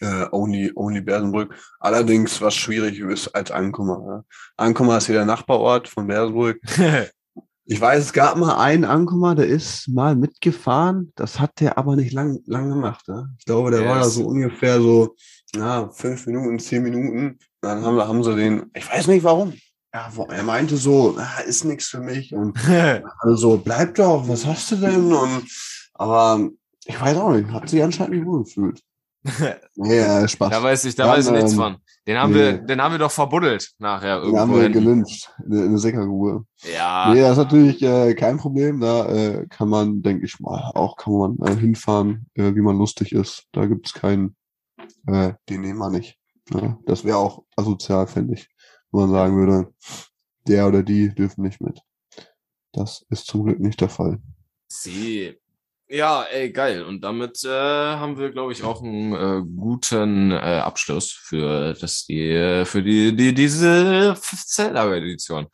äh, 0.00 0.26
Only, 0.30 0.72
Only 0.74 1.00
Bersenbrück. 1.00 1.54
Allerdings, 1.78 2.40
was 2.40 2.54
schwierig 2.54 2.98
ist 2.98 3.28
als 3.28 3.50
Ankummer. 3.50 4.04
Ja. 4.06 4.24
Ankummer 4.56 4.98
ist 4.98 5.06
hier 5.06 5.16
der 5.16 5.26
Nachbarort 5.26 5.88
von 5.88 6.06
Bersenbrück. 6.06 6.60
Ich 7.72 7.80
weiß, 7.80 8.04
es 8.04 8.12
gab 8.12 8.36
mal 8.36 8.58
einen 8.58 8.84
Ankummer, 8.84 9.34
der 9.34 9.46
ist 9.46 9.88
mal 9.88 10.14
mitgefahren. 10.14 11.10
Das 11.16 11.40
hat 11.40 11.58
der 11.58 11.78
aber 11.78 11.96
nicht 11.96 12.12
lang, 12.12 12.38
lang 12.44 12.68
gemacht. 12.68 13.08
Ne? 13.08 13.34
Ich 13.38 13.46
glaube, 13.46 13.70
der 13.70 13.86
war 13.86 13.94
da 13.94 14.02
Yes. 14.04 14.16
so 14.16 14.26
ungefähr 14.26 14.78
so, 14.78 15.16
ja, 15.56 15.88
fünf 15.88 16.26
Minuten, 16.26 16.58
zehn 16.58 16.82
Minuten. 16.82 17.38
Dann 17.62 17.82
haben, 17.82 17.98
haben 17.98 18.22
sie 18.22 18.36
den, 18.36 18.70
ich 18.74 18.86
weiß 18.86 19.06
nicht 19.06 19.24
warum. 19.24 19.54
Ja, 19.94 20.10
er 20.28 20.42
meinte 20.42 20.76
so, 20.76 21.16
ah, 21.16 21.40
ist 21.46 21.64
nichts 21.64 21.88
für 21.88 22.00
mich. 22.00 22.34
Und 22.34 22.58
alle 22.68 23.36
so, 23.38 23.56
bleib 23.56 23.94
doch, 23.94 24.28
was 24.28 24.44
hast 24.44 24.70
du 24.72 24.76
denn? 24.76 25.10
Und, 25.10 25.44
aber 25.94 26.50
ich 26.84 27.00
weiß 27.00 27.16
auch 27.16 27.32
nicht, 27.32 27.48
hat 27.52 27.70
sich 27.70 27.82
anscheinend 27.82 28.16
nicht 28.16 28.26
wohl 28.26 28.44
gefühlt. 28.44 28.82
Äh, 29.78 30.28
Spaß. 30.28 30.50
da 30.50 30.62
weiß 30.62 30.84
ich, 30.84 30.94
da 30.94 31.04
Dann, 31.06 31.16
weiß 31.16 31.26
ich 31.26 31.32
nichts 31.32 31.52
ähm, 31.52 31.58
von. 31.58 31.76
Den 32.06 32.18
haben 32.18 32.32
nee. 32.32 32.38
wir, 32.38 32.58
den 32.58 32.82
haben 32.82 32.92
wir 32.92 32.98
doch 32.98 33.12
verbuddelt 33.12 33.72
nachher 33.78 34.20
Den 34.20 34.36
haben 34.36 34.50
irgendwo 34.50 34.60
wir 34.60 34.70
gelünscht 34.70 35.30
in, 35.46 35.52
in 35.52 35.70
der 35.70 35.78
Sickergrube. 35.78 36.44
Ja, 36.74 37.12
Nee, 37.12 37.20
das 37.20 37.32
ist 37.32 37.44
natürlich 37.44 37.82
äh, 37.82 38.14
kein 38.14 38.38
Problem. 38.38 38.80
Da 38.80 39.06
äh, 39.06 39.46
kann 39.48 39.68
man, 39.68 40.02
denke 40.02 40.26
ich 40.26 40.40
mal, 40.40 40.72
auch 40.74 40.96
kann 40.96 41.12
man 41.12 41.38
äh, 41.46 41.56
hinfahren, 41.56 42.26
äh, 42.34 42.54
wie 42.54 42.60
man 42.60 42.76
lustig 42.76 43.12
ist. 43.12 43.46
Da 43.52 43.66
gibt's 43.66 43.94
keinen, 43.94 44.36
äh, 45.06 45.34
den 45.48 45.60
nehmen 45.60 45.78
wir 45.78 45.90
nicht. 45.90 46.18
Ja, 46.52 46.76
das 46.86 47.04
wäre 47.04 47.18
auch 47.18 47.44
asozial, 47.56 48.08
finde 48.08 48.34
ich, 48.34 48.48
wenn 48.90 49.02
man 49.02 49.10
sagen 49.10 49.36
würde, 49.36 49.72
der 50.48 50.66
oder 50.66 50.82
die 50.82 51.14
dürfen 51.14 51.42
nicht 51.42 51.60
mit. 51.60 51.80
Das 52.72 53.04
ist 53.10 53.26
zum 53.26 53.44
Glück 53.44 53.60
nicht 53.60 53.80
der 53.80 53.90
Fall. 53.90 54.18
Sie. 54.66 55.38
Ja, 55.94 56.22
ey, 56.22 56.50
geil. 56.50 56.84
Und 56.84 57.04
damit 57.04 57.44
äh, 57.44 57.50
haben 57.50 58.16
wir, 58.16 58.30
glaube 58.30 58.50
ich, 58.52 58.62
auch 58.62 58.82
einen 58.82 59.12
äh, 59.12 59.42
guten 59.44 60.30
äh, 60.30 60.36
Abschluss 60.36 61.12
für 61.12 61.74
das 61.74 62.06
die 62.06 62.30
äh, 62.30 62.64
für 62.64 62.82
die 62.82 63.14
die 63.14 63.34
diese 63.34 64.16
Zeltlager-Edition. 64.18 65.48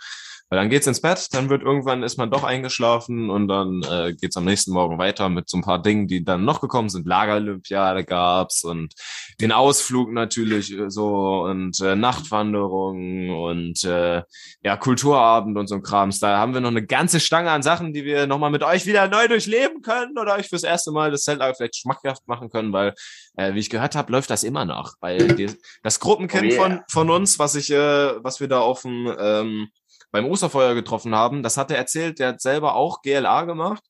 Weil 0.50 0.58
dann 0.58 0.70
geht's 0.70 0.86
ins 0.86 1.02
Bett, 1.02 1.28
dann 1.32 1.50
wird 1.50 1.62
irgendwann 1.62 2.02
ist 2.02 2.16
man 2.16 2.30
doch 2.30 2.42
eingeschlafen 2.42 3.28
und 3.28 3.48
dann 3.48 3.82
äh, 3.82 4.14
geht's 4.14 4.36
am 4.36 4.46
nächsten 4.46 4.72
Morgen 4.72 4.98
weiter 4.98 5.28
mit 5.28 5.48
so 5.48 5.58
ein 5.58 5.62
paar 5.62 5.80
Dingen, 5.82 6.08
die 6.08 6.24
dann 6.24 6.44
noch 6.44 6.60
gekommen 6.60 6.88
sind. 6.88 7.06
Lagerolympiade 7.06 8.04
gab's 8.04 8.64
und 8.64 8.94
den 9.40 9.52
Ausflug 9.52 10.10
natürlich 10.10 10.72
äh, 10.72 10.90
so 10.90 11.42
und 11.42 11.78
äh, 11.80 11.96
Nachtwanderung 11.96 13.30
und 13.30 13.84
äh, 13.84 14.22
ja, 14.62 14.76
Kulturabend 14.76 15.58
und 15.58 15.66
so 15.66 15.74
ein 15.74 15.82
Krams. 15.82 16.18
Da 16.18 16.38
haben 16.38 16.54
wir 16.54 16.62
noch 16.62 16.70
eine 16.70 16.86
ganze 16.86 17.20
Stange 17.20 17.50
an 17.50 17.62
Sachen, 17.62 17.92
die 17.92 18.04
wir 18.04 18.26
nochmal 18.26 18.50
mit 18.50 18.62
euch 18.62 18.86
wieder 18.86 19.06
neu 19.08 19.28
durchleben 19.28 19.82
können 19.82 20.18
oder 20.18 20.36
euch 20.36 20.48
fürs 20.48 20.64
erste 20.64 20.92
Mal 20.92 21.10
das 21.10 21.24
Zeltlager 21.24 21.54
vielleicht 21.54 21.76
schmackhaft 21.76 22.26
machen 22.26 22.48
können, 22.48 22.72
weil, 22.72 22.94
äh, 23.36 23.52
wie 23.52 23.60
ich 23.60 23.70
gehört 23.70 23.94
habe, 23.94 24.12
läuft 24.12 24.30
das 24.30 24.44
immer 24.44 24.64
noch. 24.64 24.94
Weil 25.00 25.28
die, 25.36 25.50
das 25.82 26.00
Gruppenkind 26.00 26.38
Oh 26.38 26.46
yeah. 26.46 26.62
von, 26.62 26.80
von 26.88 27.10
uns, 27.10 27.38
was 27.38 27.54
ich, 27.54 27.70
äh, 27.70 28.24
was 28.24 28.40
wir 28.40 28.48
da 28.48 28.60
auf 28.60 28.82
dem 28.82 29.14
ähm, 29.18 29.68
beim 30.10 30.26
Osterfeuer 30.26 30.74
getroffen 30.74 31.14
haben, 31.14 31.42
das 31.42 31.56
hat 31.56 31.70
er 31.70 31.76
erzählt, 31.76 32.18
der 32.18 32.28
hat 32.28 32.40
selber 32.40 32.74
auch 32.74 33.02
GLA 33.02 33.44
gemacht. 33.44 33.82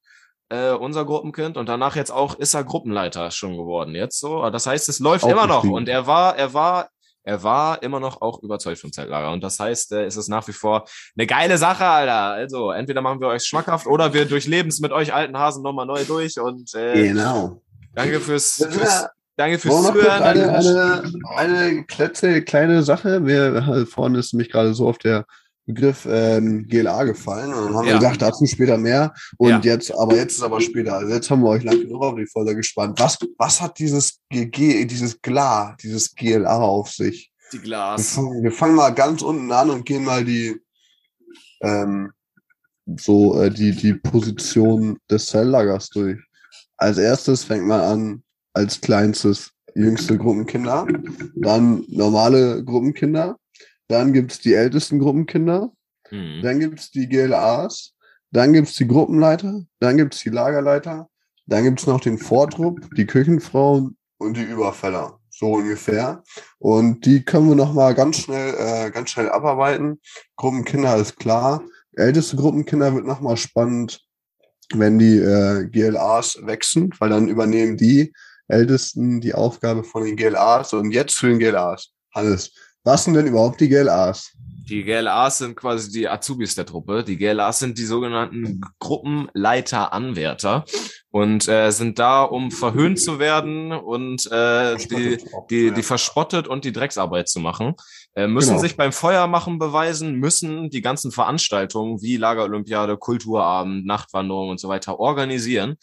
Äh, 0.50 0.72
unser 0.72 1.04
Gruppenkind 1.04 1.58
und 1.58 1.68
danach 1.68 1.94
jetzt 1.94 2.10
auch 2.10 2.38
ist 2.38 2.54
er 2.54 2.64
Gruppenleiter 2.64 3.30
schon 3.30 3.56
geworden 3.56 3.94
jetzt 3.94 4.18
so. 4.18 4.48
Das 4.48 4.66
heißt, 4.66 4.88
es 4.88 4.98
läuft 4.98 5.26
immer 5.26 5.46
noch 5.46 5.64
und 5.64 5.88
er 5.88 6.06
war, 6.06 6.36
er 6.36 6.54
war 6.54 6.88
er 7.28 7.42
war 7.42 7.82
immer 7.82 8.00
noch 8.00 8.22
auch 8.22 8.42
überzeugt 8.42 8.80
vom 8.80 8.90
Zeltlager. 8.90 9.30
Und 9.30 9.44
das 9.44 9.60
heißt, 9.60 9.92
äh, 9.92 10.06
ist 10.06 10.16
es 10.16 10.28
nach 10.28 10.48
wie 10.48 10.52
vor 10.52 10.86
eine 11.14 11.26
geile 11.26 11.58
Sache, 11.58 11.84
Alter. 11.84 12.32
Also, 12.32 12.70
entweder 12.70 13.02
machen 13.02 13.20
wir 13.20 13.28
euch 13.28 13.44
schmackhaft 13.44 13.86
oder 13.86 14.14
wir 14.14 14.24
durchleben 14.24 14.70
es 14.70 14.80
mit 14.80 14.92
euch 14.92 15.12
alten 15.12 15.36
Hasen 15.36 15.62
nochmal 15.62 15.84
neu 15.84 16.04
durch. 16.04 16.40
Und 16.40 16.74
äh, 16.74 17.08
Genau. 17.08 17.60
danke 17.94 18.20
fürs, 18.20 18.66
fürs 18.70 19.08
danke 19.36 19.58
fürs 19.58 19.74
Zuhören. 19.74 20.22
eine, 20.22 20.54
eine, 20.54 21.12
eine 21.36 21.84
kleine, 21.84 22.42
kleine 22.44 22.82
Sache. 22.82 23.26
Wir 23.26 23.86
vorne 23.90 24.20
ist 24.20 24.32
nämlich 24.32 24.50
gerade 24.50 24.72
so 24.72 24.88
auf 24.88 24.96
der 24.96 25.26
Begriff 25.68 26.08
ähm, 26.10 26.66
GLA 26.66 27.04
gefallen 27.04 27.52
und 27.52 27.66
dann 27.66 27.74
haben 27.76 27.86
Ja. 27.86 27.92
wir 27.92 27.98
gedacht, 28.00 28.22
dazu 28.22 28.46
später 28.46 28.78
mehr. 28.78 29.12
Und 29.36 29.50
Ja. 29.50 29.60
jetzt, 29.60 29.92
aber 29.92 30.16
jetzt 30.16 30.36
ist 30.38 30.42
aber 30.42 30.60
später. 30.62 30.94
Also 30.94 31.12
jetzt 31.12 31.30
haben 31.30 31.42
wir 31.42 31.50
euch 31.50 31.62
lang 31.62 31.78
genug 31.78 32.02
auf 32.02 32.16
die 32.16 32.26
Folge 32.26 32.56
gespannt. 32.56 32.98
Was, 32.98 33.18
was 33.36 33.60
hat 33.60 33.78
dieses 33.78 34.18
GG, 34.30 34.86
dieses 34.86 35.20
GLA, 35.20 35.76
dieses 35.82 36.14
GLA 36.14 36.56
auf 36.58 36.90
sich? 36.90 37.30
die 37.52 37.58
Wir 37.58 37.62
Glas. 37.64 38.14
fangen, 38.14 38.42
wir 38.42 38.52
fangen 38.52 38.74
mal 38.74 38.90
ganz 38.90 39.22
unten 39.22 39.52
an 39.52 39.70
und 39.70 39.84
gehen 39.86 40.04
mal 40.04 40.24
die 40.24 40.58
ähm, 41.62 42.12
so 42.98 43.40
äh, 43.40 43.50
die 43.50 43.72
die 43.72 43.94
Position 43.94 44.98
des 45.10 45.26
Zelllagers 45.26 45.88
durch. 45.90 46.18
Als 46.76 46.98
erstes 46.98 47.44
fängt 47.44 47.66
man 47.66 47.80
an 47.80 48.22
als 48.54 48.80
kleinstes 48.80 49.50
jüngste 49.74 50.16
Gruppenkinder, 50.18 50.86
dann 51.36 51.84
normale 51.88 52.64
Gruppenkinder, 52.64 53.36
dann 53.88 54.12
gibt's 54.12 54.38
die 54.40 54.54
ältesten 54.54 54.98
Gruppenkinder, 54.98 55.72
Mhm. 56.10 56.40
dann 56.42 56.60
gibt's 56.60 56.90
die 56.90 57.08
GLAs, 57.08 57.94
dann 58.30 58.52
gibt's 58.52 58.74
die 58.74 58.86
Gruppenleiter, 58.88 59.64
dann 59.80 59.96
gibt's 59.96 60.20
die 60.20 60.30
Lagerleiter, 60.30 61.08
dann 61.46 61.64
gibt's 61.64 61.86
noch 61.86 62.00
den 62.00 62.18
Vortrupp, 62.18 62.80
die 62.96 63.06
Küchenfrauen 63.06 63.96
und 64.18 64.36
die 64.36 64.42
Überfäller, 64.42 65.18
so 65.30 65.52
ungefähr. 65.54 66.22
Und 66.58 67.04
die 67.06 67.24
können 67.24 67.48
wir 67.48 67.56
noch 67.56 67.72
mal 67.74 67.94
ganz 67.94 68.18
schnell, 68.18 68.54
äh, 68.58 68.90
ganz 68.90 69.10
schnell 69.10 69.30
abarbeiten. 69.30 70.00
Gruppenkinder 70.36 70.96
ist 70.96 71.16
klar. 71.18 71.62
Älteste 71.96 72.36
Gruppenkinder 72.36 72.94
wird 72.94 73.06
noch 73.06 73.20
mal 73.20 73.36
spannend, 73.36 74.00
wenn 74.74 74.98
die 74.98 75.18
äh, 75.18 75.66
GLAs 75.68 76.38
wechseln, 76.42 76.90
weil 76.98 77.10
dann 77.10 77.28
übernehmen 77.28 77.76
die 77.76 78.12
Ältesten 78.48 79.20
die 79.20 79.34
Aufgabe 79.34 79.84
von 79.84 80.04
den 80.04 80.16
GLAs. 80.16 80.72
Und 80.72 80.90
jetzt 80.92 81.16
zu 81.16 81.26
den 81.26 81.38
GLAs. 81.38 81.90
Hannes, 82.14 82.52
was 82.84 83.04
sind 83.04 83.14
denn 83.14 83.26
überhaupt 83.26 83.60
die 83.60 83.68
GLAs? 83.68 84.32
Die 84.68 84.84
GLAs 84.84 85.38
sind 85.38 85.56
quasi 85.56 85.90
die 85.90 86.08
Azubis 86.08 86.54
der 86.54 86.66
Truppe. 86.66 87.02
Die 87.02 87.16
GLAs 87.16 87.58
sind 87.58 87.78
die 87.78 87.86
sogenannten 87.86 88.60
Gruppenleiter-Anwärter 88.80 90.64
und 91.10 91.48
äh, 91.48 91.70
sind 91.70 91.98
da, 91.98 92.22
um 92.22 92.50
verhöhnt 92.50 93.00
zu 93.00 93.18
werden 93.18 93.72
und 93.72 94.30
äh, 94.30 94.76
die, 94.76 95.16
die, 95.48 95.70
die 95.72 95.82
verspottet 95.82 96.48
und 96.48 96.66
die 96.66 96.72
Drecksarbeit 96.72 97.28
zu 97.28 97.40
machen. 97.40 97.76
Äh, 98.14 98.26
müssen 98.26 98.50
Genau. 98.50 98.60
sich 98.60 98.76
beim 98.76 98.92
Feuermachen 98.92 99.58
beweisen, 99.58 100.16
müssen 100.16 100.68
die 100.68 100.82
ganzen 100.82 101.12
Veranstaltungen 101.12 102.02
wie 102.02 102.18
Lagerolympiade, 102.18 102.98
Kulturabend, 102.98 103.86
Nachtwanderung 103.86 104.50
und 104.50 104.60
so 104.60 104.68
weiter 104.68 105.00
organisieren 105.00 105.76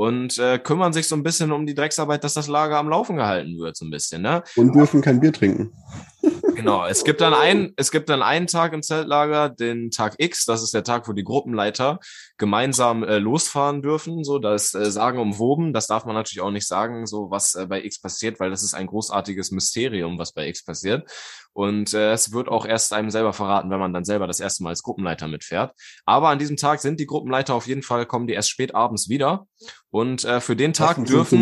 und 0.00 0.38
äh, 0.38 0.58
kümmern 0.58 0.94
sich 0.94 1.08
so 1.08 1.14
ein 1.14 1.22
bisschen 1.22 1.52
um 1.52 1.66
die 1.66 1.74
Drecksarbeit, 1.74 2.24
dass 2.24 2.32
das 2.32 2.48
Lager 2.48 2.78
am 2.78 2.88
Laufen 2.88 3.16
gehalten 3.16 3.58
wird, 3.58 3.76
so 3.76 3.84
ein 3.84 3.90
bisschen. 3.90 4.22
Ne? 4.22 4.42
Und 4.56 4.74
dürfen 4.74 5.02
kein 5.02 5.20
Bier 5.20 5.32
trinken. 5.32 5.74
Genau, 6.56 6.84
es 6.84 7.04
gibt 7.04 7.22
dann 7.22 7.32
einen, 7.32 7.72
es 7.76 7.90
gibt 7.90 8.10
dann 8.10 8.22
einen 8.22 8.46
Tag 8.46 8.74
im 8.74 8.82
Zeltlager, 8.82 9.48
den 9.48 9.90
Tag 9.90 10.16
X, 10.18 10.44
das 10.44 10.62
ist 10.62 10.74
der 10.74 10.84
Tag, 10.84 11.08
wo 11.08 11.14
die 11.14 11.24
Gruppenleiter 11.24 12.00
gemeinsam 12.36 13.02
äh, 13.02 13.16
losfahren 13.16 13.80
dürfen, 13.80 14.24
so 14.24 14.38
das 14.38 14.74
äh, 14.74 14.90
Sagen 14.90 15.18
umwoben, 15.18 15.72
das 15.72 15.86
darf 15.86 16.04
man 16.04 16.14
natürlich 16.14 16.42
auch 16.42 16.50
nicht 16.50 16.66
sagen, 16.66 17.06
so 17.06 17.30
was 17.30 17.54
äh, 17.54 17.64
bei 17.66 17.82
X 17.82 18.02
passiert, 18.02 18.40
weil 18.40 18.50
das 18.50 18.62
ist 18.62 18.74
ein 18.74 18.88
großartiges 18.88 19.52
Mysterium, 19.52 20.18
was 20.18 20.32
bei 20.32 20.48
X 20.48 20.62
passiert 20.62 21.10
und 21.52 21.94
äh, 21.94 22.12
es 22.12 22.32
wird 22.32 22.48
auch 22.48 22.64
erst 22.64 22.92
einem 22.92 23.10
selber 23.10 23.32
verraten, 23.32 23.70
wenn 23.70 23.80
man 23.80 23.92
dann 23.92 24.04
selber 24.04 24.26
das 24.26 24.40
erste 24.40 24.62
Mal 24.62 24.70
als 24.70 24.82
Gruppenleiter 24.82 25.28
mitfährt. 25.28 25.72
Aber 26.04 26.28
an 26.28 26.38
diesem 26.38 26.56
Tag 26.56 26.80
sind 26.80 27.00
die 27.00 27.06
Gruppenleiter 27.06 27.54
auf 27.54 27.66
jeden 27.66 27.82
Fall, 27.82 28.06
kommen 28.06 28.26
die 28.26 28.34
erst 28.34 28.50
spät 28.50 28.74
abends 28.74 29.08
wieder 29.08 29.46
und 29.90 30.24
äh, 30.24 30.40
für 30.40 30.56
den 30.56 30.72
Tag 30.72 31.04
dürfen 31.04 31.38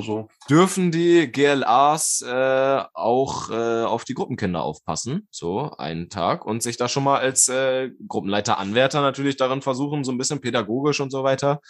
so. 0.00 0.28
dürfen 0.50 0.90
die 0.90 1.30
GLAs 1.30 2.22
äh, 2.26 2.82
auch 2.94 3.50
äh, 3.50 3.84
auf 3.84 4.04
die 4.04 4.14
Gruppenkinder 4.14 4.62
aufpassen, 4.62 5.28
so 5.30 5.70
einen 5.78 6.08
Tag, 6.08 6.44
und 6.44 6.62
sich 6.62 6.76
da 6.76 6.88
schon 6.88 7.04
mal 7.04 7.20
als 7.20 7.48
äh, 7.48 7.90
Gruppenleiter, 8.06 8.58
Anwärter 8.58 9.00
natürlich 9.00 9.36
darin 9.36 9.62
versuchen, 9.62 10.04
so 10.04 10.12
ein 10.12 10.18
bisschen 10.18 10.40
pädagogisch 10.40 11.00
und 11.00 11.10
so 11.10 11.22
weiter, 11.22 11.60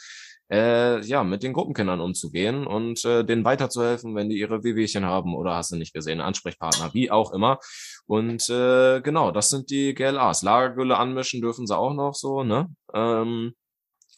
äh, 0.51 1.01
ja, 1.03 1.25
mit 1.25 1.43
den 1.43 1.53
Gruppenkindern 1.53 2.01
umzugehen 2.01 2.67
und 2.67 3.05
äh, 3.05 3.25
denen 3.25 3.45
weiterzuhelfen, 3.45 4.15
wenn 4.15 4.29
die 4.29 4.39
ihre 4.39 4.65
Wehwehchen 4.65 5.05
haben 5.05 5.35
oder 5.35 5.55
hast 5.57 5.73
du 5.73 5.77
nicht 5.77 5.95
gesehen, 5.95 6.21
Ansprechpartner, 6.21 6.91
wie 6.95 7.11
auch 7.11 7.33
immer. 7.33 7.59
Und 8.07 8.49
äh, 8.49 9.01
genau, 9.03 9.31
das 9.31 9.49
sind 9.51 9.71
die 9.71 9.95
GLAs. 9.95 10.43
Lagergülle 10.43 10.97
anmischen 10.97 11.41
dürfen 11.41 11.67
sie 11.67 11.77
auch 11.77 11.95
noch 11.95 12.15
so, 12.15 12.43
ne? 12.45 12.69
Ähm, 12.95 13.55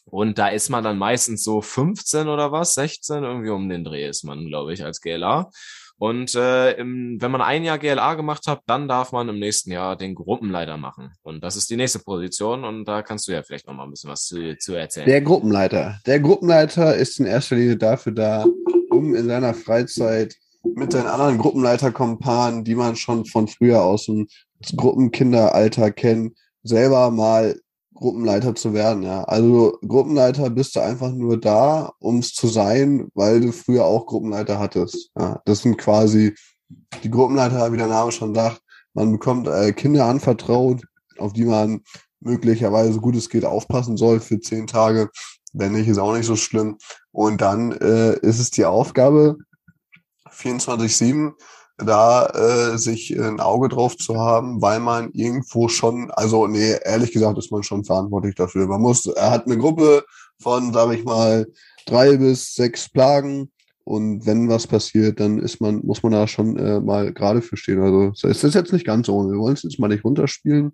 und 0.05 0.37
da 0.37 0.47
ist 0.49 0.69
man 0.69 0.83
dann 0.83 0.97
meistens 0.97 1.43
so 1.43 1.61
15 1.61 2.27
oder 2.27 2.51
was, 2.51 2.75
16, 2.75 3.23
irgendwie 3.23 3.49
um 3.49 3.69
den 3.69 3.83
Dreh 3.83 4.07
ist 4.07 4.23
man, 4.23 4.47
glaube 4.47 4.73
ich, 4.73 4.83
als 4.83 5.01
GLA. 5.01 5.49
Und 5.97 6.33
äh, 6.33 6.71
im, 6.79 7.21
wenn 7.21 7.29
man 7.29 7.41
ein 7.41 7.63
Jahr 7.63 7.77
GLA 7.77 8.15
gemacht 8.15 8.47
hat, 8.47 8.61
dann 8.65 8.87
darf 8.87 9.11
man 9.11 9.29
im 9.29 9.37
nächsten 9.37 9.71
Jahr 9.71 9.95
den 9.95 10.15
Gruppenleiter 10.15 10.75
machen. 10.77 11.11
Und 11.21 11.43
das 11.43 11.55
ist 11.55 11.69
die 11.69 11.75
nächste 11.75 11.99
Position 11.99 12.63
und 12.65 12.85
da 12.85 13.03
kannst 13.03 13.27
du 13.27 13.33
ja 13.33 13.43
vielleicht 13.43 13.67
noch 13.67 13.75
mal 13.75 13.83
ein 13.83 13.91
bisschen 13.91 14.09
was 14.09 14.25
zu, 14.25 14.57
zu 14.57 14.73
erzählen. 14.73 15.05
Der 15.05 15.21
Gruppenleiter. 15.21 15.99
Der 16.07 16.19
Gruppenleiter 16.19 16.95
ist 16.95 17.19
in 17.19 17.27
erster 17.27 17.55
Linie 17.55 17.77
dafür 17.77 18.13
da, 18.13 18.45
um 18.89 19.13
in 19.13 19.27
seiner 19.27 19.53
Freizeit 19.53 20.35
mit 20.63 20.91
seinen 20.91 21.07
anderen 21.07 21.37
Gruppenleiterkompanen, 21.37 22.63
die 22.63 22.75
man 22.75 22.95
schon 22.95 23.25
von 23.25 23.47
früher 23.47 23.83
aus 23.83 24.05
dem 24.05 24.27
Gruppenkinderalter 24.75 25.91
kennt, 25.91 26.35
selber 26.63 27.11
mal 27.11 27.59
Gruppenleiter 28.01 28.55
zu 28.55 28.73
werden. 28.73 29.03
Ja. 29.03 29.23
Also 29.23 29.77
Gruppenleiter 29.87 30.49
bist 30.49 30.75
du 30.75 30.81
einfach 30.81 31.11
nur 31.11 31.39
da, 31.39 31.93
um 31.99 32.19
es 32.19 32.33
zu 32.33 32.47
sein, 32.47 33.07
weil 33.13 33.39
du 33.39 33.53
früher 33.53 33.85
auch 33.85 34.07
Gruppenleiter 34.07 34.59
hattest. 34.59 35.11
Ja. 35.17 35.41
Das 35.45 35.61
sind 35.61 35.77
quasi 35.77 36.35
die 37.03 37.11
Gruppenleiter, 37.11 37.71
wie 37.71 37.77
der 37.77 37.87
Name 37.87 38.11
schon 38.11 38.35
sagt. 38.35 38.61
Man 38.93 39.13
bekommt 39.13 39.47
äh, 39.47 39.71
Kinder 39.71 40.05
anvertraut, 40.05 40.83
auf 41.17 41.31
die 41.31 41.45
man 41.45 41.81
möglicherweise, 42.19 42.93
so 42.93 42.99
gut 42.99 43.15
es 43.15 43.29
geht, 43.29 43.45
aufpassen 43.45 43.95
soll 43.95 44.19
für 44.19 44.39
zehn 44.39 44.67
Tage. 44.67 45.09
Wenn 45.53 45.73
nicht, 45.73 45.87
ist 45.87 45.97
auch 45.97 46.13
nicht 46.13 46.25
so 46.25 46.35
schlimm. 46.35 46.77
Und 47.11 47.41
dann 47.41 47.71
äh, 47.71 48.17
ist 48.19 48.39
es 48.39 48.51
die 48.51 48.65
Aufgabe, 48.65 49.37
24-7 50.29 51.33
da 51.85 52.25
äh, 52.27 52.77
sich 52.77 53.17
ein 53.17 53.39
Auge 53.39 53.69
drauf 53.69 53.97
zu 53.97 54.19
haben, 54.19 54.61
weil 54.61 54.79
man 54.79 55.11
irgendwo 55.13 55.67
schon, 55.67 56.11
also 56.11 56.47
nee, 56.47 56.75
ehrlich 56.83 57.11
gesagt 57.11 57.37
ist 57.37 57.51
man 57.51 57.63
schon 57.63 57.83
verantwortlich 57.83 58.35
dafür. 58.35 58.67
Man 58.67 58.81
muss, 58.81 59.05
er 59.05 59.31
hat 59.31 59.45
eine 59.45 59.57
Gruppe 59.57 60.03
von, 60.39 60.73
sage 60.73 60.95
ich 60.95 61.03
mal, 61.03 61.47
drei 61.85 62.17
bis 62.17 62.53
sechs 62.53 62.89
Plagen 62.89 63.51
und 63.83 64.25
wenn 64.25 64.47
was 64.47 64.67
passiert, 64.67 65.19
dann 65.19 65.39
ist 65.39 65.59
man, 65.59 65.85
muss 65.85 66.03
man 66.03 66.11
da 66.11 66.27
schon 66.27 66.55
äh, 66.57 66.79
mal 66.79 67.11
gerade 67.13 67.41
für 67.41 67.57
stehen. 67.57 67.81
Also 67.81 68.11
es 68.27 68.43
ist 68.43 68.55
jetzt 68.55 68.73
nicht 68.73 68.85
ganz 68.85 69.07
so. 69.07 69.29
Wir 69.29 69.37
wollen 69.37 69.53
es 69.53 69.63
jetzt 69.63 69.79
mal 69.79 69.87
nicht 69.87 70.05
runterspielen. 70.05 70.71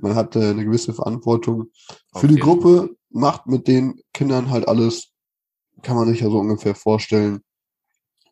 Man 0.00 0.14
hat 0.14 0.36
äh, 0.36 0.50
eine 0.50 0.64
gewisse 0.64 0.92
Verantwortung 0.92 1.70
Auf 2.12 2.20
für 2.20 2.28
die 2.28 2.36
Gruppe, 2.36 2.90
macht 3.10 3.46
mit 3.46 3.68
den 3.68 4.00
Kindern 4.12 4.50
halt 4.50 4.68
alles, 4.68 5.10
kann 5.82 5.96
man 5.96 6.08
sich 6.08 6.20
ja 6.20 6.30
so 6.30 6.38
ungefähr 6.38 6.74
vorstellen. 6.74 7.40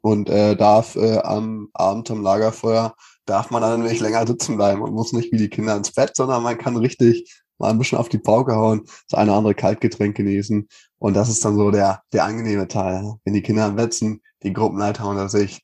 Und 0.03 0.31
äh, 0.31 0.57
darf 0.57 0.97
äh, 0.97 1.19
am 1.19 1.69
Abend 1.75 2.11
am 2.11 2.23
Lagerfeuer, 2.23 2.95
darf 3.27 3.51
man 3.51 3.63
dann 3.63 3.83
nicht 3.83 4.01
länger 4.01 4.27
sitzen 4.27 4.57
bleiben 4.57 4.81
und 4.83 4.95
muss 4.95 5.13
nicht 5.13 5.31
wie 5.33 5.37
die 5.37 5.51
Kinder 5.51 5.77
ins 5.77 5.93
Bett, 5.93 6.17
sondern 6.17 6.43
man 6.43 6.59
kann 6.59 6.77
richtig 6.77 7.43
mal 7.59 7.71
ein 7.71 7.79
bisschen 7.79 7.99
auf 7.99 8.09
die 8.09 8.19
Pauke 8.19 8.57
hauen, 8.57 8.83
das 9.09 9.19
eine 9.19 9.31
oder 9.31 9.39
andere 9.39 9.55
Kaltgetränk 9.55 10.17
genießen. 10.17 10.67
Und 10.99 11.15
das 11.15 11.29
ist 11.29 11.45
dann 11.45 11.57
so 11.57 11.71
der, 11.71 12.03
der 12.13 12.25
angenehme 12.25 12.67
Teil, 12.67 13.05
ja. 13.05 13.15
wenn 13.25 13.35
die 13.35 13.43
Kinder 13.43 13.67
im 13.67 13.77
Bett 13.77 14.01
die 14.43 14.53
Gruppenleiter 14.53 15.07
unter 15.07 15.29
sich. 15.29 15.63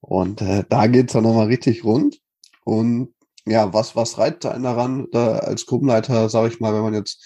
Und 0.00 0.42
äh, 0.42 0.64
da 0.68 0.86
geht's 0.86 1.14
dann 1.14 1.24
nochmal 1.24 1.46
richtig 1.46 1.84
rund. 1.84 2.20
Und 2.64 3.14
ja, 3.46 3.72
was, 3.72 3.96
was 3.96 4.18
reizt 4.18 4.44
einen 4.46 4.64
daran, 4.64 5.06
da 5.10 5.38
als 5.38 5.66
Gruppenleiter, 5.66 6.28
sage 6.28 6.48
ich 6.48 6.60
mal, 6.60 6.74
wenn 6.74 6.82
man 6.82 6.94
jetzt 6.94 7.24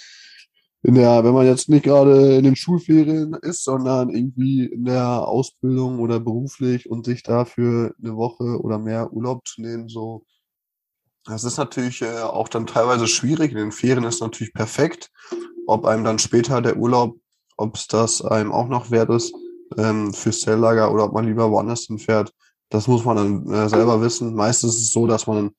in 0.82 0.94
der, 0.94 1.22
wenn 1.22 1.34
man 1.34 1.46
jetzt 1.46 1.68
nicht 1.68 1.84
gerade 1.84 2.36
in 2.36 2.44
den 2.44 2.56
Schulferien 2.56 3.34
ist, 3.34 3.62
sondern 3.62 4.10
irgendwie 4.10 4.66
in 4.66 4.84
der 4.84 5.28
Ausbildung 5.28 6.00
oder 6.00 6.18
beruflich 6.18 6.90
und 6.90 7.06
sich 7.06 7.22
dafür 7.22 7.94
eine 8.02 8.16
Woche 8.16 8.60
oder 8.60 8.78
mehr 8.78 9.12
Urlaub 9.12 9.46
zu 9.46 9.62
nehmen, 9.62 9.88
so. 9.88 10.24
Das 11.24 11.44
ist 11.44 11.56
natürlich 11.56 12.02
äh, 12.02 12.22
auch 12.22 12.48
dann 12.48 12.66
teilweise 12.66 13.06
schwierig. 13.06 13.52
In 13.52 13.58
den 13.58 13.70
Ferien 13.72 14.02
ist 14.02 14.20
natürlich 14.20 14.52
perfekt. 14.52 15.12
Ob 15.68 15.84
einem 15.86 16.02
dann 16.02 16.18
später 16.18 16.60
der 16.60 16.76
Urlaub, 16.76 17.16
ob 17.56 17.76
es 17.76 17.86
das 17.86 18.22
einem 18.24 18.50
auch 18.50 18.66
noch 18.66 18.90
wert 18.90 19.10
ist 19.10 19.32
ähm, 19.78 20.12
fürs 20.12 20.40
Zelllager 20.40 20.92
oder 20.92 21.04
ob 21.04 21.12
man 21.12 21.26
lieber 21.26 21.48
woanders 21.48 21.82
hinfährt, 21.82 22.32
das 22.70 22.88
muss 22.88 23.04
man 23.04 23.16
dann 23.16 23.52
äh, 23.52 23.68
selber 23.68 24.00
wissen. 24.00 24.34
Meistens 24.34 24.76
ist 24.76 24.82
es 24.82 24.92
so, 24.92 25.06
dass 25.06 25.28
man 25.28 25.52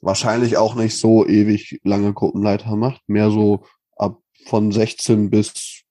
wahrscheinlich 0.00 0.56
auch 0.56 0.76
nicht 0.76 0.98
so 0.98 1.26
ewig 1.26 1.78
lange 1.84 2.14
Gruppenleiter 2.14 2.74
macht, 2.76 3.02
mehr 3.06 3.30
so 3.30 3.64
ab 3.96 4.18
von 4.46 4.72
16 4.72 5.30
bis 5.30 5.82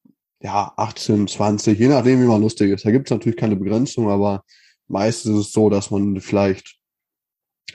ja 0.42 0.74
18, 0.78 1.28
20, 1.28 1.80
je 1.80 1.88
nachdem, 1.88 2.22
wie 2.22 2.28
man 2.28 2.42
lustig 2.42 2.72
ist. 2.72 2.86
Da 2.86 2.92
gibt 2.92 3.08
es 3.08 3.12
natürlich 3.12 3.38
keine 3.38 3.56
Begrenzung, 3.56 4.10
aber 4.10 4.44
meistens 4.88 5.40
ist 5.40 5.48
es 5.48 5.54
so, 5.54 5.70
dass 5.70 5.92
man 5.92 6.20
vielleicht 6.22 6.78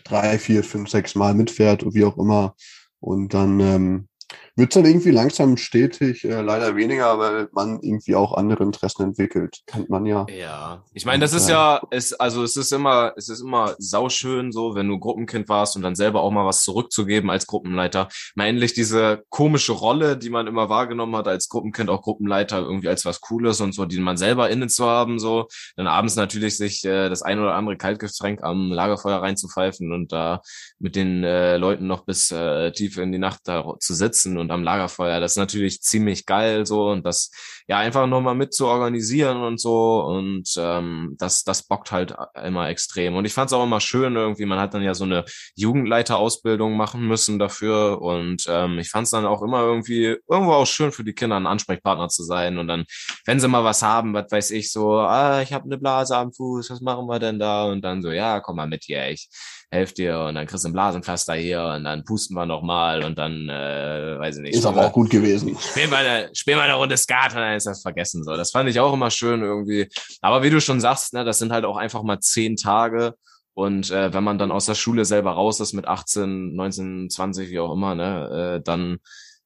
drei, 0.05 0.39
vier, 0.39 0.63
fünf, 0.65 0.89
sechs 0.89 1.15
Mal 1.15 1.35
mitfährt 1.35 1.85
wie 1.95 2.05
auch 2.05 2.17
immer. 2.17 2.55
Und 3.01 3.35
dann 3.35 3.61
ähm, 3.61 4.09
wird 4.57 4.77
dann 4.77 4.85
irgendwie 4.85 5.11
langsam 5.11 5.57
stetig, 5.57 6.25
äh, 6.25 6.43
leider 6.43 6.77
weniger, 6.77 7.19
weil 7.19 7.49
man 7.53 7.81
irgendwie 7.81 8.15
auch 8.15 8.35
andere 8.35 8.63
Interessen 8.63 9.03
entwickelt. 9.05 9.61
Kennt 9.67 9.89
man 9.89 10.05
ja. 10.07 10.27
Ja. 10.29 10.85
Ich 10.93 11.07
meine, 11.07 11.21
das 11.21 11.33
ist 11.33 11.49
ja, 11.49 11.81
ist, 11.91 12.21
also 12.21 12.43
es 12.43 12.57
ist 12.57 12.73
immer, 12.73 13.15
es 13.17 13.29
ist 13.29 13.41
immer 13.41 13.75
sauschön 13.79 14.53
so, 14.53 14.75
wenn 14.75 14.89
du 14.89 14.99
Gruppenkind 14.99 15.49
warst 15.49 15.77
und 15.77 15.83
dann 15.83 15.95
selber 15.95 16.21
auch 16.21 16.31
mal 16.31 16.45
was 16.45 16.63
zurückzugeben 16.63 17.31
als 17.31 17.47
Gruppenleiter. 17.47 18.09
Mal 18.35 18.49
endlich 18.49 18.75
diese 18.75 19.23
komische 19.31 19.73
Rolle, 19.73 20.19
die 20.19 20.31
man 20.31 20.47
immer 20.47 20.69
wahrgenommen 20.69 21.17
hat 21.17 21.27
als 21.27 21.49
Gruppenkind, 21.49 21.89
auch 21.89 22.03
Gruppenleiter 22.03 22.59
irgendwie 22.59 22.89
als 22.89 23.05
was 23.05 23.21
Cooles 23.21 23.61
und 23.61 23.73
so, 23.73 23.87
die 23.87 23.99
man 23.99 24.19
selber 24.19 24.51
innen 24.51 24.69
zu 24.69 24.85
haben, 24.85 25.19
so. 25.19 25.49
Dann 25.77 25.87
abends 25.87 26.17
natürlich 26.17 26.57
sich 26.57 26.85
äh, 26.85 27.09
das 27.09 27.23
ein 27.23 27.39
oder 27.39 27.55
andere 27.55 27.79
Kaltgetränk 27.79 28.43
am 28.43 28.71
Lagerfeuer 28.71 29.23
reinzupfeifen 29.23 29.93
und 29.93 30.13
da 30.13 30.43
mit 30.79 30.97
den 30.97 31.25
äh, 31.25 31.57
Leuten 31.57 31.87
noch 31.87 32.05
bis 32.05 32.31
äh, 32.31 32.73
tief 32.73 32.99
in 32.99 33.13
die 33.13 33.19
Nacht 33.19 33.41
da 33.45 33.65
zu 33.79 33.95
sitzen 33.95 34.20
und 34.27 34.51
am 34.51 34.63
Lagerfeuer. 34.63 35.21
Das 35.21 35.33
ist 35.33 35.37
natürlich 35.37 35.81
ziemlich 35.83 36.27
geil 36.27 36.67
so 36.67 36.91
und 36.91 37.05
das 37.05 37.31
ja 37.69 37.79
einfach 37.79 38.07
nochmal 38.07 38.35
mit 38.35 38.53
zu 38.53 38.67
organisieren 38.67 39.39
und 39.39 39.61
so 39.61 40.03
und 40.05 40.49
ähm, 40.59 41.15
das, 41.19 41.45
das 41.45 41.67
bockt 41.67 41.93
halt 41.93 42.15
immer 42.45 42.69
extrem. 42.69 43.15
Und 43.15 43.25
ich 43.25 43.33
fand 43.33 43.49
es 43.49 43.53
auch 43.53 43.65
immer 43.65 43.81
schön 43.81 44.17
irgendwie, 44.17 44.47
man 44.47 44.59
hat 44.59 44.75
dann 44.75 44.83
ja 44.83 44.95
so 44.95 45.05
eine 45.05 45.25
Jugendleiterausbildung 45.57 46.77
machen 46.77 47.07
müssen 47.07 47.39
dafür 47.39 48.01
und 48.03 48.45
ähm, 48.49 48.79
ich 48.79 48.91
fand 48.91 49.05
es 49.05 49.11
dann 49.11 49.27
auch 49.27 49.43
immer 49.43 49.63
irgendwie 49.63 50.17
irgendwo 50.29 50.53
auch 50.53 50.67
schön 50.67 50.93
für 50.93 51.05
die 51.05 51.15
Kinder 51.15 51.37
ein 51.37 51.47
Ansprechpartner 51.47 52.09
zu 52.09 52.25
sein 52.25 52.59
und 52.59 52.69
dann, 52.69 52.85
wenn 53.27 53.41
sie 53.41 53.49
mal 53.49 53.65
was 53.65 53.83
haben, 53.83 54.15
was 54.15 54.31
weiß 54.31 54.51
ich 54.51 54.73
so, 54.73 54.99
ah, 54.99 55.43
ich 55.43 55.53
habe 55.53 55.65
eine 55.65 55.79
Blase 55.79 56.17
am 56.17 56.33
Fuß, 56.33 56.71
was 56.71 56.81
machen 56.81 57.07
wir 57.07 57.19
denn 57.19 57.39
da? 57.39 57.65
Und 57.67 57.83
dann 57.83 58.03
so, 58.03 58.11
ja, 58.11 58.41
komm 58.41 58.57
mal 58.57 58.67
mit 58.67 58.85
hier, 58.85 59.09
ich 59.11 59.29
helft 59.71 59.99
dir 59.99 60.19
und 60.21 60.35
dann 60.35 60.47
kriegst 60.47 60.65
du 60.65 60.69
ein 60.69 60.73
Blasenpflaster 60.73 61.35
hier 61.35 61.63
und 61.77 61.85
dann 61.85 62.05
pusten 62.05 62.35
wir 62.35 62.45
nochmal 62.45 63.05
und 63.05 63.19
dann, 63.19 63.49
äh, 63.49 64.19
weiß 64.19 64.37
ich 64.37 64.43
nicht. 64.43 64.55
Ist 64.55 64.67
aber 64.67 64.87
auch 64.87 64.93
gut 64.93 65.11
gewesen. 65.11 65.57
Spielen 65.59 65.91
wir 65.91 65.99
eine, 65.99 66.31
spielen 66.35 66.59
wir 66.59 66.65
eine 66.65 66.75
Runde 66.75 66.97
Skat 66.97 67.33
und 67.33 67.39
dann 67.39 67.55
ist 67.55 67.67
das 67.67 67.83
vergessen 67.83 68.25
so. 68.25 68.37
Das 68.37 68.51
fand 68.51 68.69
ich 68.69 68.81
auch 68.81 68.93
immer 68.93 69.11
schön 69.11 69.43
irgendwie. 69.43 69.89
Aber 70.21 70.43
wie 70.43 70.51
du 70.51 70.61
schon 70.61 70.81
sagst, 70.81 71.15
ne, 71.15 71.25
das 71.25 71.39
sind 71.39 71.53
halt 71.53 71.65
auch 71.65 71.77
einfach 71.77 72.03
mal 72.03 72.19
zehn 72.19 72.57
Tage. 72.57 73.15
Und 73.55 73.91
äh, 73.91 74.13
wenn 74.13 74.25
man 74.25 74.39
dann 74.39 74.51
aus 74.51 74.67
der 74.67 74.75
Schule 74.75 75.05
selber 75.05 75.33
raus 75.33 75.61
ist 75.61 75.73
mit 75.73 75.87
18, 75.87 76.55
19, 76.57 77.11
20, 77.11 77.51
wie 77.51 77.61
auch 77.61 77.73
immer, 77.73 77.95
ne, 77.95 78.57
äh, 78.57 78.63
dann 78.63 78.99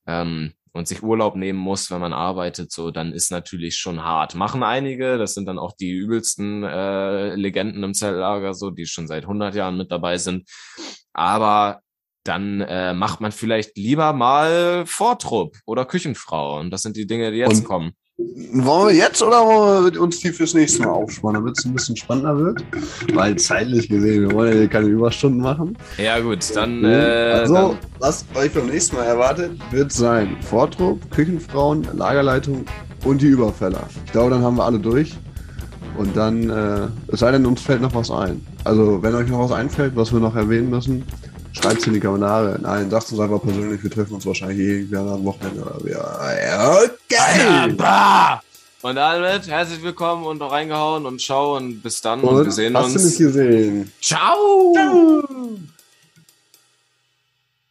ähm, 0.06 0.54
und 0.74 0.88
sich 0.88 1.04
Urlaub 1.04 1.36
nehmen 1.36 1.58
muss, 1.58 1.90
wenn 1.92 2.00
man 2.00 2.12
arbeitet, 2.12 2.72
so, 2.72 2.90
dann 2.90 3.12
ist 3.12 3.30
natürlich 3.30 3.76
schon 3.76 4.02
hart. 4.02 4.34
Machen 4.34 4.64
einige, 4.64 5.18
das 5.18 5.32
sind 5.32 5.46
dann 5.46 5.58
auch 5.58 5.72
die 5.72 5.92
übelsten 5.92 6.64
äh, 6.64 7.36
Legenden 7.36 7.84
im 7.84 7.94
Zelllager, 7.94 8.54
so, 8.54 8.70
die 8.70 8.84
schon 8.84 9.06
seit 9.06 9.22
100 9.22 9.54
Jahren 9.54 9.78
mit 9.78 9.92
dabei 9.92 10.18
sind. 10.18 10.50
Aber 11.12 11.80
dann 12.24 12.60
äh, 12.60 12.92
macht 12.92 13.20
man 13.20 13.30
vielleicht 13.30 13.76
lieber 13.76 14.12
mal 14.12 14.84
Vortrupp 14.84 15.56
oder 15.64 15.84
Küchenfrau. 15.84 16.58
Und 16.58 16.70
das 16.70 16.82
sind 16.82 16.96
die 16.96 17.06
Dinge, 17.06 17.30
die 17.30 17.38
jetzt 17.38 17.60
und 17.60 17.64
kommen. 17.64 17.92
Wollen 18.16 18.88
wir 18.88 18.94
jetzt 18.94 19.20
oder 19.24 19.44
wollen 19.44 19.92
wir 19.92 20.00
uns 20.00 20.20
die 20.20 20.30
fürs 20.30 20.54
nächste 20.54 20.82
Mal 20.82 20.90
aufspannen, 20.90 21.42
damit 21.42 21.58
es 21.58 21.64
ein 21.64 21.74
bisschen 21.74 21.96
spannender 21.96 22.38
wird? 22.38 22.64
Weil 23.12 23.34
zeitlich 23.36 23.88
gesehen, 23.88 24.28
wir 24.28 24.32
wollen 24.32 24.56
ja 24.56 24.68
keine 24.68 24.86
Überstunden 24.86 25.40
machen. 25.40 25.76
Ja, 25.98 26.20
gut, 26.20 26.38
dann. 26.54 26.84
Äh, 26.84 27.40
also, 27.40 27.54
dann 27.54 27.78
was 27.98 28.24
euch 28.36 28.52
beim 28.52 28.66
nächsten 28.66 28.94
Mal 28.94 29.06
erwartet, 29.06 29.50
wird 29.72 29.90
sein: 29.90 30.36
Vortrupp, 30.48 31.10
Küchenfrauen, 31.10 31.88
Lagerleitung 31.92 32.64
und 33.04 33.20
die 33.20 33.26
Überfäller. 33.26 33.82
Ich 34.06 34.12
glaube, 34.12 34.30
dann 34.30 34.42
haben 34.42 34.58
wir 34.58 34.64
alle 34.64 34.78
durch. 34.78 35.14
Und 35.98 36.16
dann, 36.16 36.50
äh, 36.50 36.86
es 37.08 37.18
sei 37.18 37.32
denn, 37.32 37.44
uns 37.46 37.62
fällt 37.62 37.82
noch 37.82 37.94
was 37.96 38.12
ein. 38.12 38.40
Also, 38.62 39.02
wenn 39.02 39.14
euch 39.16 39.28
noch 39.28 39.40
was 39.40 39.52
einfällt, 39.52 39.96
was 39.96 40.12
wir 40.12 40.20
noch 40.20 40.36
erwähnen 40.36 40.70
müssen, 40.70 41.04
Schreibt 41.56 41.80
es 41.80 41.86
in 41.86 41.94
die 41.94 42.00
Kommentare. 42.00 42.58
Nein, 42.60 42.90
sagt 42.90 43.10
uns 43.12 43.20
einfach 43.20 43.40
persönlich. 43.40 43.82
Wir 43.82 43.90
treffen 43.90 44.14
uns 44.14 44.26
wahrscheinlich 44.26 44.58
irgendwann 44.58 45.08
am 45.08 45.24
Wochenende 45.24 45.62
oder. 45.62 45.90
Ja, 45.90 46.78
okay. 46.78 47.76
Und 48.82 48.96
damit 48.96 49.46
herzlich 49.48 49.82
willkommen 49.82 50.26
und 50.26 50.42
reingehauen 50.42 51.06
und 51.06 51.18
ciao 51.20 51.56
und 51.56 51.80
bis 51.80 52.02
dann 52.02 52.20
und, 52.20 52.34
und 52.34 52.44
wir 52.44 52.52
sehen 52.52 52.76
hast 52.76 52.86
uns. 52.86 52.94
Hast 52.96 53.02
du 53.02 53.08
nicht 53.08 53.18
gesehen? 53.18 53.92
Ciao. 54.02 54.74
ciao. 54.74 55.24